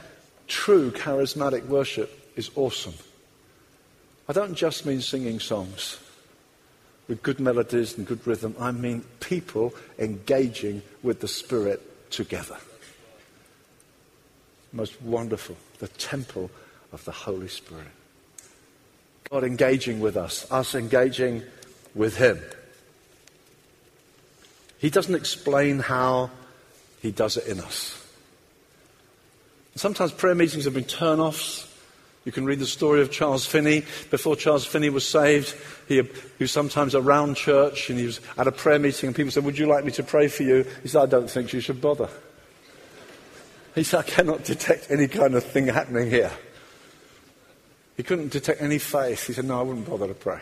true 0.49 0.91
charismatic 0.93 1.67
worship 1.67 2.33
is 2.37 2.51
awesome. 2.57 2.95
I 4.27 4.33
don't 4.33 4.55
just 4.55 4.87
mean 4.87 5.03
singing 5.03 5.41
songs 5.41 5.99
with 7.07 7.23
good 7.23 7.39
melodies 7.39 7.99
and 7.99 8.07
good 8.07 8.27
rhythm. 8.27 8.57
I 8.59 8.71
mean 8.71 9.05
people 9.21 9.75
engaging 9.99 10.81
with 11.03 11.21
the 11.21 11.29
Spirit 11.29 12.11
together. 12.11 12.57
Most 14.73 15.03
wonderful, 15.03 15.59
the 15.81 15.89
temple 15.89 16.51
of 16.91 17.05
the 17.05 17.13
Holy 17.13 17.49
Spirit. 17.49 17.93
God 19.29 19.45
engaging 19.45 20.01
with 20.01 20.17
us, 20.17 20.51
us 20.51 20.75
engaging 20.75 21.43
with 21.95 22.17
Him. 22.17 22.41
He 24.79 24.89
doesn't 24.89 25.15
explain 25.15 25.79
how, 25.79 26.31
He 27.03 27.11
does 27.11 27.37
it 27.37 27.47
in 27.47 27.61
us. 27.61 28.02
Sometimes 29.75 30.13
prayer 30.13 30.35
meetings 30.35 30.65
have 30.65 30.75
been 30.75 30.85
turn 30.85 31.19
offs. 31.19 31.69
You 32.25 32.31
can 32.31 32.45
read 32.45 32.61
the 32.61 32.67
story 32.67 33.01
of 33.01 33.11
Charles 33.11 33.47
Finney. 33.47 33.85
Before 34.11 34.37
Charles 34.37 34.65
Finney 34.65 34.91
was 34.91 35.07
saved, 35.07 35.57
he, 35.89 36.03
was 36.39 36.53
sometimes 36.53 36.95
around 36.95 37.37
church 37.37 37.91
and 37.91 37.99
he 37.99 38.07
was 38.07 38.21
at 38.39 38.47
a 38.47 38.53
prayer 38.53 38.79
meeting 38.79 39.09
and 39.09 39.17
people 39.17 39.33
said, 39.33 39.45
Would 39.45 39.59
you 39.59 39.67
like 39.67 39.85
me 39.85 39.91
to 39.93 40.03
pray 40.03 40.29
for 40.29 40.45
you? 40.45 40.65
He 40.83 40.89
said, 40.89 41.03
I 41.03 41.07
don't 41.07 41.29
think 41.29 41.53
you 41.53 41.61
should 41.61 41.81
bother. 41.81 42.09
He 43.75 43.83
said, 43.83 44.01
I 44.01 44.03
cannot 44.03 44.45
detect 44.45 44.91
any 44.91 45.09
kind 45.09 45.35
of 45.35 45.43
thing 45.43 45.67
happening 45.67 46.11
here. 46.11 46.31
He 47.97 48.03
couldn't 48.03 48.31
detect 48.31 48.61
any 48.61 48.79
faith. 48.79 49.27
He 49.27 49.33
said, 49.33 49.47
No, 49.47 49.59
I 49.59 49.63
wouldn't 49.63 49.89
bother 49.89 50.07
to 50.07 50.15
pray. 50.15 50.41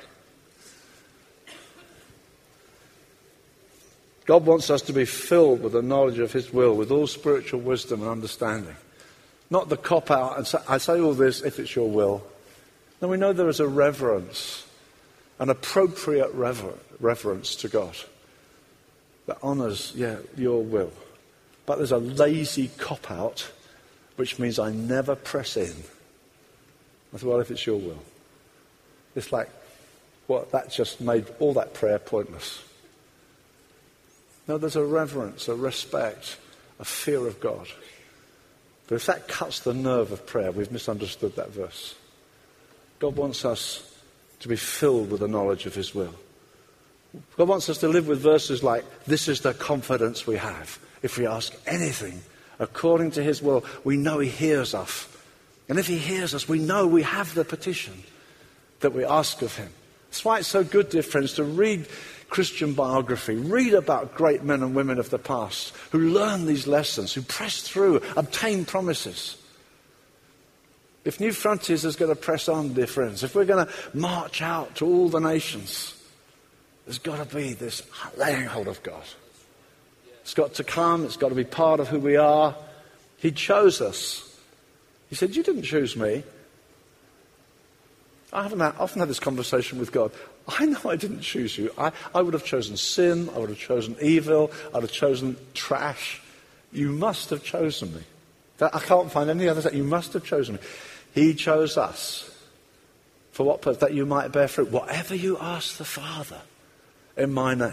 God 4.26 4.44
wants 4.44 4.70
us 4.70 4.82
to 4.82 4.92
be 4.92 5.06
filled 5.06 5.62
with 5.62 5.72
the 5.72 5.82
knowledge 5.82 6.18
of 6.18 6.32
His 6.32 6.52
will, 6.52 6.76
with 6.76 6.90
all 6.90 7.06
spiritual 7.06 7.60
wisdom 7.60 8.02
and 8.02 8.10
understanding. 8.10 8.76
Not 9.50 9.68
the 9.68 9.76
cop 9.76 10.10
out 10.10 10.38
and 10.38 10.46
say, 10.46 10.58
I 10.68 10.78
say 10.78 11.00
all 11.00 11.12
this 11.12 11.42
if 11.42 11.58
it's 11.58 11.74
your 11.74 11.90
will. 11.90 12.24
No, 13.02 13.08
we 13.08 13.16
know 13.16 13.32
there 13.32 13.48
is 13.48 13.60
a 13.60 13.66
reverence, 13.66 14.66
an 15.38 15.50
appropriate 15.50 16.32
rever- 16.32 16.78
reverence 17.00 17.56
to 17.56 17.68
God 17.68 17.96
that 19.26 19.42
honours, 19.42 19.92
yeah, 19.94 20.16
your 20.36 20.62
will. 20.62 20.92
But 21.66 21.76
there's 21.76 21.92
a 21.92 21.98
lazy 21.98 22.68
cop 22.78 23.10
out, 23.10 23.50
which 24.16 24.38
means 24.38 24.58
I 24.58 24.72
never 24.72 25.14
press 25.14 25.56
in. 25.56 25.74
I 27.14 27.18
thought, 27.18 27.30
well, 27.30 27.40
if 27.40 27.50
it's 27.50 27.66
your 27.66 27.78
will. 27.78 28.02
It's 29.14 29.32
like, 29.32 29.48
well, 30.28 30.46
that 30.52 30.70
just 30.70 31.00
made 31.00 31.26
all 31.40 31.54
that 31.54 31.74
prayer 31.74 31.98
pointless. 31.98 32.62
No, 34.46 34.58
there's 34.58 34.76
a 34.76 34.84
reverence, 34.84 35.48
a 35.48 35.54
respect, 35.54 36.36
a 36.78 36.84
fear 36.84 37.26
of 37.26 37.40
God. 37.40 37.68
But 38.90 38.96
if 38.96 39.06
that 39.06 39.28
cuts 39.28 39.60
the 39.60 39.72
nerve 39.72 40.10
of 40.10 40.26
prayer, 40.26 40.50
we've 40.50 40.72
misunderstood 40.72 41.36
that 41.36 41.50
verse. 41.50 41.94
God 42.98 43.14
wants 43.14 43.44
us 43.44 43.88
to 44.40 44.48
be 44.48 44.56
filled 44.56 45.12
with 45.12 45.20
the 45.20 45.28
knowledge 45.28 45.64
of 45.64 45.76
His 45.76 45.94
will. 45.94 46.16
God 47.36 47.46
wants 47.46 47.68
us 47.68 47.78
to 47.78 47.88
live 47.88 48.08
with 48.08 48.18
verses 48.18 48.64
like, 48.64 48.84
This 49.04 49.28
is 49.28 49.42
the 49.42 49.54
confidence 49.54 50.26
we 50.26 50.38
have. 50.38 50.80
If 51.02 51.18
we 51.18 51.24
ask 51.24 51.54
anything 51.68 52.20
according 52.58 53.12
to 53.12 53.22
His 53.22 53.40
will, 53.40 53.64
we 53.84 53.96
know 53.96 54.18
He 54.18 54.28
hears 54.28 54.74
us. 54.74 55.06
And 55.68 55.78
if 55.78 55.86
He 55.86 55.98
hears 55.98 56.34
us, 56.34 56.48
we 56.48 56.58
know 56.58 56.88
we 56.88 57.04
have 57.04 57.32
the 57.34 57.44
petition 57.44 58.02
that 58.80 58.92
we 58.92 59.04
ask 59.04 59.40
of 59.40 59.54
Him. 59.54 59.70
That's 60.08 60.24
why 60.24 60.40
it's 60.40 60.48
so 60.48 60.64
good, 60.64 60.88
dear 60.88 61.04
friends, 61.04 61.34
to 61.34 61.44
read 61.44 61.86
Christian 62.30 62.72
biography. 62.72 63.34
Read 63.34 63.74
about 63.74 64.14
great 64.14 64.42
men 64.42 64.62
and 64.62 64.74
women 64.74 64.98
of 64.98 65.10
the 65.10 65.18
past 65.18 65.74
who 65.90 65.98
learned 65.98 66.46
these 66.46 66.66
lessons, 66.66 67.12
who 67.12 67.22
pressed 67.22 67.70
through, 67.70 68.00
obtained 68.16 68.68
promises. 68.68 69.36
If 71.04 71.18
Newfrontiers 71.18 71.84
is 71.84 71.96
going 71.96 72.14
to 72.14 72.20
press 72.20 72.48
on, 72.48 72.74
dear 72.74 72.86
friends, 72.86 73.22
if 73.22 73.34
we're 73.34 73.44
going 73.44 73.66
to 73.66 73.72
march 73.94 74.42
out 74.42 74.76
to 74.76 74.86
all 74.86 75.08
the 75.08 75.18
nations, 75.18 75.94
there's 76.84 76.98
got 76.98 77.28
to 77.28 77.36
be 77.36 77.52
this 77.52 77.82
laying 78.16 78.46
hold 78.46 78.68
of 78.68 78.82
God. 78.82 79.02
It's 80.22 80.34
got 80.34 80.54
to 80.54 80.64
come, 80.64 81.04
it's 81.04 81.16
got 81.16 81.30
to 81.30 81.34
be 81.34 81.44
part 81.44 81.80
of 81.80 81.88
who 81.88 81.98
we 81.98 82.16
are. 82.16 82.54
He 83.16 83.32
chose 83.32 83.80
us. 83.80 84.38
He 85.08 85.14
said, 85.14 85.34
You 85.34 85.42
didn't 85.42 85.62
choose 85.62 85.96
me. 85.96 86.22
I 88.32 88.46
often 88.46 89.00
had 89.00 89.08
this 89.08 89.18
conversation 89.18 89.78
with 89.78 89.90
God. 89.90 90.12
I 90.48 90.66
know 90.66 90.80
I 90.86 90.96
didn't 90.96 91.20
choose 91.20 91.56
you. 91.56 91.72
I, 91.78 91.92
I 92.14 92.22
would 92.22 92.34
have 92.34 92.44
chosen 92.44 92.76
sin. 92.76 93.28
I 93.34 93.38
would 93.38 93.50
have 93.50 93.58
chosen 93.58 93.96
evil. 94.00 94.50
I 94.72 94.78
would 94.78 94.84
have 94.84 94.92
chosen 94.92 95.36
trash. 95.54 96.20
You 96.72 96.90
must 96.90 97.30
have 97.30 97.44
chosen 97.44 97.94
me. 97.94 98.02
I 98.60 98.80
can't 98.80 99.10
find 99.10 99.30
any 99.30 99.48
other. 99.48 99.74
You 99.74 99.84
must 99.84 100.12
have 100.12 100.24
chosen 100.24 100.56
me. 100.56 100.60
He 101.14 101.34
chose 101.34 101.76
us. 101.76 102.26
For 103.32 103.44
what 103.44 103.62
purpose? 103.62 103.80
That 103.80 103.94
you 103.94 104.06
might 104.06 104.32
bear 104.32 104.48
fruit. 104.48 104.70
Whatever 104.70 105.14
you 105.14 105.38
ask 105.38 105.76
the 105.76 105.84
Father 105.84 106.40
in 107.16 107.32
my 107.32 107.54
name. 107.54 107.72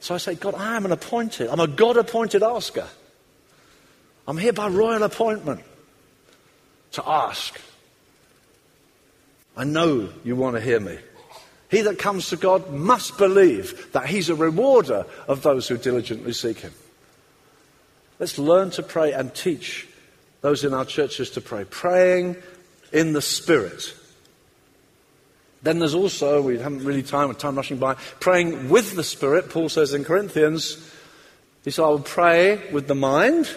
So 0.00 0.14
I 0.14 0.18
say, 0.18 0.34
God, 0.34 0.54
I 0.54 0.76
am 0.76 0.84
an 0.84 0.92
appointed. 0.92 1.48
I'm 1.48 1.60
a 1.60 1.66
God 1.66 1.96
appointed 1.96 2.42
asker. 2.42 2.88
I'm 4.26 4.38
here 4.38 4.52
by 4.52 4.68
royal 4.68 5.02
appointment 5.02 5.60
to 6.92 7.08
ask. 7.08 7.60
I 9.56 9.64
know 9.64 10.08
you 10.24 10.36
want 10.36 10.56
to 10.56 10.60
hear 10.60 10.80
me. 10.80 10.98
He 11.72 11.80
that 11.80 11.98
comes 11.98 12.28
to 12.28 12.36
God 12.36 12.70
must 12.70 13.16
believe 13.16 13.90
that 13.92 14.06
He's 14.06 14.28
a 14.28 14.34
rewarder 14.34 15.06
of 15.26 15.42
those 15.42 15.66
who 15.66 15.78
diligently 15.78 16.34
seek 16.34 16.58
Him. 16.58 16.74
Let's 18.18 18.38
learn 18.38 18.70
to 18.72 18.82
pray 18.82 19.12
and 19.12 19.34
teach 19.34 19.88
those 20.42 20.64
in 20.64 20.74
our 20.74 20.84
churches 20.84 21.30
to 21.30 21.40
pray. 21.40 21.64
Praying 21.64 22.36
in 22.92 23.14
the 23.14 23.22
Spirit. 23.22 23.94
Then 25.62 25.78
there's 25.78 25.94
also, 25.94 26.42
we 26.42 26.58
haven't 26.58 26.84
really 26.84 27.02
time, 27.02 27.34
time 27.36 27.56
rushing 27.56 27.78
by, 27.78 27.94
praying 28.20 28.68
with 28.68 28.94
the 28.94 29.04
Spirit. 29.04 29.48
Paul 29.48 29.70
says 29.70 29.94
in 29.94 30.04
Corinthians, 30.04 30.76
he 31.64 31.70
said, 31.70 31.84
I 31.84 31.88
will 31.88 32.00
pray 32.00 32.70
with 32.70 32.86
the 32.86 32.94
mind. 32.94 33.48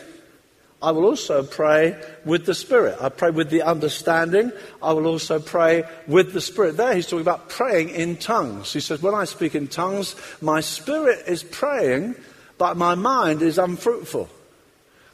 I 0.82 0.91
will 0.91 1.05
also 1.05 1.41
pray 1.41 1.99
with 2.26 2.45
the 2.45 2.53
Spirit. 2.53 2.97
I 3.01 3.09
pray 3.09 3.32
with 3.32 3.49
the 3.49 3.63
understanding. 3.63 4.51
I 4.84 4.93
will 4.93 5.07
also 5.07 5.39
pray 5.39 5.84
with 6.07 6.34
the 6.34 6.41
Spirit. 6.41 6.78
There 6.78 6.93
he's 6.93 7.05
talking 7.05 7.21
about 7.21 7.49
praying 7.49 7.89
in 7.89 8.17
tongues. 8.17 8.73
He 8.73 8.80
says, 8.80 9.01
when 9.01 9.15
I 9.15 9.23
speak 9.23 9.55
in 9.55 9.67
tongues, 9.67 10.15
my 10.41 10.61
spirit 10.61 11.23
is 11.28 11.43
praying, 11.43 12.15
but 12.57 12.78
my 12.78 12.95
mind 12.95 13.41
is 13.41 13.57
unfruitful. 13.57 14.30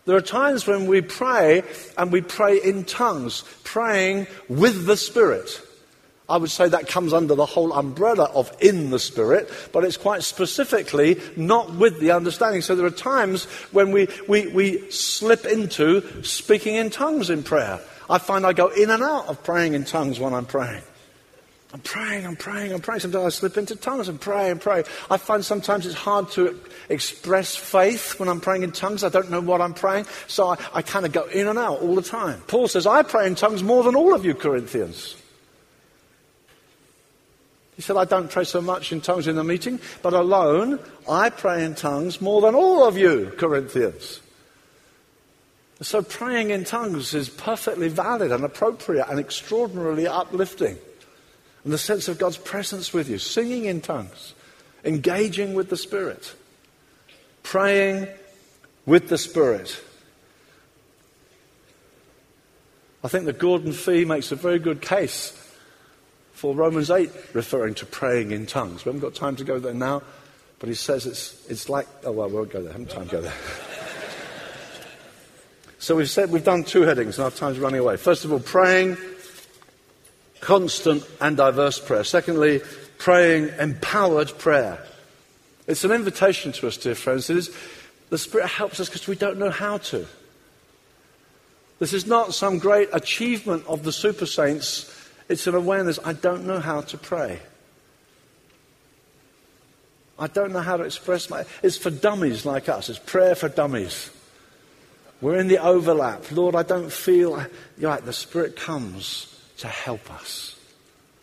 There 0.05 0.17
are 0.17 0.21
times 0.21 0.65
when 0.65 0.87
we 0.87 1.01
pray 1.01 1.63
and 1.97 2.11
we 2.11 2.21
pray 2.21 2.57
in 2.57 2.85
tongues, 2.85 3.43
praying 3.63 4.27
with 4.49 4.85
the 4.85 4.97
Spirit. 4.97 5.61
I 6.31 6.37
would 6.37 6.49
say 6.49 6.69
that 6.69 6.87
comes 6.87 7.11
under 7.11 7.35
the 7.35 7.45
whole 7.45 7.73
umbrella 7.73 8.31
of 8.33 8.55
in 8.61 8.89
the 8.89 8.99
Spirit, 8.99 9.49
but 9.73 9.83
it's 9.83 9.97
quite 9.97 10.23
specifically 10.23 11.19
not 11.35 11.75
with 11.75 11.99
the 11.99 12.11
understanding. 12.11 12.61
So 12.61 12.73
there 12.73 12.85
are 12.85 12.89
times 12.89 13.45
when 13.71 13.91
we, 13.91 14.07
we, 14.27 14.47
we 14.47 14.89
slip 14.89 15.45
into 15.45 16.23
speaking 16.23 16.75
in 16.75 16.89
tongues 16.89 17.29
in 17.29 17.43
prayer. 17.43 17.81
I 18.09 18.17
find 18.17 18.45
I 18.45 18.53
go 18.53 18.69
in 18.69 18.89
and 18.89 19.03
out 19.03 19.27
of 19.27 19.43
praying 19.43 19.73
in 19.73 19.83
tongues 19.85 20.19
when 20.19 20.33
I'm 20.33 20.45
praying. 20.45 20.83
I'm 21.73 21.79
praying, 21.79 22.25
I'm 22.25 22.35
praying, 22.35 22.73
I'm 22.73 22.81
praying. 22.81 22.99
Sometimes 22.99 23.25
I 23.25 23.29
slip 23.29 23.57
into 23.57 23.77
tongues 23.77 24.09
and 24.09 24.19
pray 24.19 24.51
and 24.51 24.59
pray. 24.59 24.83
I 25.09 25.17
find 25.17 25.43
sometimes 25.43 25.85
it's 25.85 25.95
hard 25.95 26.29
to 26.31 26.59
express 26.89 27.55
faith 27.55 28.19
when 28.19 28.27
I'm 28.27 28.41
praying 28.41 28.63
in 28.63 28.73
tongues. 28.73 29.05
I 29.05 29.09
don't 29.09 29.31
know 29.31 29.39
what 29.39 29.61
I'm 29.61 29.73
praying, 29.73 30.05
so 30.27 30.47
I, 30.47 30.57
I 30.73 30.81
kind 30.81 31.05
of 31.05 31.13
go 31.13 31.23
in 31.25 31.47
and 31.47 31.57
out 31.57 31.79
all 31.79 31.95
the 31.95 32.01
time. 32.01 32.41
Paul 32.47 32.67
says, 32.67 32.85
I 32.85 33.03
pray 33.03 33.27
in 33.27 33.35
tongues 33.35 33.63
more 33.63 33.83
than 33.83 33.95
all 33.95 34.13
of 34.13 34.25
you 34.25 34.33
Corinthians. 34.33 35.15
He 37.75 37.81
said, 37.81 37.97
I 37.97 38.05
don't 38.05 38.29
pray 38.29 38.43
so 38.43 38.61
much 38.61 38.91
in 38.91 39.01
tongues 39.01 39.27
in 39.27 39.35
the 39.35 39.43
meeting, 39.43 39.79
but 40.01 40.13
alone 40.13 40.79
I 41.09 41.29
pray 41.29 41.63
in 41.63 41.75
tongues 41.75 42.21
more 42.21 42.41
than 42.41 42.53
all 42.53 42.85
of 42.87 42.97
you, 42.97 43.33
Corinthians. 43.37 44.19
So 45.81 46.03
praying 46.03 46.51
in 46.51 46.63
tongues 46.63 47.15
is 47.15 47.27
perfectly 47.27 47.87
valid 47.87 48.31
and 48.31 48.43
appropriate 48.43 49.07
and 49.09 49.19
extraordinarily 49.19 50.05
uplifting. 50.05 50.77
And 51.63 51.73
the 51.73 51.77
sense 51.77 52.07
of 52.07 52.19
God's 52.19 52.37
presence 52.37 52.93
with 52.93 53.09
you, 53.09 53.17
singing 53.17 53.65
in 53.65 53.81
tongues, 53.81 54.35
engaging 54.83 55.55
with 55.55 55.69
the 55.69 55.77
Spirit, 55.77 56.35
praying 57.41 58.07
with 58.85 59.09
the 59.09 59.17
Spirit. 59.17 59.81
I 63.03 63.07
think 63.07 63.25
that 63.25 63.39
Gordon 63.39 63.73
Fee 63.73 64.05
makes 64.05 64.31
a 64.31 64.35
very 64.35 64.59
good 64.59 64.81
case 64.81 65.31
for 66.41 66.55
Romans 66.55 66.89
8, 66.89 67.11
referring 67.33 67.75
to 67.75 67.85
praying 67.85 68.31
in 68.31 68.47
tongues. 68.47 68.83
We 68.83 68.89
haven't 68.89 69.01
got 69.01 69.13
time 69.13 69.35
to 69.35 69.43
go 69.43 69.59
there 69.59 69.75
now, 69.75 70.01
but 70.57 70.69
he 70.69 70.73
says 70.73 71.05
it's, 71.05 71.47
it's 71.47 71.69
like, 71.69 71.87
oh, 72.03 72.13
well, 72.13 72.29
we 72.29 72.33
won't 72.33 72.49
go 72.49 72.63
there. 72.63 72.71
I 72.71 72.71
haven't 72.71 72.89
time 72.89 73.05
to 73.05 73.11
go 73.11 73.21
there. 73.21 73.31
so 75.77 75.95
we've 75.95 76.09
said 76.09 76.31
we've 76.31 76.43
done 76.43 76.63
two 76.63 76.81
headings, 76.81 77.19
and 77.19 77.25
our 77.25 77.29
time's 77.29 77.59
running 77.59 77.79
away. 77.79 77.95
First 77.95 78.25
of 78.25 78.31
all, 78.31 78.39
praying 78.39 78.97
constant 80.39 81.07
and 81.19 81.37
diverse 81.37 81.79
prayer. 81.79 82.03
Secondly, 82.03 82.61
praying 82.97 83.49
empowered 83.59 84.35
prayer. 84.39 84.83
It's 85.67 85.83
an 85.83 85.91
invitation 85.91 86.53
to 86.53 86.69
us, 86.69 86.75
dear 86.75 86.95
friends. 86.95 87.29
It 87.29 87.37
is, 87.37 87.55
the 88.09 88.17
Spirit 88.17 88.47
helps 88.47 88.79
us 88.79 88.89
because 88.89 89.07
we 89.07 89.15
don't 89.15 89.37
know 89.37 89.51
how 89.51 89.77
to. 89.77 90.07
This 91.77 91.93
is 91.93 92.07
not 92.07 92.33
some 92.33 92.57
great 92.57 92.89
achievement 92.93 93.63
of 93.67 93.83
the 93.83 93.91
super 93.91 94.25
saints 94.25 94.97
it's 95.31 95.47
an 95.47 95.55
awareness 95.55 95.97
I 96.03 96.13
don't 96.13 96.45
know 96.45 96.59
how 96.59 96.81
to 96.81 96.97
pray. 96.97 97.39
I 100.19 100.27
don't 100.27 100.51
know 100.51 100.59
how 100.59 100.77
to 100.77 100.83
express 100.83 101.29
my. 101.29 101.45
It's 101.63 101.77
for 101.77 101.89
dummies 101.89 102.45
like 102.45 102.69
us. 102.69 102.89
It's 102.89 102.99
prayer 102.99 103.33
for 103.33 103.49
dummies. 103.49 104.11
We're 105.19 105.37
in 105.37 105.47
the 105.47 105.57
overlap. 105.57 106.31
Lord, 106.31 106.55
I 106.55 106.63
don't 106.63 106.91
feel. 106.91 107.43
You're 107.77 107.89
right, 107.89 108.05
the 108.05 108.13
Spirit 108.13 108.55
comes 108.55 109.35
to 109.57 109.67
help 109.67 110.11
us. 110.11 110.55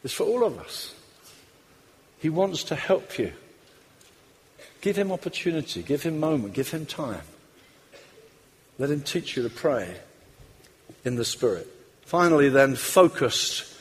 It's 0.02 0.14
for 0.14 0.24
all 0.24 0.44
of 0.44 0.59
us. 0.59 0.94
He 2.18 2.28
wants 2.28 2.64
to 2.64 2.74
help 2.74 3.18
you. 3.18 3.32
Give 4.80 4.96
him 4.96 5.12
opportunity, 5.12 5.82
give 5.82 6.02
him 6.02 6.18
moment, 6.18 6.54
give 6.54 6.70
him 6.70 6.86
time. 6.86 7.22
Let 8.78 8.90
him 8.90 9.02
teach 9.02 9.36
you 9.36 9.42
to 9.42 9.50
pray 9.50 9.96
in 11.04 11.16
the 11.16 11.24
Spirit. 11.24 11.68
Finally, 12.02 12.48
then, 12.48 12.74
focused 12.74 13.74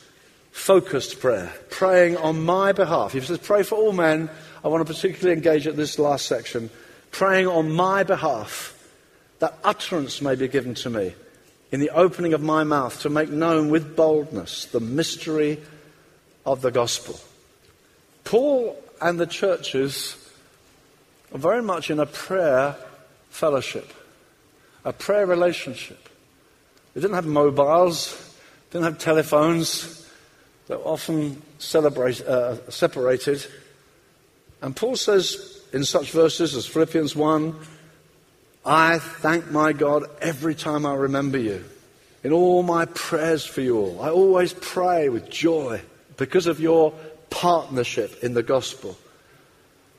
focused 0.57 1.19
prayer, 1.19 1.53
praying 1.69 2.17
on 2.17 2.43
my 2.43 2.71
behalf. 2.71 3.13
He 3.13 3.21
says, 3.21 3.37
Pray 3.37 3.63
for 3.63 3.75
all 3.75 3.93
men. 3.93 4.29
I 4.65 4.67
want 4.67 4.85
to 4.85 4.91
particularly 4.91 5.37
engage 5.37 5.67
at 5.67 5.77
this 5.77 5.99
last 5.99 6.25
section. 6.25 6.69
Praying 7.11 7.47
on 7.47 7.71
my 7.71 8.03
behalf, 8.03 8.73
that 9.39 9.57
utterance 9.63 10.19
may 10.19 10.35
be 10.35 10.47
given 10.47 10.73
to 10.73 10.89
me 10.89 11.13
in 11.71 11.79
the 11.79 11.91
opening 11.91 12.33
of 12.33 12.41
my 12.41 12.63
mouth 12.63 12.99
to 13.01 13.09
make 13.09 13.29
known 13.29 13.69
with 13.69 13.95
boldness 13.95 14.65
the 14.65 14.79
mystery 14.79 15.61
of 16.45 16.61
the 16.61 16.71
gospel. 16.71 17.19
Paul 18.23 18.81
and 18.99 19.19
the 19.19 19.27
churches 19.27 20.17
are 21.31 21.39
very 21.39 21.61
much 21.61 21.91
in 21.91 21.99
a 21.99 22.07
prayer 22.07 22.75
fellowship, 23.29 23.93
a 24.83 24.91
prayer 24.91 25.27
relationship. 25.27 26.09
They 26.93 27.01
didn't 27.01 27.15
have 27.15 27.27
mobiles, 27.27 28.35
didn't 28.71 28.85
have 28.85 28.97
telephones, 28.97 30.06
they're 30.67 30.77
often 30.77 31.41
uh, 31.73 32.57
separated. 32.69 33.45
And 34.61 34.75
Paul 34.75 34.95
says 34.95 35.61
in 35.73 35.83
such 35.83 36.11
verses 36.11 36.55
as 36.55 36.65
Philippians 36.65 37.15
1 37.15 37.55
I 38.65 38.99
thank 38.99 39.49
my 39.49 39.71
God 39.71 40.03
every 40.19 40.53
time 40.53 40.85
I 40.85 40.93
remember 40.93 41.37
you. 41.37 41.63
In 42.23 42.33
all 42.33 42.63
my 42.63 42.83
prayers 42.85 43.45
for 43.45 43.61
you 43.61 43.77
all, 43.77 44.01
I 44.01 44.09
always 44.09 44.51
pray 44.51 45.07
with 45.07 45.29
joy 45.29 45.81
because 46.17 46.47
of 46.47 46.59
your 46.59 46.93
partnership 47.29 48.21
in 48.23 48.33
the 48.33 48.43
gospel 48.43 48.97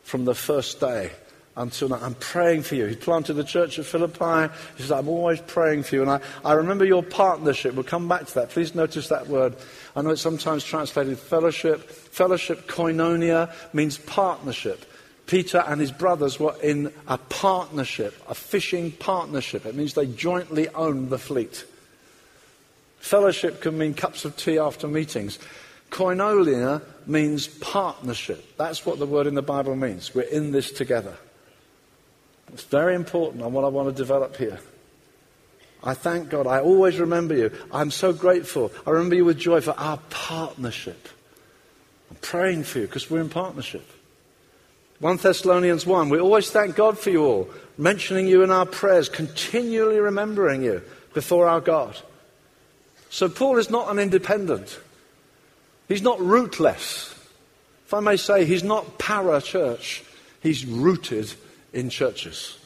from 0.02 0.26
the 0.26 0.34
first 0.34 0.80
day 0.80 1.12
until 1.58 1.90
now. 1.90 1.98
I'm 2.00 2.14
praying 2.14 2.62
for 2.62 2.76
you. 2.76 2.86
He 2.86 2.96
planted 2.96 3.34
the 3.34 3.44
church 3.44 3.78
at 3.78 3.84
Philippi. 3.84 4.52
He 4.76 4.82
says, 4.82 4.92
I'm 4.92 5.08
always 5.08 5.40
praying 5.40 5.82
for 5.82 5.96
you. 5.96 6.02
And 6.02 6.10
I, 6.10 6.20
I 6.44 6.54
remember 6.54 6.84
your 6.84 7.02
partnership. 7.02 7.74
We'll 7.74 7.84
come 7.84 8.08
back 8.08 8.26
to 8.26 8.34
that. 8.36 8.50
Please 8.50 8.74
notice 8.74 9.08
that 9.08 9.26
word. 9.26 9.56
I 9.94 10.02
know 10.02 10.10
it's 10.10 10.22
sometimes 10.22 10.64
translated 10.64 11.18
fellowship. 11.18 11.90
Fellowship, 11.90 12.68
koinonia, 12.68 13.52
means 13.74 13.98
partnership. 13.98 14.84
Peter 15.26 15.62
and 15.66 15.80
his 15.80 15.92
brothers 15.92 16.40
were 16.40 16.56
in 16.62 16.90
a 17.06 17.18
partnership, 17.18 18.14
a 18.28 18.34
fishing 18.34 18.92
partnership. 18.92 19.66
It 19.66 19.74
means 19.74 19.92
they 19.92 20.06
jointly 20.06 20.68
owned 20.70 21.10
the 21.10 21.18
fleet. 21.18 21.66
Fellowship 23.00 23.60
can 23.60 23.76
mean 23.76 23.94
cups 23.94 24.24
of 24.24 24.36
tea 24.36 24.58
after 24.58 24.88
meetings. 24.88 25.38
Koinonia 25.90 26.82
means 27.06 27.46
partnership. 27.46 28.56
That's 28.56 28.86
what 28.86 28.98
the 28.98 29.06
word 29.06 29.26
in 29.26 29.34
the 29.34 29.42
Bible 29.42 29.76
means. 29.76 30.14
We're 30.14 30.22
in 30.22 30.52
this 30.52 30.70
together. 30.70 31.16
It's 32.52 32.64
very 32.64 32.94
important 32.94 33.42
on 33.42 33.52
what 33.52 33.64
I 33.64 33.68
want 33.68 33.88
to 33.88 33.94
develop 33.94 34.36
here. 34.36 34.58
I 35.82 35.94
thank 35.94 36.28
God. 36.28 36.46
I 36.46 36.60
always 36.60 36.98
remember 36.98 37.36
you. 37.36 37.52
I'm 37.70 37.90
so 37.90 38.12
grateful. 38.12 38.72
I 38.86 38.90
remember 38.90 39.14
you 39.14 39.24
with 39.24 39.38
joy 39.38 39.60
for 39.60 39.78
our 39.78 39.98
partnership. 40.10 41.08
I'm 42.10 42.16
praying 42.16 42.64
for 42.64 42.80
you 42.80 42.86
because 42.86 43.10
we're 43.10 43.20
in 43.20 43.28
partnership. 43.28 43.86
1 45.00 45.18
Thessalonians 45.18 45.86
1, 45.86 46.08
we 46.08 46.18
always 46.18 46.50
thank 46.50 46.74
God 46.74 46.98
for 46.98 47.10
you 47.10 47.24
all, 47.24 47.48
mentioning 47.76 48.26
you 48.26 48.42
in 48.42 48.50
our 48.50 48.66
prayers, 48.66 49.08
continually 49.08 50.00
remembering 50.00 50.62
you 50.62 50.82
before 51.14 51.46
our 51.46 51.60
God. 51.60 51.96
So 53.08 53.28
Paul 53.28 53.58
is 53.58 53.70
not 53.70 53.90
an 53.90 54.00
independent. 54.00 54.80
He's 55.86 56.02
not 56.02 56.20
rootless. 56.20 57.14
If 57.86 57.94
I 57.94 58.00
may 58.00 58.16
say, 58.16 58.44
he's 58.44 58.64
not 58.64 58.98
para 58.98 59.40
church. 59.40 60.02
He's 60.42 60.66
rooted 60.66 61.32
in 61.72 61.90
churches. 61.90 62.58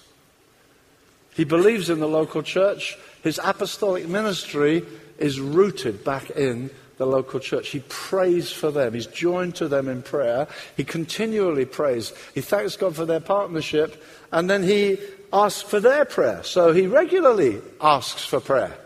He 1.34 1.44
believes 1.44 1.90
in 1.90 2.00
the 2.00 2.08
local 2.08 2.42
church. 2.42 2.96
His 3.22 3.40
apostolic 3.42 4.06
ministry 4.06 4.84
is 5.18 5.40
rooted 5.40 6.04
back 6.04 6.30
in 6.30 6.70
the 6.98 7.06
local 7.06 7.40
church. 7.40 7.70
He 7.70 7.80
prays 7.88 8.52
for 8.52 8.70
them. 8.70 8.94
He's 8.94 9.06
joined 9.06 9.56
to 9.56 9.68
them 9.68 9.88
in 9.88 10.02
prayer. 10.02 10.46
He 10.76 10.84
continually 10.84 11.64
prays. 11.64 12.12
He 12.34 12.40
thanks 12.42 12.76
God 12.76 12.94
for 12.94 13.06
their 13.06 13.20
partnership. 13.20 14.02
And 14.30 14.48
then 14.48 14.62
he 14.62 14.98
asks 15.32 15.62
for 15.62 15.80
their 15.80 16.04
prayer. 16.04 16.42
So 16.44 16.72
he 16.72 16.86
regularly 16.86 17.60
asks 17.80 18.24
for 18.24 18.40
prayer. 18.40 18.76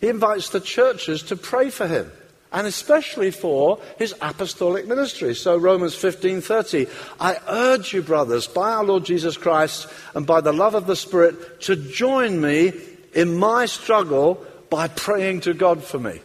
He 0.00 0.08
invites 0.08 0.50
the 0.50 0.60
churches 0.60 1.22
to 1.24 1.36
pray 1.36 1.70
for 1.70 1.86
him 1.86 2.10
and 2.52 2.66
especially 2.66 3.30
for 3.30 3.78
his 3.98 4.14
apostolic 4.20 4.86
ministry. 4.86 5.34
So 5.34 5.56
Romans 5.56 5.94
15:30, 5.94 6.88
I 7.20 7.38
urge 7.48 7.92
you 7.92 8.02
brothers 8.02 8.46
by 8.46 8.72
our 8.72 8.84
Lord 8.84 9.04
Jesus 9.04 9.36
Christ 9.36 9.86
and 10.14 10.26
by 10.26 10.40
the 10.40 10.52
love 10.52 10.74
of 10.74 10.86
the 10.86 10.96
Spirit 10.96 11.60
to 11.62 11.76
join 11.76 12.40
me 12.40 12.72
in 13.14 13.38
my 13.38 13.66
struggle 13.66 14.44
by 14.70 14.88
praying 14.88 15.40
to 15.42 15.54
God 15.54 15.82
for 15.84 15.98
me. 15.98 16.20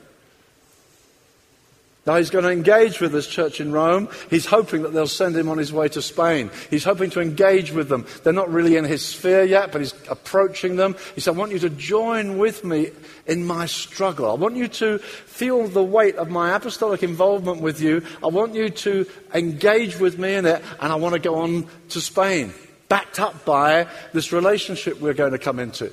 Now 2.07 2.15
he's 2.15 2.29
going 2.29 2.45
to 2.45 2.51
engage 2.51 3.01
with 3.01 3.11
this 3.11 3.27
church 3.27 3.59
in 3.59 3.73
Rome. 3.73 4.07
He's 4.29 4.45
hoping 4.45 4.83
that 4.83 4.93
they'll 4.93 5.07
send 5.07 5.35
him 5.35 5.49
on 5.49 5.57
his 5.57 5.73
way 5.73 5.89
to 5.89 6.01
Spain. 6.01 6.49
He's 6.69 6.85
hoping 6.85 7.09
to 7.09 7.19
engage 7.19 7.73
with 7.73 7.89
them. 7.89 8.05
They're 8.23 8.31
not 8.31 8.49
really 8.49 8.77
in 8.77 8.85
his 8.85 9.05
sphere 9.05 9.43
yet, 9.43 9.73
but 9.73 9.81
he's 9.81 9.93
approaching 10.09 10.77
them. 10.77 10.95
He 11.15 11.21
said, 11.21 11.35
I 11.35 11.37
want 11.37 11.51
you 11.51 11.59
to 11.59 11.69
join 11.69 12.37
with 12.37 12.63
me 12.63 12.91
in 13.25 13.43
my 13.43 13.65
struggle. 13.65 14.31
I 14.31 14.35
want 14.35 14.55
you 14.55 14.69
to 14.69 14.99
feel 14.99 15.67
the 15.67 15.83
weight 15.83 16.15
of 16.15 16.29
my 16.29 16.55
apostolic 16.55 17.03
involvement 17.03 17.59
with 17.59 17.81
you. 17.81 18.01
I 18.23 18.27
want 18.27 18.55
you 18.55 18.69
to 18.69 19.05
engage 19.33 19.99
with 19.99 20.17
me 20.17 20.35
in 20.35 20.45
it, 20.45 20.63
and 20.79 20.93
I 20.93 20.95
want 20.95 21.13
to 21.13 21.19
go 21.19 21.35
on 21.35 21.67
to 21.89 21.99
Spain, 21.99 22.53
backed 22.87 23.19
up 23.19 23.43
by 23.43 23.85
this 24.13 24.31
relationship 24.31 25.01
we're 25.01 25.13
going 25.13 25.33
to 25.33 25.39
come 25.39 25.59
into. 25.59 25.91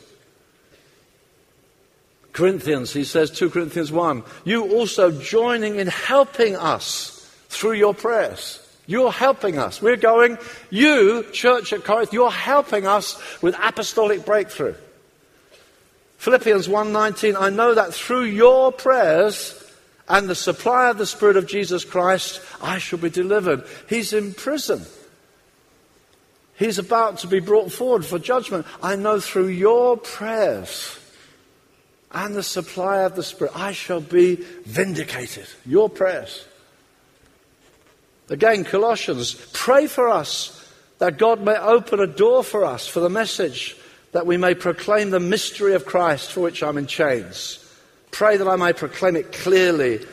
Corinthians, 2.35 2.93
he 2.93 3.05
says, 3.05 3.30
2 3.30 3.49
Corinthians 3.51 3.93
1, 3.93 4.24
you 4.45 4.74
also 4.74 5.12
joining 5.12 5.76
in 5.76 5.87
helping 5.87 6.57
us 6.57 7.32
through 7.49 7.74
your 7.74 7.95
prayers. 7.95 8.61
You're 8.87 9.12
helping 9.12 9.57
us. 9.57 9.80
We're 9.80 9.97
going, 9.97 10.37
you, 10.68 11.24
church 11.32 11.72
at 11.72 11.85
Corinth, 11.85 12.12
you're 12.12 12.32
helping 12.32 12.89
us 12.89 13.22
with 13.41 13.57
apostolic 13.59 14.26
breakthrough. 14.26 14.74
Philippians 16.18 16.68
1:19 16.68 17.37
I 17.39 17.51
know 17.51 17.74
that 17.74 17.95
through 17.95 18.24
your 18.24 18.72
prayers 18.72 19.55
and 20.09 20.28
the 20.28 20.35
supply 20.35 20.91
of 20.91 20.99
the 20.99 21.07
spirit 21.07 21.37
of 21.37 21.47
Jesus 21.47 21.85
Christ 21.85 22.41
I 22.61 22.78
shall 22.78 22.99
be 22.99 23.11
delivered. 23.11 23.64
He's 23.89 24.12
in 24.12 24.35
prison. 24.35 24.82
He's 26.57 26.78
about 26.78 27.18
to 27.18 27.26
be 27.26 27.41
brought 27.41 27.72
forward 27.72 28.05
for 28.05 28.18
judgment. 28.18 28.66
I 28.82 28.97
know 28.97 29.20
through 29.20 29.49
your 29.49 29.97
prayers 29.97 30.99
and 32.14 32.34
the 32.34 32.42
supply 32.42 33.02
of 33.02 33.16
the 33.16 33.22
Spirit, 33.22 33.52
I 33.56 33.72
shall 33.72 34.00
be 34.00 34.36
vindicated. 34.36 35.46
Your 35.66 35.90
prayers. 35.90 36.46
Again, 38.30 38.64
Colossians, 38.64 39.34
pray 39.52 39.86
for 39.86 40.08
us 40.08 40.72
that 40.98 41.18
God 41.18 41.42
may 41.42 41.56
open 41.56 42.00
a 42.00 42.06
door 42.06 42.44
for 42.44 42.64
us 42.64 42.86
for 42.86 43.00
the 43.00 43.10
message, 43.10 43.76
that 44.12 44.26
we 44.26 44.36
may 44.36 44.54
proclaim 44.54 45.10
the 45.10 45.20
mystery 45.20 45.74
of 45.74 45.84
Christ 45.84 46.32
for 46.32 46.40
which 46.40 46.62
I'm 46.62 46.78
in 46.78 46.86
chains. 46.86 47.60
Pray 48.12 48.36
that 48.36 48.48
I 48.48 48.56
may 48.56 48.72
proclaim 48.72 49.16
it 49.16 49.32
clearly 49.32 50.06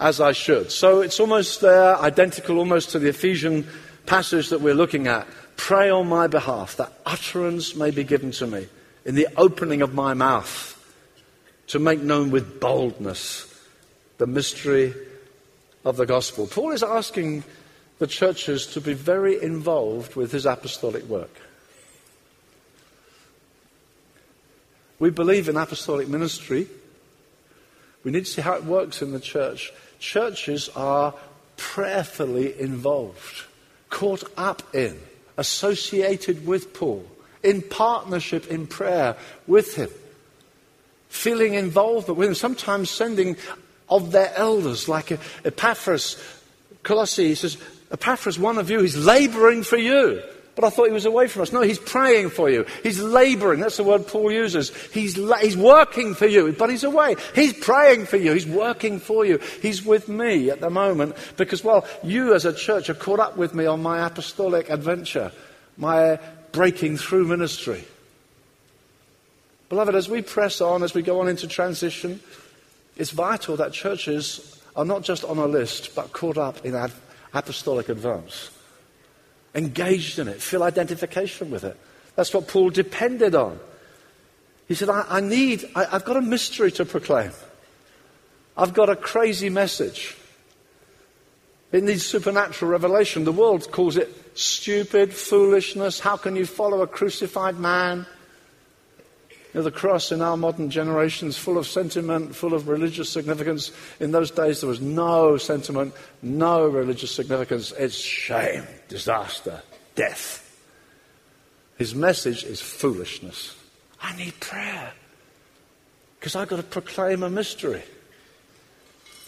as 0.00 0.20
I 0.20 0.32
should. 0.32 0.72
So 0.72 1.00
it's 1.00 1.20
almost 1.20 1.60
there, 1.60 1.96
identical 1.96 2.58
almost 2.58 2.90
to 2.90 2.98
the 2.98 3.08
Ephesian 3.08 3.66
passage 4.06 4.48
that 4.48 4.60
we're 4.60 4.74
looking 4.74 5.06
at. 5.06 5.26
Pray 5.56 5.88
on 5.88 6.08
my 6.08 6.26
behalf 6.26 6.76
that 6.76 6.92
utterance 7.06 7.76
may 7.76 7.92
be 7.92 8.04
given 8.04 8.32
to 8.32 8.46
me 8.46 8.66
in 9.04 9.14
the 9.14 9.28
opening 9.36 9.82
of 9.82 9.94
my 9.94 10.14
mouth 10.14 10.77
to 11.68 11.78
make 11.78 12.00
known 12.00 12.30
with 12.30 12.60
boldness 12.60 13.44
the 14.18 14.26
mystery 14.26 14.94
of 15.84 15.96
the 15.96 16.06
gospel. 16.06 16.46
Paul 16.46 16.72
is 16.72 16.82
asking 16.82 17.44
the 17.98 18.06
churches 18.06 18.66
to 18.66 18.80
be 18.80 18.94
very 18.94 19.40
involved 19.40 20.16
with 20.16 20.32
his 20.32 20.46
apostolic 20.46 21.04
work. 21.04 21.30
We 24.98 25.10
believe 25.10 25.48
in 25.48 25.56
apostolic 25.56 26.08
ministry. 26.08 26.66
We 28.02 28.10
need 28.10 28.24
to 28.24 28.30
see 28.30 28.42
how 28.42 28.54
it 28.54 28.64
works 28.64 29.02
in 29.02 29.12
the 29.12 29.20
church. 29.20 29.72
Churches 30.00 30.68
are 30.74 31.14
prayerfully 31.56 32.58
involved, 32.58 33.44
caught 33.90 34.24
up 34.36 34.74
in, 34.74 34.98
associated 35.36 36.46
with 36.46 36.74
Paul, 36.74 37.06
in 37.42 37.62
partnership 37.62 38.48
in 38.48 38.66
prayer 38.66 39.16
with 39.46 39.76
him 39.76 39.90
feeling 41.08 41.54
involved 41.54 42.08
with 42.08 42.28
them, 42.28 42.34
sometimes 42.34 42.90
sending 42.90 43.36
of 43.88 44.12
their 44.12 44.32
elders, 44.36 44.88
like 44.88 45.12
Epaphras. 45.44 46.22
Colossae, 46.82 47.28
he 47.28 47.34
says, 47.34 47.58
Epaphras, 47.90 48.38
one 48.38 48.58
of 48.58 48.70
you, 48.70 48.80
he's 48.80 48.96
laboring 48.96 49.62
for 49.62 49.76
you. 49.76 50.22
But 50.54 50.64
I 50.66 50.70
thought 50.70 50.88
he 50.88 50.92
was 50.92 51.04
away 51.04 51.28
from 51.28 51.42
us. 51.42 51.52
No, 51.52 51.60
he's 51.60 51.78
praying 51.78 52.30
for 52.30 52.50
you. 52.50 52.66
He's 52.82 52.98
laboring. 52.98 53.60
That's 53.60 53.76
the 53.76 53.84
word 53.84 54.08
Paul 54.08 54.32
uses. 54.32 54.74
He's, 54.86 55.16
la- 55.16 55.36
he's 55.36 55.56
working 55.56 56.14
for 56.14 56.26
you, 56.26 56.50
but 56.50 56.68
he's 56.68 56.82
away. 56.82 57.14
He's 57.32 57.52
praying 57.52 58.06
for 58.06 58.16
you. 58.16 58.32
He's 58.32 58.46
working 58.46 58.98
for 58.98 59.24
you. 59.24 59.38
He's 59.62 59.84
with 59.84 60.08
me 60.08 60.50
at 60.50 60.60
the 60.60 60.68
moment 60.68 61.14
because, 61.36 61.62
well, 61.62 61.86
you 62.02 62.34
as 62.34 62.44
a 62.44 62.52
church 62.52 62.90
are 62.90 62.94
caught 62.94 63.20
up 63.20 63.36
with 63.36 63.54
me 63.54 63.66
on 63.66 63.80
my 63.80 64.04
apostolic 64.04 64.68
adventure, 64.68 65.30
my 65.76 66.18
breaking 66.50 66.96
through 66.96 67.26
ministry. 67.26 67.84
Beloved, 69.68 69.94
as 69.94 70.08
we 70.08 70.22
press 70.22 70.60
on, 70.60 70.82
as 70.82 70.94
we 70.94 71.02
go 71.02 71.20
on 71.20 71.28
into 71.28 71.46
transition, 71.46 72.20
it's 72.96 73.10
vital 73.10 73.56
that 73.56 73.72
churches 73.72 74.60
are 74.74 74.84
not 74.84 75.02
just 75.02 75.24
on 75.24 75.38
a 75.38 75.46
list, 75.46 75.94
but 75.94 76.12
caught 76.12 76.38
up 76.38 76.64
in 76.64 76.74
ad- 76.74 76.92
apostolic 77.34 77.88
advance. 77.88 78.50
Engaged 79.54 80.18
in 80.18 80.28
it, 80.28 80.40
feel 80.40 80.62
identification 80.62 81.50
with 81.50 81.64
it. 81.64 81.76
That's 82.16 82.32
what 82.32 82.48
Paul 82.48 82.70
depended 82.70 83.34
on. 83.34 83.58
He 84.66 84.74
said, 84.74 84.88
I, 84.88 85.04
I 85.08 85.20
need, 85.20 85.68
I, 85.74 85.86
I've 85.92 86.04
got 86.04 86.16
a 86.16 86.22
mystery 86.22 86.70
to 86.72 86.84
proclaim. 86.84 87.32
I've 88.56 88.74
got 88.74 88.88
a 88.90 88.96
crazy 88.96 89.50
message. 89.50 90.16
It 91.70 91.84
needs 91.84 92.04
supernatural 92.04 92.70
revelation. 92.70 93.24
The 93.24 93.32
world 93.32 93.70
calls 93.70 93.96
it 93.96 94.08
stupid, 94.38 95.12
foolishness. 95.12 96.00
How 96.00 96.16
can 96.16 96.36
you 96.36 96.46
follow 96.46 96.82
a 96.82 96.86
crucified 96.86 97.58
man? 97.58 98.06
You 99.54 99.60
know, 99.60 99.64
the 99.64 99.70
cross 99.70 100.12
in 100.12 100.20
our 100.20 100.36
modern 100.36 100.70
generation 100.70 101.28
is 101.28 101.38
full 101.38 101.56
of 101.56 101.66
sentiment, 101.66 102.34
full 102.34 102.52
of 102.52 102.68
religious 102.68 103.08
significance. 103.08 103.72
In 103.98 104.12
those 104.12 104.30
days, 104.30 104.60
there 104.60 104.68
was 104.68 104.80
no 104.80 105.38
sentiment, 105.38 105.94
no 106.20 106.66
religious 106.66 107.10
significance. 107.10 107.72
It's 107.72 107.94
shame, 107.94 108.64
disaster, 108.88 109.62
death. 109.94 110.44
His 111.78 111.94
message 111.94 112.44
is 112.44 112.60
foolishness. 112.60 113.56
I 114.02 114.14
need 114.16 114.38
prayer 114.38 114.92
because 116.18 116.36
I've 116.36 116.48
got 116.48 116.56
to 116.56 116.62
proclaim 116.62 117.22
a 117.22 117.30
mystery. 117.30 117.82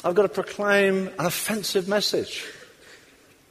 I've 0.04 0.14
got 0.14 0.22
to 0.22 0.28
proclaim 0.28 1.08
an 1.18 1.26
offensive 1.26 1.88
message. 1.88 2.44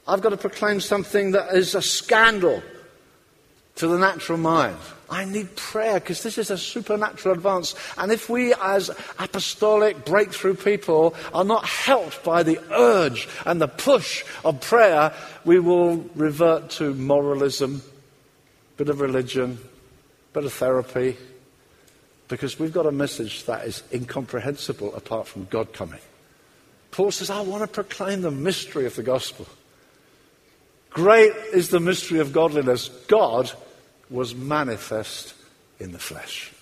I've 0.06 0.20
got 0.20 0.30
to 0.30 0.36
proclaim 0.36 0.80
something 0.80 1.32
that 1.32 1.54
is 1.54 1.74
a 1.74 1.82
scandal 1.82 2.62
to 3.80 3.88
the 3.88 3.98
natural 3.98 4.38
mind. 4.38 4.76
I 5.08 5.24
need 5.24 5.56
prayer 5.56 5.94
because 5.98 6.22
this 6.22 6.36
is 6.36 6.50
a 6.50 6.58
supernatural 6.58 7.34
advance. 7.34 7.74
And 7.96 8.12
if 8.12 8.28
we, 8.28 8.54
as 8.54 8.90
apostolic 9.18 10.04
breakthrough 10.04 10.54
people, 10.54 11.14
are 11.32 11.44
not 11.44 11.64
helped 11.64 12.22
by 12.22 12.42
the 12.42 12.60
urge 12.72 13.26
and 13.46 13.60
the 13.60 13.68
push 13.68 14.22
of 14.44 14.60
prayer, 14.60 15.14
we 15.46 15.58
will 15.58 15.96
revert 16.14 16.70
to 16.72 16.94
moralism, 16.94 17.82
bit 18.76 18.90
of 18.90 19.00
religion, 19.00 19.58
bit 20.34 20.44
of 20.44 20.52
therapy, 20.52 21.16
because 22.28 22.58
we've 22.58 22.74
got 22.74 22.86
a 22.86 22.92
message 22.92 23.44
that 23.46 23.66
is 23.66 23.82
incomprehensible 23.92 24.94
apart 24.94 25.26
from 25.26 25.46
God 25.46 25.72
coming. 25.72 26.00
Paul 26.90 27.12
says, 27.12 27.30
I 27.30 27.40
want 27.40 27.62
to 27.62 27.66
proclaim 27.66 28.20
the 28.20 28.30
mystery 28.30 28.84
of 28.84 28.94
the 28.94 29.02
gospel. 29.02 29.46
Great 30.90 31.32
is 31.54 31.70
the 31.70 31.80
mystery 31.80 32.18
of 32.18 32.32
godliness. 32.32 32.88
God 33.08 33.50
was 34.10 34.34
manifest 34.34 35.34
in 35.78 35.92
the 35.92 35.98
flesh. 35.98 36.52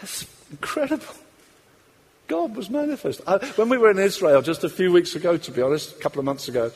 That's 0.00 0.26
incredible. 0.50 1.14
God 2.26 2.56
was 2.56 2.68
manifest. 2.68 3.20
I, 3.26 3.38
when 3.56 3.68
we 3.68 3.78
were 3.78 3.90
in 3.90 3.98
Israel 3.98 4.42
just 4.42 4.64
a 4.64 4.68
few 4.68 4.92
weeks 4.92 5.14
ago, 5.14 5.36
to 5.36 5.50
be 5.50 5.62
honest, 5.62 5.96
a 5.96 6.00
couple 6.00 6.18
of 6.18 6.24
months 6.24 6.48
ago, 6.48 6.72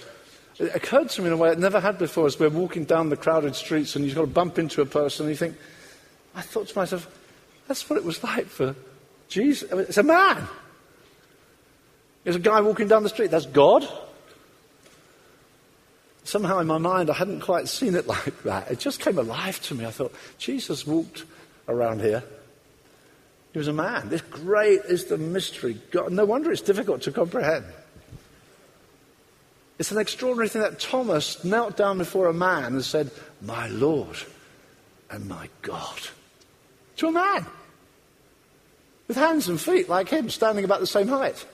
it 0.59 0.74
occurred 0.74 1.09
to 1.11 1.22
me 1.22 1.28
in 1.28 1.32
a 1.32 1.36
way 1.36 1.51
it 1.51 1.59
never 1.59 1.80
had 1.80 1.99
before 1.99 2.26
as 2.26 2.39
we're 2.39 2.49
walking 2.49 2.84
down 2.84 3.09
the 3.09 3.16
crowded 3.16 3.55
streets 3.55 3.97
and 3.97 4.05
you've 4.05 4.14
got 4.14 4.22
to 4.22 4.26
bump 4.26 4.59
into 4.59 4.82
a 4.82 4.86
person 4.86 5.26
and 5.26 5.30
you 5.30 5.36
think, 5.36 5.57
I 6.34 6.43
thought 6.43 6.68
to 6.68 6.78
myself, 6.78 7.09
that's 7.66 7.89
what 7.89 7.97
it 7.99 8.05
was 8.05 8.22
like 8.22 8.47
for 8.47 8.74
Jesus. 9.28 9.70
I 9.70 9.76
mean, 9.76 9.84
it's 9.89 9.99
a 9.99 10.03
man. 10.03 10.47
There's 12.24 12.36
a 12.36 12.41
guy 12.41 12.61
walking 12.61 12.89
down 12.89 13.03
the 13.03 13.09
street. 13.09 13.30
That's 13.30 13.47
God. 13.47 13.89
Somehow 16.29 16.59
in 16.59 16.66
my 16.66 16.76
mind, 16.76 17.09
I 17.09 17.14
hadn't 17.14 17.41
quite 17.41 17.68
seen 17.68 17.95
it 17.95 18.07
like 18.16 18.43
that. 18.43 18.70
It 18.70 18.79
just 18.79 19.01
came 19.01 19.16
alive 19.16 19.62
to 19.62 19.74
me. 19.74 19.87
I 19.87 19.91
thought, 19.91 20.12
Jesus 20.37 20.87
walked 20.87 21.24
around 21.66 22.03
here. 22.03 22.22
He 23.55 23.59
was 23.59 23.66
a 23.66 23.72
man. 23.72 24.11
This 24.11 24.20
great 24.20 24.81
is 24.81 25.07
the 25.07 25.16
mystery. 25.16 25.81
God, 25.91 26.12
no 26.12 26.26
wonder 26.26 26.53
it's 26.53 26.61
difficult 26.61 27.01
to 27.03 27.12
comprehend. 27.12 27.64
It's 29.79 29.91
an 29.91 29.97
extraordinary 29.97 30.51
thing 30.51 30.61
that 30.61 30.79
Thomas 30.79 31.43
knelt 31.45 31.79
down 31.79 31.97
before 31.97 32.26
a 32.26 32.35
man 32.35 32.74
and 32.74 32.85
said, 32.85 33.11
My 33.41 33.68
Lord 33.68 34.18
and 35.11 35.26
my 35.29 35.49
God. 35.62 35.99
To 36.97 37.09
a 37.09 37.12
man. 37.12 37.47
With 39.07 39.16
hands 39.16 39.49
and 39.49 39.59
feet 39.59 39.89
like 39.89 40.11
him, 40.11 40.29
standing 40.29 40.66
about 40.66 40.81
the 40.81 40.87
same 40.87 41.09
height. 41.09 41.47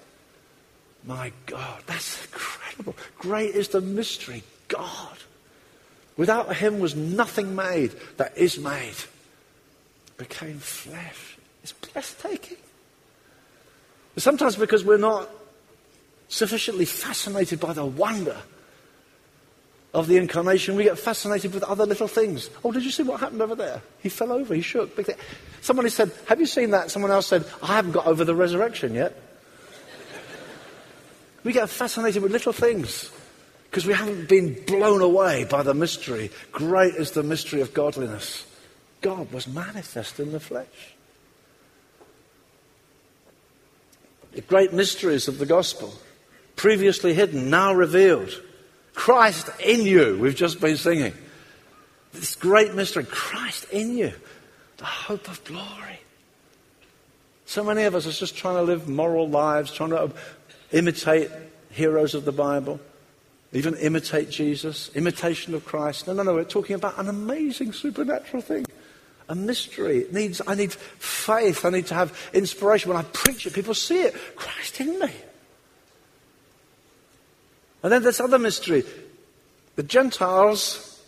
My 1.05 1.33
God, 1.47 1.81
that's 1.87 2.25
incredible. 2.25 2.97
Great 3.19 3.55
is 3.55 3.69
the 3.69 3.81
mystery. 3.81 4.43
God. 4.69 5.19
Without 6.17 6.55
him 6.57 6.79
was 6.79 6.95
nothing 6.95 7.55
made 7.55 7.93
that 8.17 8.37
is 8.37 8.59
made. 8.59 8.95
Became 10.17 10.59
flesh. 10.59 11.37
It's 11.63 11.73
breathtaking. 11.73 12.59
Sometimes 14.17 14.55
because 14.57 14.85
we're 14.85 14.97
not 14.97 15.29
sufficiently 16.29 16.85
fascinated 16.85 17.59
by 17.59 17.73
the 17.73 17.85
wonder 17.85 18.37
of 19.93 20.07
the 20.07 20.17
incarnation, 20.17 20.77
we 20.77 20.85
get 20.85 20.99
fascinated 20.99 21.53
with 21.53 21.63
other 21.65 21.87
little 21.87 22.09
things. 22.09 22.51
Oh, 22.65 22.73
did 22.73 22.85
you 22.85 22.91
see 22.91 23.03
what 23.03 23.21
happened 23.21 23.43
over 23.43 23.55
there? 23.55 23.81
He 24.01 24.09
fell 24.09 24.33
over, 24.33 24.55
he 24.55 24.61
shook. 24.61 24.99
Somebody 25.61 25.89
said, 25.89 26.13
Have 26.27 26.41
you 26.41 26.47
seen 26.47 26.71
that? 26.71 26.91
Someone 26.91 27.11
else 27.11 27.27
said, 27.27 27.45
I 27.63 27.69
haven't 27.69 27.93
got 27.93 28.07
over 28.07 28.25
the 28.25 28.35
resurrection 28.35 28.95
yet. 28.95 29.21
we 31.45 31.53
get 31.53 31.69
fascinated 31.69 32.23
with 32.23 32.33
little 32.33 32.53
things 32.53 33.11
because 33.75 33.87
we 33.89 33.93
haven't 33.93 34.29
been 34.29 34.55
blown 34.67 35.01
away 35.01 35.43
by 35.43 35.65
the 35.65 35.75
mystery. 35.75 36.31
Great 36.53 36.95
is 36.95 37.11
the 37.11 37.25
mystery 37.25 37.61
of 37.61 37.75
godliness. 37.75 38.47
God 39.01 39.33
was 39.33 39.49
manifest 39.49 40.21
in 40.21 40.31
the 40.31 40.39
flesh. 40.39 40.95
The 44.31 44.43
great 44.43 44.73
mysteries 44.73 45.27
of 45.27 45.39
the 45.39 45.47
gospel, 45.47 45.93
previously 46.55 47.15
hidden, 47.15 47.51
now 47.51 47.75
revealed. 47.75 48.41
Christ 48.95 49.51
in 49.59 49.83
you, 49.83 50.19
we've 50.21 50.37
just 50.37 50.61
been 50.61 50.77
singing. 50.77 51.13
This 52.13 52.37
great 52.37 52.77
mystery, 52.77 53.03
Christ 53.03 53.65
in 53.73 53.99
you, 53.99 54.13
the 54.77 54.85
hope 54.85 55.29
of 55.29 55.43
glory. 55.43 55.99
So 57.47 57.65
many 57.65 57.83
of 57.83 57.97
us 57.97 58.07
are 58.07 58.13
just 58.13 58.37
trying 58.37 58.55
to 58.55 58.63
live 58.63 58.89
moral 58.89 59.29
lives, 59.29 59.73
trying 59.73 59.91
to 59.91 60.13
imitate 60.71 61.29
heroes 61.71 62.15
of 62.15 62.25
the 62.25 62.31
Bible, 62.31 62.79
even 63.55 63.75
imitate 63.77 64.31
Jesus, 64.31 64.91
imitation 64.95 65.55
of 65.55 65.65
Christ. 65.65 66.09
No, 66.09 66.13
no, 66.13 66.25
no, 66.25 66.35
we're 66.35 66.45
talking 66.45 66.75
about 66.75 66.99
an 66.99 67.09
amazing 67.09 67.73
supernatural 67.73 68.43
thing. 68.43 68.67
A 69.29 69.35
mystery. 69.35 69.99
It 70.01 70.13
needs, 70.13 70.43
I 70.47 70.55
need 70.55 70.73
faith. 70.73 71.65
I 71.65 71.71
need 71.71 71.87
to 71.87 71.95
have 71.95 72.19
inspiration. 72.35 72.91
When 72.91 72.99
I 72.99 73.05
preach 73.05 73.47
it, 73.47 73.55
people 73.55 73.73
see 73.73 74.03
it. 74.03 74.15
Christ 74.37 74.81
in 74.81 74.99
me. 74.99 75.11
And 77.83 77.93
then 77.93 78.03
this 78.03 78.21
other 78.21 78.39
mystery. 78.39 78.85
The 79.77 79.83
Gentiles 79.83 81.03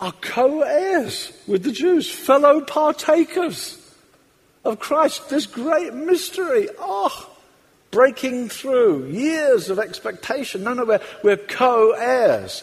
are 0.00 0.12
co 0.12 0.62
heirs 0.62 1.32
with 1.46 1.62
the 1.62 1.72
Jews, 1.72 2.10
fellow 2.10 2.62
partakers 2.62 3.76
of 4.64 4.80
Christ. 4.80 5.28
This 5.28 5.46
great 5.46 5.92
mystery. 5.92 6.68
Oh, 6.78 7.29
breaking 7.90 8.48
through 8.48 9.06
years 9.06 9.70
of 9.70 9.78
expectation. 9.78 10.62
No, 10.62 10.74
no, 10.74 10.84
we're, 10.84 11.00
we're 11.22 11.36
co 11.36 11.92
heirs, 11.92 12.60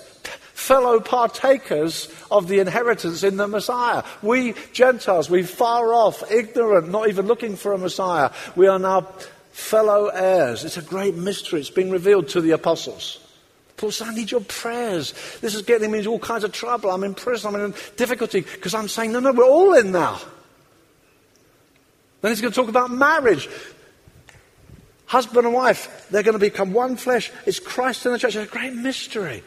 fellow 0.54 1.00
partakers 1.00 2.10
of 2.32 2.48
the 2.48 2.60
inheritance 2.60 3.24
in 3.24 3.38
the 3.38 3.48
Messiah. 3.48 4.04
We 4.22 4.54
Gentiles, 4.74 5.30
we 5.30 5.44
far 5.44 5.94
off, 5.94 6.30
ignorant, 6.32 6.90
not 6.90 7.10
even 7.10 7.28
looking 7.28 7.56
for 7.56 7.74
a 7.74 7.78
Messiah. 7.78 8.32
We 8.56 8.68
are 8.68 8.80
now 8.80 9.08
fellow 9.52 10.08
heirs. 10.08 10.64
It's 10.64 10.78
a 10.78 10.82
great 10.82 11.16
mystery. 11.16 11.60
It's 11.60 11.70
being 11.70 11.90
revealed 11.90 12.30
to 12.30 12.42
the 12.42 12.52
apostles. 12.52 13.20
Paul 13.76 13.92
says, 13.92 14.08
I 14.08 14.16
need 14.16 14.32
your 14.32 14.42
prayers. 14.42 15.14
This 15.40 15.54
is 15.54 15.62
getting 15.62 15.92
me 15.92 16.00
into 16.00 16.10
all 16.10 16.20
kinds 16.20 16.44
of 16.44 16.52
trouble. 16.52 16.90
I'm 16.90 17.04
in 17.04 17.14
prison. 17.14 17.54
I'm 17.54 17.62
in 17.62 17.74
difficulty 17.96 18.42
because 18.42 18.74
I'm 18.74 18.88
saying, 18.88 19.12
no, 19.12 19.20
no, 19.20 19.32
we're 19.32 19.46
all 19.46 19.76
in 19.76 19.92
now. 19.92 20.20
Then 22.22 22.32
he's 22.32 22.42
going 22.42 22.52
to 22.52 22.60
talk 22.60 22.70
about 22.70 22.90
marriage. 22.90 23.48
Husband 25.08 25.45
and 25.45 25.53
wife, 25.53 26.08
they're 26.10 26.24
going 26.24 26.34
to 26.34 26.39
become 26.39 26.74
one 26.74 26.97
flesh. 26.97 27.32
It's 27.45 27.60
Christ 27.60 28.05
in 28.05 28.12
the 28.12 28.20
church. 28.20 28.36
It's 28.36 28.49
a 28.49 28.53
great 28.53 28.74
mystery. 28.74 29.43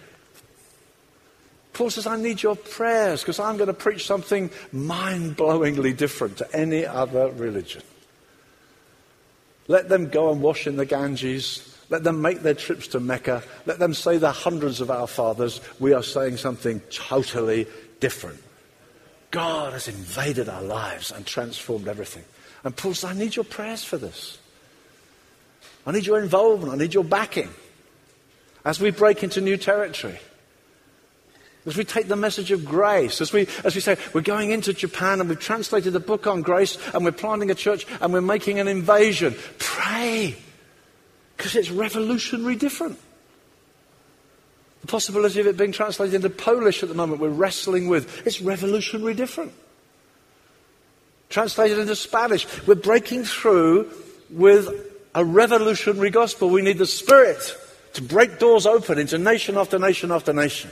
Paul 1.74 1.90
says, 1.90 2.06
I 2.06 2.16
need 2.16 2.42
your 2.42 2.56
prayers 2.56 3.20
because 3.20 3.38
I'm 3.38 3.56
going 3.56 3.68
to 3.68 3.74
preach 3.74 4.06
something 4.06 4.50
mind 4.72 5.36
blowingly 5.36 5.96
different 5.96 6.38
to 6.38 6.56
any 6.56 6.84
other 6.84 7.30
religion. 7.30 7.82
Let 9.68 9.88
them 9.88 10.08
go 10.08 10.32
and 10.32 10.42
wash 10.42 10.66
in 10.66 10.76
the 10.76 10.84
Ganges. 10.84 11.78
Let 11.90 12.04
them 12.04 12.22
make 12.22 12.40
their 12.40 12.54
trips 12.54 12.88
to 12.88 13.00
Mecca. 13.00 13.42
Let 13.66 13.78
them 13.78 13.94
say 13.94 14.16
the 14.16 14.32
hundreds 14.32 14.80
of 14.80 14.90
our 14.90 15.06
fathers. 15.06 15.61
We 15.78 15.92
are 15.92 16.02
saying 16.02 16.38
something 16.38 16.80
totally 16.90 17.66
different. 18.00 18.42
God 19.30 19.74
has 19.74 19.86
invaded 19.86 20.48
our 20.48 20.62
lives 20.62 21.12
and 21.12 21.24
transformed 21.24 21.86
everything. 21.86 22.24
And 22.64 22.76
Paul 22.76 22.94
says, 22.94 23.11
I 23.11 23.14
need 23.14 23.36
your 23.36 23.44
prayers 23.44 23.84
for 23.84 23.96
this. 23.96 24.38
I 25.87 25.93
need 25.93 26.07
your 26.07 26.20
involvement. 26.20 26.72
I 26.72 26.76
need 26.76 26.95
your 26.95 27.05
backing 27.05 27.49
as 28.64 28.81
we 28.81 28.91
break 28.91 29.22
into 29.22 29.41
new 29.41 29.57
territory. 29.57 30.18
As 31.66 31.76
we 31.76 31.85
take 31.85 32.09
the 32.09 32.16
message 32.16 32.51
of 32.53 32.64
grace, 32.64 33.20
as 33.20 33.33
we, 33.33 33.47
as 33.64 33.74
we 33.74 33.83
say, 33.83 33.97
we're 34.14 34.22
going 34.22 34.51
into 34.51 34.72
Japan 34.72 35.20
and 35.20 35.28
we've 35.28 35.39
translated 35.39 35.93
the 35.93 36.01
book 36.01 36.26
on 36.26 36.41
grace 36.41 36.78
and 36.95 37.05
we're 37.05 37.12
planting 37.12 37.51
a 37.51 37.55
church 37.55 37.87
and 38.01 38.12
we're 38.12 38.22
making 38.22 38.59
an 38.59 38.66
invasion. 38.66 39.35
Pray. 39.59 40.37
Because 41.37 41.57
it's 41.57 41.70
revolutionary 41.70 42.57
different. 42.57 42.99
The 44.81 44.87
possibility 44.87 45.41
of 45.41 45.47
it 45.47 45.59
being 45.59 45.72
translated 45.72 46.14
into 46.14 46.31
Polish 46.31 46.83
at 46.83 46.89
the 46.89 46.95
moment 46.95 47.20
we're 47.20 47.28
wrestling 47.28 47.89
with. 47.89 48.26
It's 48.26 48.41
revolutionary 48.41 49.12
different. 49.12 49.53
Translated 51.28 51.78
into 51.78 51.95
Spanish. 51.95 52.47
We're 52.66 52.74
breaking 52.74 53.24
through 53.24 53.91
with 54.31 54.89
a 55.14 55.24
revolutionary 55.24 56.11
gospel. 56.11 56.50
We 56.50 56.62
need 56.62 56.78
the 56.78 56.86
Spirit 56.86 57.56
to 57.94 58.02
break 58.02 58.38
doors 58.38 58.66
open 58.66 58.98
into 58.98 59.18
nation 59.18 59.56
after 59.56 59.78
nation 59.78 60.12
after 60.12 60.32
nation. 60.32 60.70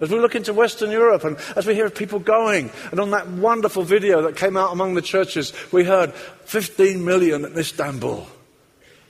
As 0.00 0.10
we 0.10 0.20
look 0.20 0.36
into 0.36 0.54
Western 0.54 0.90
Europe 0.90 1.24
and 1.24 1.36
as 1.56 1.66
we 1.66 1.74
hear 1.74 1.86
of 1.86 1.94
people 1.94 2.20
going, 2.20 2.70
and 2.92 3.00
on 3.00 3.10
that 3.10 3.28
wonderful 3.28 3.82
video 3.82 4.22
that 4.22 4.36
came 4.36 4.56
out 4.56 4.72
among 4.72 4.94
the 4.94 5.02
churches, 5.02 5.52
we 5.72 5.84
heard 5.84 6.14
15 6.14 7.04
million 7.04 7.44
in 7.44 7.58
Istanbul. 7.58 8.26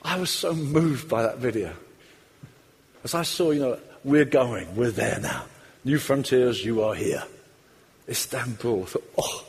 I 0.02 0.18
was 0.18 0.30
so 0.30 0.54
moved 0.54 1.08
by 1.08 1.22
that 1.22 1.38
video. 1.38 1.74
As 3.04 3.14
I 3.14 3.22
saw, 3.22 3.50
you 3.50 3.60
know, 3.60 3.78
we're 4.02 4.24
going, 4.24 4.74
we're 4.76 4.90
there 4.90 5.20
now. 5.20 5.44
Newfrontiers, 5.84 6.64
you 6.64 6.82
are 6.82 6.94
here. 6.94 7.22
Istanbul. 8.08 8.82
I 8.82 8.86
thought, 8.86 9.04
oh. 9.18 9.44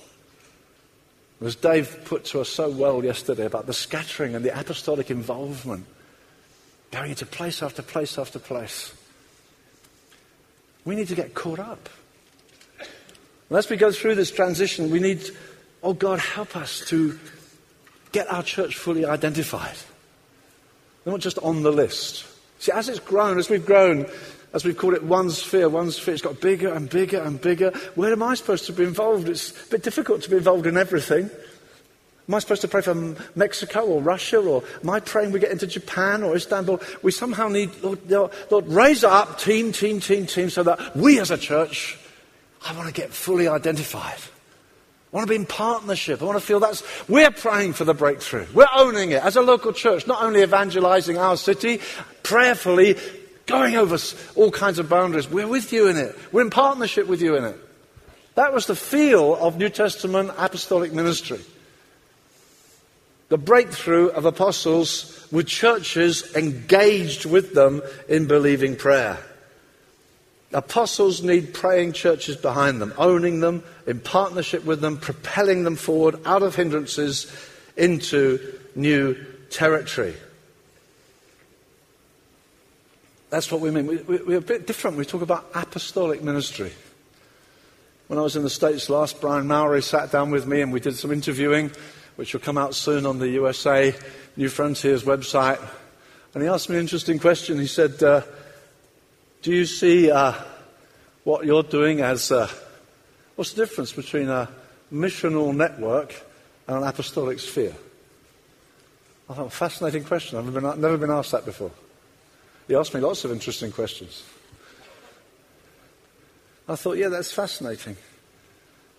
As 1.41 1.55
Dave 1.55 2.01
put 2.03 2.25
to 2.25 2.41
us 2.41 2.49
so 2.49 2.69
well 2.69 3.03
yesterday 3.03 3.45
about 3.45 3.65
the 3.65 3.73
scattering 3.73 4.35
and 4.35 4.43
the 4.43 4.57
apostolic 4.57 5.09
involvement, 5.09 5.85
going 6.91 7.11
into 7.11 7.25
place 7.25 7.63
after 7.63 7.81
place 7.81 8.17
after 8.17 8.39
place. 8.39 8.93
We 10.83 10.95
need 10.95 11.07
to 11.07 11.15
get 11.15 11.33
caught 11.33 11.59
up. 11.59 11.89
And 13.49 13.57
as 13.57 13.69
we 13.69 13.77
go 13.77 13.91
through 13.91 14.15
this 14.15 14.31
transition, 14.31 14.91
we 14.91 14.99
need, 14.99 15.23
oh 15.81 15.93
God, 15.93 16.19
help 16.19 16.57
us 16.57 16.83
to 16.87 17.17
get 18.11 18.29
our 18.31 18.43
church 18.43 18.75
fully 18.75 19.05
identified. 19.05 19.77
They're 21.03 21.13
not 21.13 21.21
just 21.21 21.39
on 21.39 21.63
the 21.63 21.71
list. 21.71 22.25
See, 22.59 22.71
as 22.73 22.89
it's 22.89 22.99
grown, 22.99 23.39
as 23.39 23.49
we've 23.49 23.65
grown, 23.65 24.07
as 24.53 24.65
we've 24.65 24.77
called 24.77 24.95
it, 24.95 25.03
one 25.03 25.29
sphere, 25.29 25.69
one 25.69 25.91
sphere, 25.91 26.13
it's 26.15 26.23
got 26.23 26.41
bigger 26.41 26.73
and 26.73 26.89
bigger 26.89 27.21
and 27.21 27.39
bigger. 27.39 27.71
Where 27.95 28.11
am 28.11 28.23
I 28.23 28.33
supposed 28.35 28.65
to 28.65 28.73
be 28.73 28.83
involved? 28.83 29.29
It's 29.29 29.51
a 29.51 29.69
bit 29.69 29.83
difficult 29.83 30.23
to 30.23 30.29
be 30.29 30.37
involved 30.37 30.65
in 30.65 30.77
everything. 30.77 31.29
Am 32.27 32.35
I 32.35 32.39
supposed 32.39 32.61
to 32.61 32.67
pray 32.67 32.81
for 32.81 33.15
Mexico 33.35 33.85
or 33.85 34.01
Russia? 34.01 34.37
Or 34.37 34.63
am 34.83 34.89
I 34.89 34.99
praying 34.99 35.31
we 35.31 35.39
get 35.39 35.51
into 35.51 35.65
Japan 35.65 36.23
or 36.23 36.35
Istanbul? 36.35 36.79
We 37.01 37.11
somehow 37.11 37.47
need, 37.47 37.71
Lord, 37.81 37.99
Lord, 38.51 38.67
raise 38.67 39.03
up 39.03 39.39
team, 39.39 39.71
team, 39.71 39.99
team, 39.99 40.25
team 40.27 40.49
so 40.49 40.63
that 40.63 40.95
we 40.95 41.19
as 41.19 41.31
a 41.31 41.37
church, 41.37 41.97
I 42.67 42.75
want 42.75 42.87
to 42.87 42.93
get 42.93 43.11
fully 43.11 43.47
identified. 43.47 44.19
I 45.11 45.15
want 45.15 45.27
to 45.27 45.31
be 45.31 45.37
in 45.37 45.47
partnership. 45.47 46.21
I 46.21 46.25
want 46.25 46.37
to 46.37 46.45
feel 46.45 46.59
that's, 46.59 46.83
we're 47.09 47.31
praying 47.31 47.73
for 47.73 47.83
the 47.83 47.95
breakthrough. 47.95 48.45
We're 48.53 48.67
owning 48.75 49.09
it 49.09 49.23
as 49.23 49.35
a 49.35 49.41
local 49.41 49.73
church, 49.73 50.05
not 50.05 50.21
only 50.21 50.43
evangelizing 50.43 51.17
our 51.17 51.35
city, 51.35 51.81
prayerfully 52.21 52.95
going 53.49 53.75
over 53.75 53.97
all 54.35 54.51
kinds 54.51 54.79
of 54.79 54.87
boundaries. 54.87 55.27
We're 55.27 55.47
with 55.47 55.73
you 55.73 55.87
in 55.87 55.97
it. 55.97 56.15
We're 56.31 56.43
in 56.43 56.49
partnership 56.49 57.07
with 57.07 57.21
you 57.21 57.35
in 57.35 57.43
it. 57.43 57.57
That 58.35 58.53
was 58.53 58.67
the 58.67 58.75
feel 58.75 59.35
of 59.35 59.57
New 59.57 59.69
Testament 59.69 60.31
apostolic 60.37 60.93
ministry. 60.93 61.39
The 63.29 63.37
breakthrough 63.37 64.07
of 64.07 64.25
apostles 64.25 65.27
with 65.31 65.47
churches 65.47 66.35
engaged 66.35 67.25
with 67.25 67.53
them 67.53 67.81
in 68.07 68.27
believing 68.27 68.75
prayer. 68.75 69.17
Apostles 70.51 71.21
need 71.21 71.53
praying 71.53 71.93
churches 71.93 72.35
behind 72.35 72.81
them, 72.81 72.93
owning 72.97 73.39
them, 73.39 73.63
in 73.85 73.99
partnership 73.99 74.65
with 74.65 74.81
them, 74.81 74.97
propelling 74.97 75.63
them 75.63 75.75
forward 75.75 76.19
out 76.25 76.41
of 76.41 76.55
hindrances 76.55 77.31
into 77.77 78.39
new 78.75 79.15
territory. 79.49 80.15
That's 83.29 83.51
what 83.51 83.61
we 83.61 83.69
mean. 83.69 83.87
We, 83.87 84.17
we're 84.17 84.37
a 84.37 84.41
bit 84.41 84.65
different. 84.65 84.97
We 84.97 85.05
talk 85.05 85.21
about 85.21 85.49
apostolic 85.53 86.23
ministry. 86.23 86.71
When 88.07 88.17
I 88.17 88.23
was 88.23 88.35
in 88.35 88.41
the 88.41 88.49
States 88.49 88.89
last, 88.89 89.21
Brian 89.21 89.45
Mowry 89.45 89.83
sat 89.83 90.11
down 90.11 90.31
with 90.31 90.47
me 90.47 90.61
and 90.61 90.73
we 90.73 90.79
did 90.79 90.95
some 90.95 91.11
interviewing, 91.11 91.71
which 92.15 92.33
will 92.33 92.41
come 92.41 92.57
out 92.57 92.73
soon 92.73 93.05
on 93.05 93.19
the 93.19 93.29
USA 93.29 93.93
Newfrontiers 94.35 95.03
website. 95.03 95.61
And 96.33 96.41
he 96.41 96.49
asked 96.49 96.69
me 96.69 96.75
an 96.75 96.81
interesting 96.81 97.19
question. 97.19 97.59
He 97.59 97.67
said, 97.67 98.01
uh, 98.01 98.23
Do 99.43 99.53
you 99.53 99.65
see 99.65 100.09
uh, 100.09 100.33
what 101.23 101.45
you're 101.45 101.61
doing 101.61 102.01
as 102.01 102.31
uh, 102.31 102.49
what's 103.35 103.53
the 103.53 103.63
difference 103.63 103.93
between 103.93 104.29
a 104.29 104.49
missional 104.91 105.55
network 105.55 106.15
and 106.67 106.77
an 106.77 106.83
apostolic 106.83 107.39
sphere? 107.39 107.75
I 109.29 109.35
thought, 109.35 109.53
fascinating 109.53 110.03
question. 110.03 110.39
I've 110.39 110.79
never 110.79 110.97
been 110.97 111.11
asked 111.11 111.31
that 111.33 111.45
before. 111.45 111.71
He 112.69 112.75
asked 112.75 112.93
me 112.93 113.01
lots 113.01 113.25
of 113.25 113.31
interesting 113.31 113.71
questions. 113.71 114.23
I 116.67 116.75
thought, 116.75 116.97
yeah, 116.97 117.09
that's 117.09 117.31
fascinating. 117.31 117.97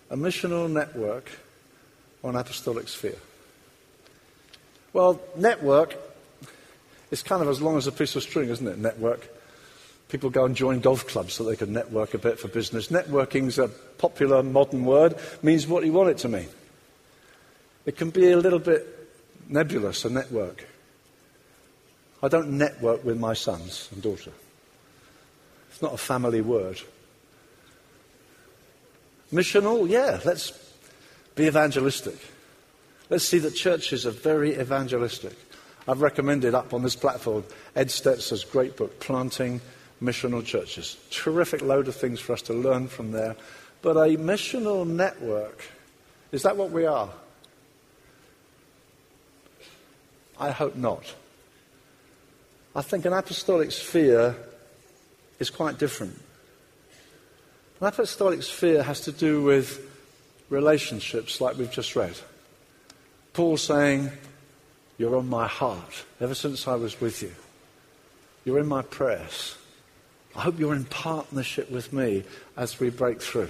A 0.09 0.17
missional 0.17 0.69
network 0.69 1.31
on 2.21 2.35
apostolic 2.35 2.89
sphere. 2.89 3.17
Well, 4.91 5.21
network 5.37 5.95
is 7.11 7.23
kind 7.23 7.41
of 7.41 7.47
as 7.47 7.61
long 7.61 7.77
as 7.77 7.87
a 7.87 7.93
piece 7.93 8.13
of 8.17 8.23
string, 8.23 8.49
isn't 8.49 8.67
it? 8.67 8.77
Network. 8.77 9.25
People 10.09 10.29
go 10.29 10.43
and 10.43 10.53
join 10.53 10.81
golf 10.81 11.07
clubs 11.07 11.35
so 11.35 11.45
they 11.45 11.55
can 11.55 11.71
network 11.71 12.13
a 12.13 12.17
bit 12.17 12.39
for 12.39 12.49
business. 12.49 12.89
Networking's 12.89 13.57
a 13.57 13.69
popular 13.69 14.43
modern 14.43 14.83
word, 14.83 15.15
means 15.41 15.65
what 15.65 15.85
you 15.85 15.93
want 15.93 16.09
it 16.09 16.17
to 16.17 16.27
mean. 16.27 16.49
It 17.85 17.95
can 17.95 18.09
be 18.09 18.31
a 18.31 18.37
little 18.37 18.59
bit 18.59 18.85
nebulous, 19.47 20.03
a 20.03 20.09
network. 20.09 20.67
I 22.23 22.27
don't 22.27 22.57
network 22.57 23.03
with 23.03 23.19
my 23.19 23.33
sons 23.33 23.89
and 23.91 24.01
daughter. 24.01 24.31
It's 25.71 25.81
not 25.81 25.93
a 25.93 25.97
family 25.97 26.41
word. 26.41 26.79
Missional, 29.33 29.87
yeah, 29.89 30.19
let's 30.25 30.51
be 31.35 31.47
evangelistic. 31.47 32.17
Let's 33.09 33.23
see 33.23 33.39
that 33.39 33.51
churches 33.51 34.05
are 34.05 34.11
very 34.11 34.59
evangelistic. 34.59 35.33
I've 35.87 36.01
recommended 36.01 36.53
up 36.53 36.73
on 36.73 36.83
this 36.83 36.95
platform 36.95 37.43
Ed 37.75 37.87
Stetzer's 37.87 38.43
great 38.43 38.77
book, 38.77 38.99
Planting 38.99 39.61
Missional 40.01 40.45
Churches. 40.45 40.97
Terrific 41.09 41.61
load 41.61 41.87
of 41.87 41.95
things 41.95 42.19
for 42.19 42.33
us 42.33 42.41
to 42.43 42.53
learn 42.53 42.87
from 42.87 43.11
there. 43.11 43.35
But 43.81 43.97
a 43.97 44.15
missional 44.17 44.87
network, 44.87 45.63
is 46.31 46.43
that 46.43 46.55
what 46.55 46.71
we 46.71 46.85
are? 46.85 47.09
I 50.39 50.51
hope 50.51 50.75
not. 50.75 51.15
I 52.75 52.81
think 52.81 53.05
an 53.05 53.13
apostolic 53.13 53.71
sphere 53.71 54.35
is 55.39 55.49
quite 55.49 55.77
different. 55.77 56.19
An 57.81 57.87
apostolic 57.87 58.43
sphere 58.43 58.83
has 58.83 59.01
to 59.01 59.11
do 59.11 59.41
with 59.41 59.87
relationships 60.49 61.41
like 61.41 61.57
we've 61.57 61.71
just 61.71 61.95
read. 61.95 62.17
Paul 63.33 63.57
saying, 63.57 64.11
You're 64.97 65.15
on 65.15 65.27
my 65.27 65.47
heart 65.47 66.05
ever 66.19 66.35
since 66.35 66.67
I 66.67 66.75
was 66.75 67.01
with 67.01 67.21
you. 67.21 67.31
You're 68.45 68.59
in 68.59 68.67
my 68.67 68.83
prayers. 68.83 69.57
I 70.35 70.41
hope 70.41 70.59
you're 70.59 70.75
in 70.75 70.85
partnership 70.85 71.69
with 71.69 71.91
me 71.91 72.23
as 72.55 72.79
we 72.79 72.89
break 72.89 73.21
through. 73.21 73.49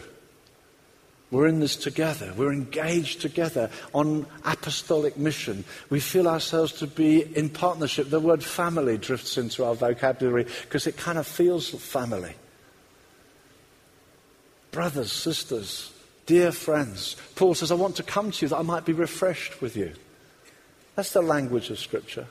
We're 1.31 1.47
in 1.47 1.61
this 1.61 1.77
together. 1.77 2.33
We're 2.35 2.51
engaged 2.51 3.21
together 3.21 3.69
on 3.93 4.27
apostolic 4.43 5.17
mission. 5.17 5.63
We 5.89 6.01
feel 6.01 6.27
ourselves 6.27 6.73
to 6.73 6.87
be 6.87 7.21
in 7.35 7.49
partnership. 7.49 8.09
The 8.09 8.19
word 8.19 8.43
family 8.43 8.97
drifts 8.97 9.37
into 9.37 9.63
our 9.63 9.73
vocabulary 9.73 10.45
because 10.63 10.87
it 10.87 10.97
kind 10.97 11.17
of 11.17 11.25
feels 11.25 11.69
family 11.69 12.35
brothers, 14.71 15.11
sisters, 15.11 15.91
dear 16.25 16.51
friends. 16.51 17.17
Paul 17.35 17.53
says, 17.53 17.71
I 17.71 17.75
want 17.75 17.97
to 17.97 18.03
come 18.03 18.31
to 18.31 18.45
you 18.45 18.49
that 18.49 18.57
I 18.57 18.63
might 18.63 18.85
be 18.85 18.93
refreshed 18.93 19.61
with 19.61 19.75
you. 19.75 19.93
That's 20.95 21.13
the 21.13 21.21
language 21.21 21.69
of 21.69 21.79
Scripture. 21.79 22.27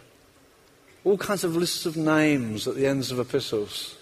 All 1.04 1.16
kinds 1.16 1.44
of 1.44 1.56
lists 1.56 1.86
of 1.86 1.96
names 1.96 2.66
at 2.66 2.74
the 2.74 2.86
ends 2.86 3.10
of 3.10 3.20
epistles. 3.20 3.96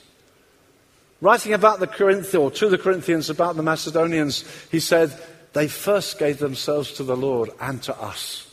Writing 1.20 1.52
about 1.52 1.80
the 1.80 1.86
Corinthians, 1.86 2.34
or 2.34 2.50
to 2.52 2.68
the 2.68 2.78
Corinthians 2.78 3.28
about 3.28 3.56
the 3.56 3.62
Macedonians, 3.62 4.44
he 4.70 4.78
said, 4.78 5.12
they 5.52 5.66
first 5.66 6.18
gave 6.18 6.38
themselves 6.38 6.92
to 6.92 7.02
the 7.02 7.16
Lord 7.16 7.50
and 7.60 7.82
to 7.82 8.00
us. 8.00 8.46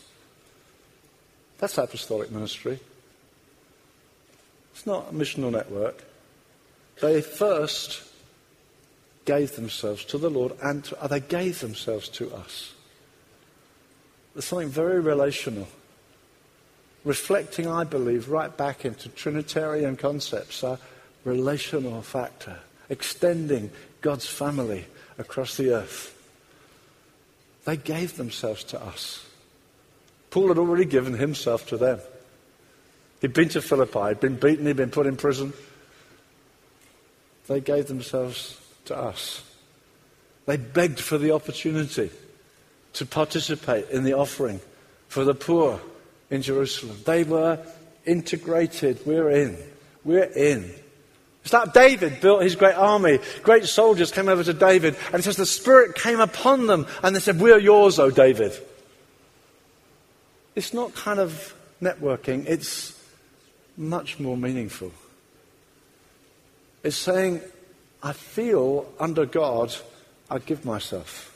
That's 1.60 1.78
apostolic 1.78 2.32
ministry. 2.32 2.80
It's 4.74 4.86
not 4.86 5.10
a 5.12 5.14
missional 5.14 5.52
network. 5.52 6.04
They 7.02 7.22
first 7.22 8.04
gave 9.26 9.56
themselves 9.56 10.06
to 10.06 10.18
the 10.18 10.30
Lord 10.30 10.54
and 10.62 10.84
to, 10.86 11.02
uh, 11.02 11.08
they 11.08 11.20
gave 11.20 11.60
themselves 11.60 12.10
to 12.10 12.34
us. 12.34 12.74
There's 14.34 14.46
something 14.46 14.70
very 14.70 15.00
relational. 15.00 15.68
Reflecting, 17.04 17.68
I 17.68 17.84
believe, 17.84 18.30
right 18.30 18.56
back 18.56 18.86
into 18.86 19.10
Trinitarian 19.10 19.96
concepts, 19.96 20.64
a 20.64 20.80
relational 21.26 22.02
factor, 22.02 22.60
extending 22.90 23.72
God's 24.02 24.28
family 24.28 24.86
across 25.18 25.58
the 25.58 25.72
earth. 25.72 26.12
They 27.66 27.78
gave 27.78 28.16
themselves 28.16 28.64
to 28.66 28.82
us. 28.82 29.26
Paul 30.30 30.50
had 30.50 30.58
already 30.58 30.86
given 30.86 31.14
himself 31.14 31.68
to 31.68 31.78
them. 31.78 32.00
He'd 33.22 33.34
been 33.34 33.50
to 33.50 33.62
Philippi, 33.62 34.10
he'd 34.10 34.20
been 34.20 34.36
beaten, 34.36 34.66
he'd 34.66 34.78
been 34.78 34.92
put 34.92 35.08
in 35.08 35.18
prison. 35.18 35.52
They 37.48 37.60
gave 37.60 37.88
themselves 37.88 38.60
to 38.86 38.98
us. 38.98 39.44
They 40.46 40.58
begged 40.58 41.00
for 41.00 41.18
the 41.18 41.32
opportunity 41.32 42.12
to 42.94 43.06
participate 43.06 43.90
in 43.90 44.04
the 44.04 44.14
offering 44.14 44.62
for 45.08 45.24
the 45.24 45.34
poor 45.34 45.80
in 46.30 46.42
Jerusalem. 46.42 46.98
They 47.06 47.24
were 47.24 47.60
integrated. 48.06 49.06
We're 49.06 49.32
in. 49.32 49.58
We're 50.04 50.24
in. 50.24 50.72
It's 51.46 51.54
like 51.54 51.74
David 51.74 52.22
built 52.22 52.42
his 52.42 52.56
great 52.56 52.74
army. 52.74 53.20
Great 53.44 53.66
soldiers 53.66 54.12
came 54.12 54.30
over 54.30 54.44
to 54.44 54.54
David, 54.54 54.96
and 55.14 55.20
it 55.20 55.22
says 55.22 55.38
the 55.38 55.46
Spirit 55.46 55.94
came 55.94 56.20
upon 56.20 56.66
them, 56.66 56.88
and 57.04 57.16
they 57.16 57.20
said, 57.20 57.40
We're 57.40 57.60
yours, 57.60 58.00
O 58.00 58.10
David. 58.10 58.52
It's 60.56 60.74
not 60.74 60.96
kind 60.96 61.20
of 61.20 61.54
networking, 61.80 62.48
it's 62.48 63.00
much 63.78 64.20
more 64.20 64.36
meaningful. 64.36 64.92
It's 66.84 66.96
saying, 66.96 67.42
I 68.02 68.14
feel 68.14 68.92
under 69.00 69.28
God, 69.28 69.76
I 70.32 70.40
give 70.40 70.66
myself. 70.66 71.32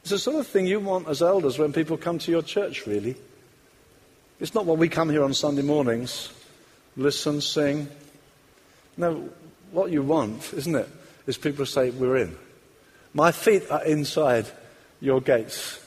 It's 0.00 0.10
the 0.10 0.18
sort 0.18 0.40
of 0.40 0.48
thing 0.48 0.66
you 0.66 0.80
want 0.80 1.06
as 1.06 1.22
elders 1.22 1.58
when 1.60 1.72
people 1.72 1.96
come 1.96 2.18
to 2.18 2.30
your 2.32 2.42
church, 2.42 2.86
really. 2.86 3.14
It's 4.40 4.54
not 4.54 4.66
what 4.66 4.78
we 4.78 4.88
come 4.88 5.10
here 5.10 5.22
on 5.22 5.32
Sunday 5.32 5.62
mornings, 5.62 6.32
listen, 6.96 7.40
sing. 7.40 7.86
No, 9.00 9.30
what 9.72 9.90
you 9.90 10.02
want, 10.02 10.52
isn't 10.52 10.74
it, 10.74 10.88
is 11.26 11.38
people 11.38 11.64
to 11.64 11.70
say, 11.70 11.88
We're 11.88 12.18
in. 12.18 12.36
My 13.14 13.32
feet 13.32 13.62
are 13.70 13.82
inside 13.82 14.46
your 15.00 15.22
gates. 15.22 15.80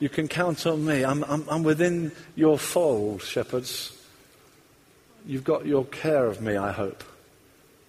You 0.00 0.10
can 0.10 0.28
count 0.28 0.66
on 0.66 0.84
me. 0.84 1.02
I'm, 1.02 1.24
I'm, 1.24 1.48
I'm 1.48 1.62
within 1.62 2.12
your 2.36 2.58
fold, 2.58 3.22
shepherds. 3.22 3.96
You've 5.24 5.44
got 5.44 5.64
your 5.64 5.86
care 5.86 6.26
of 6.26 6.42
me, 6.42 6.58
I 6.58 6.72
hope. 6.72 7.02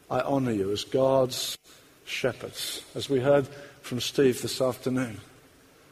I 0.10 0.22
honour 0.22 0.54
you 0.54 0.72
as 0.72 0.86
God's 0.86 1.58
shepherds, 2.06 2.84
as 2.96 3.10
we 3.10 3.20
heard 3.20 3.48
from 3.82 4.00
Steve 4.00 4.42
this 4.42 4.62
afternoon. 4.62 5.20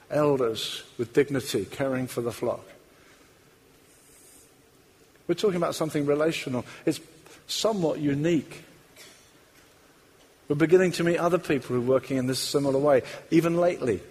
Elders 0.09 0.83
with 0.97 1.11
dignity, 1.11 1.65
caring 1.65 2.07
for 2.07 2.21
the 2.21 2.31
flock. 2.31 2.65
We're 5.27 5.35
talking 5.35 5.57
about 5.57 5.75
something 5.75 6.05
relational. 6.05 6.65
It's 6.85 6.99
somewhat 7.49 7.99
unique. 7.99 8.63
We're 10.47 10.55
beginning 10.55 10.93
to 10.93 11.03
meet 11.03 11.17
other 11.17 11.37
people 11.37 11.75
who 11.75 11.81
are 11.81 11.85
working 11.85 12.17
in 12.17 12.27
this 12.27 12.39
similar 12.39 12.79
way, 12.79 13.03
even 13.31 13.57
lately, 13.57 14.01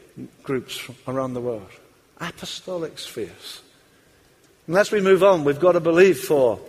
groups 0.43 0.89
around 1.07 1.35
the 1.35 1.41
world. 1.41 1.69
Apostolic 2.21 2.99
spheres. 2.99 3.63
As 4.69 4.91
we 4.91 5.01
move 5.01 5.23
on, 5.23 5.45
we've 5.45 5.61
got 5.61 5.73
to 5.73 5.81
believe 5.81 6.19
for 6.21 6.61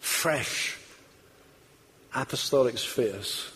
fresh 0.00 0.76
apostolic 2.14 2.78
spheres. 2.78 3.50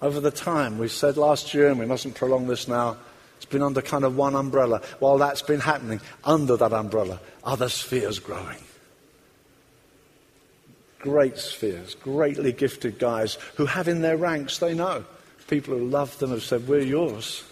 Over 0.00 0.20
the 0.20 0.30
time, 0.30 0.78
we 0.78 0.88
said 0.88 1.16
last 1.16 1.54
year, 1.54 1.68
and 1.68 1.78
we 1.78 1.86
mustn't 1.86 2.14
prolong 2.14 2.46
this 2.46 2.68
now, 2.68 2.96
It's 3.38 3.46
been 3.46 3.62
under 3.62 3.80
kind 3.80 4.04
of 4.04 4.16
one 4.16 4.34
umbrella. 4.34 4.82
While 4.98 5.18
that's 5.18 5.42
been 5.42 5.60
happening, 5.60 6.00
under 6.24 6.56
that 6.56 6.72
umbrella, 6.72 7.20
other 7.44 7.68
spheres 7.68 8.18
growing. 8.18 8.58
Great 10.98 11.38
spheres, 11.38 11.94
greatly 11.94 12.52
gifted 12.52 12.98
guys 12.98 13.38
who 13.56 13.66
have 13.66 13.88
in 13.88 14.02
their 14.02 14.16
ranks, 14.16 14.58
they 14.58 14.74
know. 14.74 15.04
People 15.46 15.78
who 15.78 15.86
love 15.86 16.18
them 16.18 16.30
have 16.30 16.42
said, 16.42 16.68
We're 16.68 16.80
yours. 16.80 17.44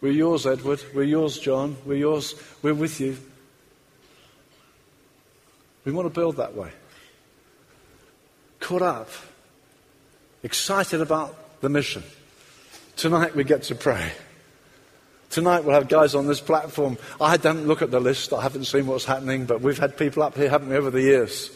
We're 0.00 0.12
yours, 0.12 0.46
Edward. 0.46 0.82
We're 0.94 1.02
yours, 1.04 1.38
John. 1.38 1.76
We're 1.84 1.96
yours. 1.96 2.34
We're 2.62 2.74
with 2.74 3.00
you. 3.00 3.18
We 5.84 5.92
want 5.92 6.06
to 6.06 6.14
build 6.14 6.36
that 6.36 6.54
way. 6.54 6.70
Caught 8.60 8.82
up, 8.82 9.08
excited 10.42 11.00
about 11.00 11.60
the 11.60 11.68
mission. 11.68 12.02
Tonight 12.96 13.34
we 13.34 13.44
get 13.44 13.62
to 13.64 13.74
pray. 13.74 14.12
Tonight 15.30 15.64
we'll 15.64 15.74
have 15.74 15.88
guys 15.88 16.14
on 16.14 16.26
this 16.26 16.40
platform. 16.40 16.98
I 17.20 17.36
don't 17.36 17.66
look 17.66 17.82
at 17.82 17.90
the 17.90 18.00
list, 18.00 18.32
I 18.32 18.42
haven't 18.42 18.64
seen 18.64 18.86
what's 18.86 19.04
happening, 19.04 19.46
but 19.46 19.60
we've 19.60 19.78
had 19.78 19.96
people 19.96 20.22
up 20.22 20.36
here, 20.36 20.50
haven't 20.50 20.68
we, 20.68 20.76
over 20.76 20.90
the 20.90 21.00
years? 21.00 21.50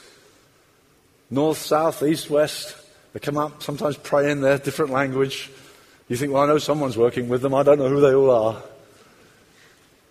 North, 1.31 1.59
south, 1.59 2.03
east, 2.03 2.31
west. 2.31 2.77
They 3.13 3.21
come 3.21 3.39
up, 3.39 3.63
sometimes 3.63 3.97
pray 3.97 4.31
in 4.31 4.41
their 4.41 4.59
different 4.59 4.91
language. 4.91 5.51
You 6.09 6.17
think, 6.17 6.33
well, 6.33 6.43
I 6.43 6.47
know 6.47 6.59
someone's 6.59 6.97
working 6.97 7.29
with 7.29 7.43
them, 7.43 7.55
I 7.55 7.63
don't 7.63 7.79
know 7.79 7.89
who 7.89 8.01
they 8.01 8.15
all 8.15 8.31
are. 8.31 8.63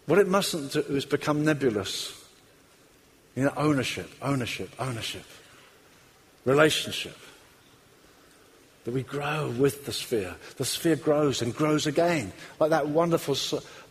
What 0.05 0.19
it 0.19 0.27
mustn't 0.27 0.73
do 0.73 0.79
is 0.81 1.05
become 1.05 1.45
nebulous. 1.45 2.19
You 3.35 3.43
know, 3.43 3.53
ownership, 3.55 4.11
ownership, 4.21 4.69
ownership, 4.79 5.25
relationship. 6.45 7.17
That 8.83 8.93
we 8.93 9.03
grow 9.03 9.49
with 9.49 9.85
the 9.85 9.93
sphere. 9.93 10.35
The 10.57 10.65
sphere 10.65 10.97
grows 10.97 11.41
and 11.41 11.55
grows 11.55 11.87
again. 11.87 12.33
Like 12.59 12.71
that 12.71 12.89
wonderful 12.89 13.37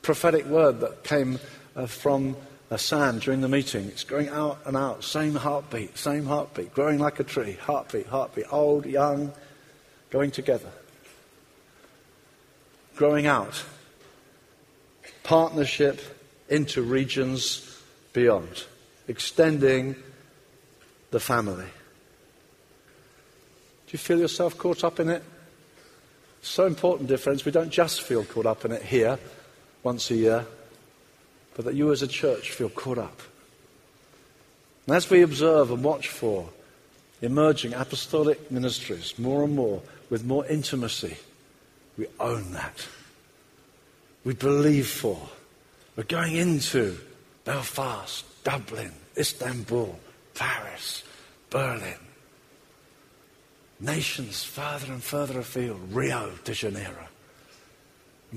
prophetic 0.02 0.44
word 0.46 0.80
that 0.80 1.02
came 1.02 1.38
uh, 1.74 1.86
from 1.86 2.36
Sam 2.78 3.18
during 3.18 3.40
the 3.40 3.48
meeting. 3.48 3.86
It's 3.86 4.04
going 4.04 4.28
out 4.28 4.60
and 4.64 4.76
out. 4.76 5.04
Same 5.04 5.34
heartbeat, 5.34 5.98
same 5.98 6.24
heartbeat. 6.24 6.74
Growing 6.74 6.98
like 6.98 7.20
a 7.20 7.24
tree. 7.24 7.58
Heartbeat, 7.60 8.06
heartbeat. 8.06 8.46
Old, 8.50 8.86
young, 8.86 9.32
going 10.10 10.30
together. 10.30 10.70
Growing 12.96 13.26
out. 13.26 13.64
Partnership 15.22 16.00
into 16.48 16.82
regions 16.82 17.80
beyond. 18.12 18.64
Extending 19.08 19.96
the 21.10 21.20
family. 21.20 21.66
Do 23.86 23.90
you 23.92 23.98
feel 23.98 24.18
yourself 24.18 24.56
caught 24.56 24.84
up 24.84 25.00
in 25.00 25.10
it? 25.10 25.22
So 26.40 26.66
important, 26.66 27.08
dear 27.08 27.18
friends. 27.18 27.44
We 27.44 27.52
don't 27.52 27.70
just 27.70 28.02
feel 28.02 28.24
caught 28.24 28.46
up 28.46 28.64
in 28.64 28.72
it 28.72 28.82
here 28.82 29.18
once 29.82 30.10
a 30.10 30.14
year, 30.14 30.46
but 31.54 31.64
that 31.64 31.74
you 31.74 31.92
as 31.92 32.02
a 32.02 32.08
church 32.08 32.50
feel 32.50 32.68
caught 32.68 32.98
up. 32.98 33.20
And 34.86 34.96
as 34.96 35.08
we 35.08 35.22
observe 35.22 35.70
and 35.70 35.84
watch 35.84 36.08
for 36.08 36.48
emerging 37.20 37.72
apostolic 37.74 38.50
ministries 38.50 39.18
more 39.18 39.44
and 39.44 39.54
more 39.54 39.82
with 40.10 40.24
more 40.24 40.46
intimacy, 40.46 41.16
we 41.96 42.06
own 42.18 42.52
that. 42.52 42.86
We 44.24 44.34
believe 44.34 44.88
for. 44.88 45.20
We're 45.96 46.04
going 46.04 46.36
into 46.36 46.98
Belfast, 47.44 48.24
Dublin, 48.44 48.92
Istanbul, 49.16 49.98
Paris, 50.34 51.02
Berlin, 51.50 51.98
nations 53.78 54.42
further 54.42 54.92
and 54.92 55.02
further 55.02 55.40
afield, 55.40 55.80
Rio 55.92 56.32
de 56.44 56.54
Janeiro. 56.54 57.11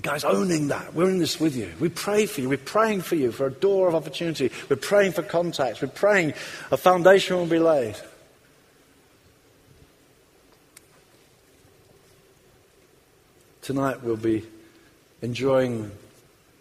Guys, 0.01 0.23
owning 0.25 0.67
that, 0.67 0.93
we're 0.93 1.09
in 1.09 1.19
this 1.19 1.39
with 1.39 1.55
you. 1.55 1.71
We 1.79 1.89
pray 1.89 2.25
for 2.25 2.41
you. 2.41 2.49
We're 2.49 2.57
praying 2.57 3.01
for 3.01 3.15
you 3.15 3.31
for 3.31 3.47
a 3.47 3.51
door 3.51 3.87
of 3.87 3.95
opportunity. 3.95 4.51
We're 4.69 4.75
praying 4.75 5.13
for 5.13 5.23
contacts. 5.23 5.81
We're 5.81 5.87
praying 5.87 6.33
a 6.69 6.77
foundation 6.77 7.37
will 7.37 7.45
be 7.45 7.59
laid. 7.59 7.95
Tonight 13.61 14.03
we'll 14.03 14.17
be 14.17 14.45
enjoying 15.21 15.91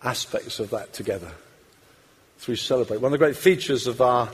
aspects 0.03 0.61
of 0.61 0.71
that 0.71 0.93
together 0.93 1.33
we 2.49 2.57
celebrate. 2.57 3.01
One 3.01 3.13
of 3.13 3.19
the 3.19 3.25
great 3.25 3.37
features 3.37 3.87
of 3.87 4.01
our 4.01 4.29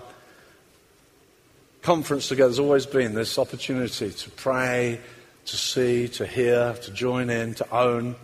conference 1.82 2.28
together 2.28 2.50
has 2.50 2.58
always 2.58 2.86
been 2.86 3.14
this 3.14 3.38
opportunity 3.38 4.10
to 4.10 4.30
pray, 4.30 5.00
to 5.46 5.56
see, 5.56 6.08
to 6.08 6.26
hear, 6.26 6.74
to 6.82 6.92
join 6.92 7.30
in, 7.30 7.54
to 7.54 7.70
own, 7.70 8.16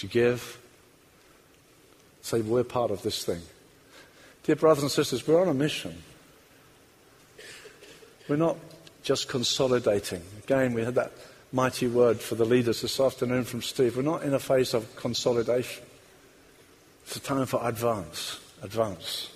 to 0.00 0.06
give. 0.06 0.58
Say, 2.22 2.40
we're 2.40 2.64
part 2.64 2.90
of 2.90 3.02
this 3.02 3.24
thing. 3.24 3.40
Dear 4.42 4.56
brothers 4.56 4.82
and 4.82 4.90
sisters, 4.90 5.26
we're 5.26 5.40
on 5.40 5.48
a 5.48 5.54
mission. 5.54 6.02
We're 8.28 8.36
not 8.36 8.56
just 9.02 9.28
consolidating. 9.28 10.22
Again, 10.44 10.74
we 10.74 10.84
had 10.84 10.94
that 10.96 11.12
mighty 11.52 11.86
word 11.86 12.20
for 12.20 12.34
the 12.34 12.44
leaders 12.44 12.82
this 12.82 13.00
afternoon 13.00 13.44
from 13.44 13.62
Steve. 13.62 13.96
We're 13.96 14.02
not 14.02 14.22
in 14.22 14.34
a 14.34 14.38
phase 14.38 14.74
of 14.74 14.94
consolidation. 14.96 15.84
It's 17.04 17.16
a 17.16 17.20
time 17.20 17.46
for 17.46 17.60
advance. 17.66 18.38
Advance. 18.62 19.30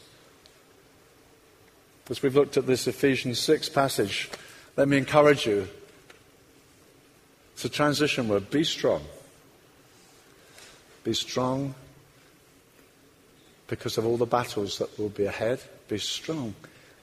As 2.10 2.22
we've 2.22 2.34
looked 2.34 2.56
at 2.56 2.66
this 2.66 2.86
Ephesians 2.86 3.38
6 3.40 3.70
passage, 3.70 4.30
let 4.76 4.88
me 4.88 4.98
encourage 4.98 5.46
you. 5.46 5.68
It's 7.54 7.64
a 7.64 7.68
transition 7.68 8.28
word. 8.28 8.50
Be 8.50 8.64
strong. 8.64 9.02
Be 11.05 11.14
strong 11.14 11.74
because 13.66 13.98
of 13.98 14.07
all 14.07 14.16
the 14.16 14.26
battles 14.26 14.78
that 14.78 14.98
will 14.98 15.11
be 15.11 15.26
ahead. 15.26 15.61
Be 15.88 15.98
strong. 15.98 16.55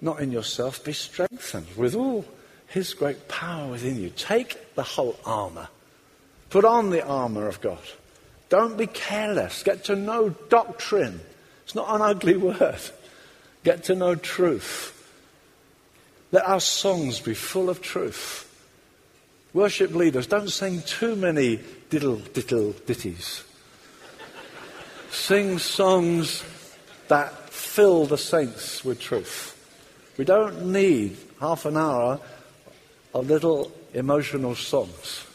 Not 0.01 0.19
in 0.19 0.31
yourself, 0.31 0.83
be 0.83 0.93
strengthened 0.93 1.67
with 1.77 1.95
all 1.95 2.25
His 2.67 2.93
great 2.93 3.27
power 3.27 3.69
within 3.69 4.01
you. 4.01 4.09
Take 4.09 4.75
the 4.75 4.83
whole 4.83 5.17
armour. 5.25 5.69
Put 6.49 6.65
on 6.65 6.89
the 6.89 7.05
armour 7.05 7.47
of 7.47 7.61
God. 7.61 7.79
Don't 8.49 8.77
be 8.77 8.87
careless. 8.87 9.63
Get 9.63 9.85
to 9.85 9.95
know 9.95 10.29
doctrine. 10.49 11.21
It's 11.63 11.75
not 11.75 11.95
an 11.95 12.01
ugly 12.01 12.35
word. 12.49 12.81
Get 13.63 13.83
to 13.85 13.95
know 13.95 14.15
truth. 14.15 14.97
Let 16.31 16.47
our 16.47 16.59
songs 16.59 17.19
be 17.19 17.33
full 17.33 17.69
of 17.69 17.81
truth. 17.81 18.47
Worship 19.53 19.93
leaders, 19.93 20.27
don't 20.27 20.49
sing 20.49 20.81
too 20.81 21.15
many 21.15 21.59
diddle 21.89 22.17
diddle 22.17 22.71
ditties. 22.85 23.43
Sing 25.11 25.59
songs 25.59 26.43
that 27.09 27.49
fill 27.49 28.05
the 28.05 28.17
saints 28.17 28.83
with 28.85 28.99
truth. 28.99 29.57
We 30.17 30.23
don't 30.23 30.71
need 30.71 31.17
half 31.39 31.65
an 31.65 31.75
hour 31.75 32.19
of 33.13 33.29
little 33.29 33.71
emotional 33.93 34.55
songs. 34.55 35.25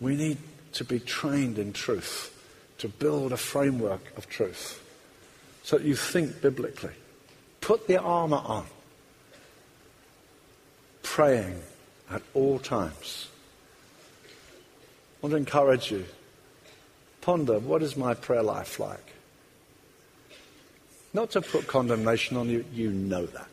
We 0.00 0.14
need 0.14 0.38
to 0.74 0.84
be 0.84 1.00
trained 1.00 1.58
in 1.58 1.72
truth, 1.72 2.32
to 2.78 2.88
build 2.88 3.32
a 3.32 3.36
framework 3.36 4.12
of 4.16 4.28
truth 4.28 4.82
so 5.62 5.78
that 5.78 5.84
you 5.84 5.96
think 5.96 6.40
biblically. 6.40 6.92
Put 7.60 7.88
the 7.88 8.00
armor 8.00 8.40
on. 8.44 8.66
Praying 11.02 11.60
at 12.08 12.22
all 12.34 12.60
times. 12.60 13.26
I 14.24 14.28
want 15.22 15.32
to 15.32 15.36
encourage 15.38 15.90
you. 15.90 16.04
Ponder 17.26 17.58
what 17.58 17.82
is 17.82 17.96
my 17.96 18.14
prayer 18.14 18.44
life 18.44 18.78
like? 18.78 19.12
Not 21.12 21.32
to 21.32 21.40
put 21.40 21.66
condemnation 21.66 22.36
on 22.36 22.48
you, 22.48 22.64
you 22.72 22.92
know 22.92 23.26
that. 23.26 23.48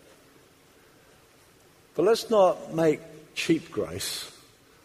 But 1.96 2.06
let's 2.06 2.30
not 2.30 2.76
make 2.76 3.00
cheap 3.34 3.72
grace 3.72 4.32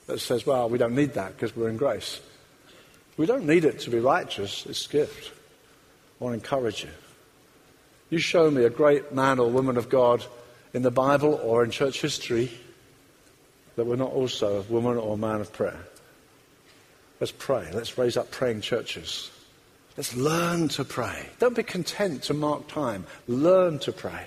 that 0.07 0.21
says, 0.21 0.47
well, 0.47 0.71
we 0.71 0.79
don't 0.79 0.95
need 0.95 1.13
that 1.13 1.37
because 1.37 1.55
we're 1.55 1.69
in 1.69 1.77
grace. 1.77 2.19
We 3.19 3.27
don't 3.27 3.45
need 3.45 3.67
it 3.67 3.81
to 3.81 3.91
be 3.91 3.99
righteous, 3.99 4.65
it's 4.65 4.87
a 4.87 4.89
gift. 4.89 5.33
I 6.19 6.25
want 6.25 6.33
to 6.33 6.43
encourage 6.43 6.85
you. 6.85 6.91
You 8.09 8.19
show 8.19 8.51
me 8.51 8.65
a 8.65 8.71
great 8.71 9.13
man 9.13 9.39
or 9.39 9.51
woman 9.51 9.77
of 9.77 9.91
God 9.91 10.25
in 10.73 10.81
the 10.81 10.91
Bible 10.91 11.39
or 11.45 11.63
in 11.63 11.71
church 11.71 12.01
history 12.01 12.51
that 13.77 13.85
were 13.85 13.99
not 13.99 14.13
also 14.13 14.61
a 14.61 14.63
woman 14.63 14.97
or 14.97 15.13
a 15.13 15.19
man 15.19 15.43
of 15.43 15.53
prayer. 15.53 15.88
Let's 17.21 17.33
pray. 17.33 17.69
Let's 17.73 17.99
raise 17.99 18.17
up 18.17 18.31
praying 18.31 18.61
churches. 18.61 19.31
Let's 19.97 20.15
learn 20.15 20.69
to 20.69 20.85
pray. 20.85 21.27
Don't 21.41 21.57
be 21.57 21.65
content 21.65 22.23
to 22.25 22.35
mark 22.35 22.69
time. 22.69 23.05
Learn 23.27 23.81
to 23.81 23.93
pray. 23.93 24.27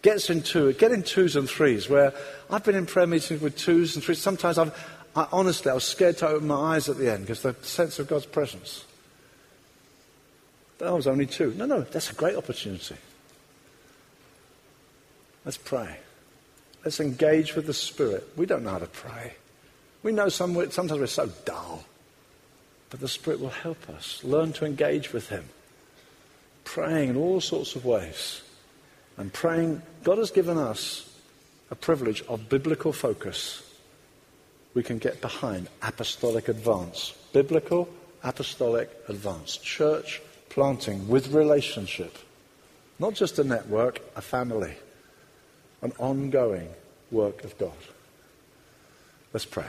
Get 0.00 0.30
in 0.30 0.42
two, 0.42 0.72
get 0.72 0.92
in 0.92 1.02
twos 1.02 1.36
and 1.36 1.48
threes. 1.48 1.88
Where 1.88 2.14
I've 2.48 2.64
been 2.64 2.74
in 2.74 2.86
prayer 2.86 3.06
meetings 3.06 3.40
with 3.40 3.58
twos 3.58 3.94
and 3.94 4.04
threes. 4.04 4.22
Sometimes 4.22 4.56
I've, 4.56 4.72
I, 5.14 5.26
honestly, 5.32 5.70
I 5.70 5.74
was 5.74 5.84
scared 5.84 6.16
to 6.18 6.28
open 6.28 6.48
my 6.48 6.76
eyes 6.76 6.88
at 6.88 6.96
the 6.96 7.12
end 7.12 7.26
because 7.26 7.42
the 7.42 7.54
sense 7.62 7.98
of 7.98 8.08
God's 8.08 8.24
presence. 8.24 8.84
That 10.78 10.92
was 10.92 11.06
only 11.06 11.26
two. 11.26 11.52
No, 11.56 11.66
no, 11.66 11.82
that's 11.82 12.10
a 12.10 12.14
great 12.14 12.36
opportunity. 12.36 12.96
Let's 15.44 15.58
pray. 15.58 15.98
Let's 16.84 17.00
engage 17.00 17.54
with 17.54 17.66
the 17.66 17.74
Spirit. 17.74 18.28
We 18.36 18.46
don't 18.46 18.62
know 18.62 18.70
how 18.70 18.78
to 18.78 18.86
pray. 18.86 19.34
We 20.02 20.12
know 20.12 20.28
some, 20.28 20.54
sometimes 20.70 21.00
we're 21.00 21.06
so 21.06 21.30
dull. 21.44 21.84
But 22.96 23.02
the 23.02 23.08
Spirit 23.08 23.40
will 23.40 23.50
help 23.50 23.90
us 23.90 24.24
learn 24.24 24.54
to 24.54 24.64
engage 24.64 25.12
with 25.12 25.28
Him, 25.28 25.44
praying 26.64 27.10
in 27.10 27.16
all 27.18 27.42
sorts 27.42 27.76
of 27.76 27.84
ways. 27.84 28.40
And 29.18 29.30
praying, 29.30 29.82
God 30.02 30.16
has 30.16 30.30
given 30.30 30.56
us 30.56 31.06
a 31.70 31.74
privilege 31.74 32.22
of 32.22 32.48
biblical 32.48 32.94
focus. 32.94 33.62
We 34.72 34.82
can 34.82 34.96
get 34.96 35.20
behind 35.20 35.68
apostolic 35.82 36.48
advance. 36.48 37.12
Biblical, 37.34 37.86
apostolic 38.24 38.90
advance. 39.08 39.58
Church 39.58 40.22
planting 40.48 41.06
with 41.06 41.34
relationship. 41.34 42.16
Not 42.98 43.12
just 43.12 43.38
a 43.38 43.44
network, 43.44 44.00
a 44.16 44.22
family. 44.22 44.72
An 45.82 45.92
ongoing 45.98 46.70
work 47.10 47.44
of 47.44 47.58
God. 47.58 47.76
Let's 49.34 49.44
pray. 49.44 49.68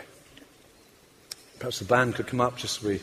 Perhaps 1.60 1.80
the 1.80 1.86
band 1.86 2.16
could 2.16 2.28
come 2.28 2.40
up 2.40 2.56
just 2.56 2.78
as 2.78 2.84
we 2.86 3.02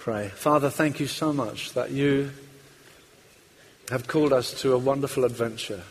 pray. 0.00 0.28
Father, 0.28 0.70
thank 0.70 0.98
you 0.98 1.06
so 1.06 1.30
much 1.30 1.74
that 1.74 1.90
you 1.90 2.30
have 3.90 4.08
called 4.08 4.32
us 4.32 4.58
to 4.62 4.72
a 4.72 4.78
wonderful 4.78 5.26
adventure. 5.26 5.82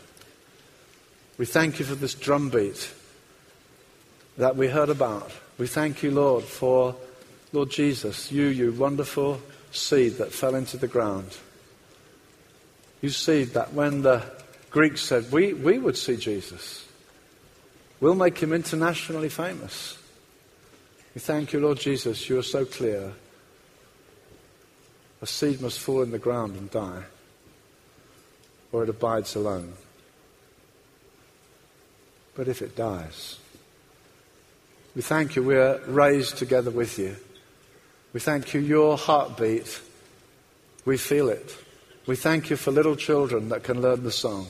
We 1.38 1.46
thank 1.46 1.78
you 1.78 1.84
for 1.84 1.94
this 1.94 2.14
drumbeat 2.14 2.92
that 4.36 4.56
we 4.56 4.66
heard 4.66 4.88
about. 4.88 5.30
We 5.58 5.68
thank 5.68 6.02
you, 6.02 6.10
Lord, 6.10 6.42
for 6.42 6.96
Lord 7.52 7.70
Jesus, 7.70 8.32
you, 8.32 8.46
you 8.46 8.72
wonderful 8.72 9.40
seed 9.70 10.14
that 10.14 10.32
fell 10.32 10.56
into 10.56 10.76
the 10.76 10.88
ground. 10.88 11.36
You 13.00 13.10
seed 13.10 13.50
that 13.50 13.74
when 13.74 14.02
the 14.02 14.24
Greeks 14.72 15.02
said, 15.02 15.30
we, 15.30 15.52
we 15.52 15.78
would 15.78 15.96
see 15.96 16.16
Jesus, 16.16 16.84
we'll 18.00 18.16
make 18.16 18.38
him 18.38 18.52
internationally 18.52 19.28
famous. 19.28 19.96
We 21.14 21.20
thank 21.20 21.52
you, 21.52 21.60
Lord 21.60 21.78
Jesus, 21.78 22.28
you 22.28 22.38
are 22.40 22.42
so 22.42 22.64
clear. 22.64 23.12
A 25.22 25.26
seed 25.26 25.60
must 25.60 25.78
fall 25.78 26.02
in 26.02 26.12
the 26.12 26.18
ground 26.18 26.56
and 26.56 26.70
die, 26.70 27.02
or 28.72 28.82
it 28.82 28.88
abides 28.88 29.34
alone. 29.34 29.74
But 32.34 32.48
if 32.48 32.62
it 32.62 32.74
dies, 32.74 33.38
we 34.94 35.02
thank 35.02 35.36
you, 35.36 35.42
we 35.42 35.56
are 35.56 35.78
raised 35.86 36.38
together 36.38 36.70
with 36.70 36.98
you. 36.98 37.16
We 38.12 38.20
thank 38.20 38.54
you, 38.54 38.60
your 38.60 38.96
heartbeat, 38.96 39.80
we 40.84 40.96
feel 40.96 41.28
it. 41.28 41.56
We 42.06 42.16
thank 42.16 42.50
you 42.50 42.56
for 42.56 42.70
little 42.70 42.96
children 42.96 43.50
that 43.50 43.62
can 43.62 43.82
learn 43.82 44.02
the 44.02 44.10
song. 44.10 44.46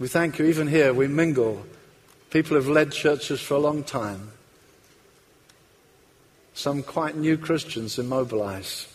We 0.00 0.08
thank 0.08 0.38
you, 0.38 0.46
even 0.46 0.66
here, 0.66 0.92
we 0.94 1.06
mingle. 1.06 1.64
People 2.30 2.56
have 2.56 2.66
led 2.66 2.92
churches 2.92 3.40
for 3.40 3.54
a 3.54 3.58
long 3.58 3.84
time. 3.84 4.30
Some 6.54 6.82
quite 6.82 7.16
new 7.16 7.36
Christians 7.36 7.98
immobilize. 7.98 8.88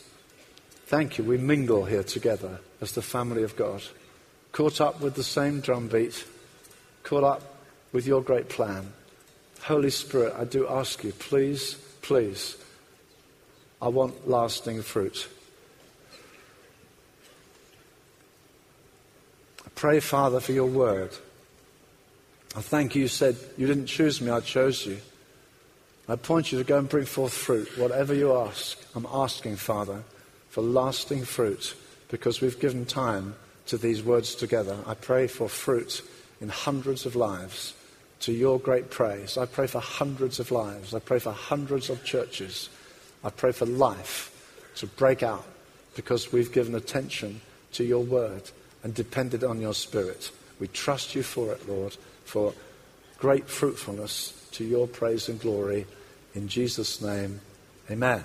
Thank 0.88 1.18
you. 1.18 1.26
We 1.26 1.38
mingle 1.38 1.84
here 1.84 2.04
together 2.04 2.62
as 2.80 2.94
the 2.94 3.02
family 3.02 3.44
of 3.44 3.58
God, 3.58 3.84
caught 4.54 4.80
up 4.80 5.02
with 5.02 5.16
the 5.16 5.24
same 5.24 5.60
drumbeat, 5.60 6.26
caught 7.04 7.26
up 7.26 7.42
with 7.92 8.08
your 8.08 8.22
great 8.22 8.48
plan. 8.48 8.94
Holy 9.64 9.90
Spirit, 9.90 10.34
I 10.38 10.46
do 10.46 10.66
ask 10.66 11.04
you, 11.04 11.12
please, 11.12 11.74
please, 12.02 12.56
I 13.82 13.90
want 13.90 14.30
lasting 14.30 14.82
fruit. 14.82 15.28
I 19.66 19.70
pray, 19.76 20.00
Father, 20.00 20.40
for 20.40 20.54
your 20.54 20.68
word. 20.68 21.12
I 22.56 22.62
thank 22.62 22.96
you, 22.96 23.02
you 23.02 23.08
said 23.10 23.36
you 23.58 23.68
didn't 23.68 23.88
choose 23.88 24.22
me, 24.22 24.32
I 24.32 24.40
chose 24.40 24.86
you. 24.86 25.00
I 26.08 26.16
point 26.16 26.54
you 26.54 26.60
to 26.60 26.64
go 26.64 26.78
and 26.78 26.88
bring 26.88 27.06
forth 27.06 27.34
fruit, 27.34 27.78
whatever 27.78 28.14
you 28.14 28.34
ask. 28.38 28.78
I'm 28.96 29.06
asking, 29.12 29.58
Father, 29.58 30.04
for 30.50 30.62
lasting 30.62 31.26
fruit 31.26 31.76
because 32.10 32.42
we've 32.42 32.60
given 32.60 32.86
time 32.86 33.36
to 33.68 33.78
these 33.78 34.02
words 34.02 34.36
together. 34.36 34.78
I 34.86 34.94
pray 34.94 35.28
for 35.28 35.50
fruit 35.50 36.02
in 36.40 36.50
hundreds 36.50 37.06
of 37.06 37.16
lives 37.16 37.74
to 38.22 38.32
your 38.32 38.60
great 38.60 38.90
praise. 38.90 39.38
I 39.38 39.46
pray 39.46 39.68
for 39.68 39.80
hundreds 39.80 40.40
of 40.40 40.52
lives. 40.52 40.94
I 40.94 41.00
pray 41.00 41.20
for 41.20 41.32
hundreds 41.32 41.90
of 41.90 42.04
churches. 42.04 42.70
I 43.24 43.30
pray 43.30 43.52
for 43.52 43.66
life 43.66 44.32
to 44.78 44.88
break 44.88 45.24
out 45.24 45.46
because 45.96 46.32
we've 46.32 46.52
given 46.52 46.76
attention 46.76 47.42
to 47.74 47.84
your 47.84 48.04
word 48.04 48.50
and 48.84 48.94
depended 48.94 49.44
on 49.44 49.60
your 49.60 49.74
spirit. 49.74 50.32
We 50.60 50.68
trust 50.68 51.16
you 51.16 51.24
for 51.24 51.52
it, 51.52 51.68
Lord, 51.68 51.96
for 52.26 52.54
great 53.18 53.48
fruitfulness 53.48 54.48
to 54.54 54.64
your 54.64 54.88
praise 54.88 55.30
and 55.30 55.40
glory. 55.40 55.86
In 56.34 56.48
Jesus' 56.48 57.02
name, 57.02 57.42
amen. 57.90 58.24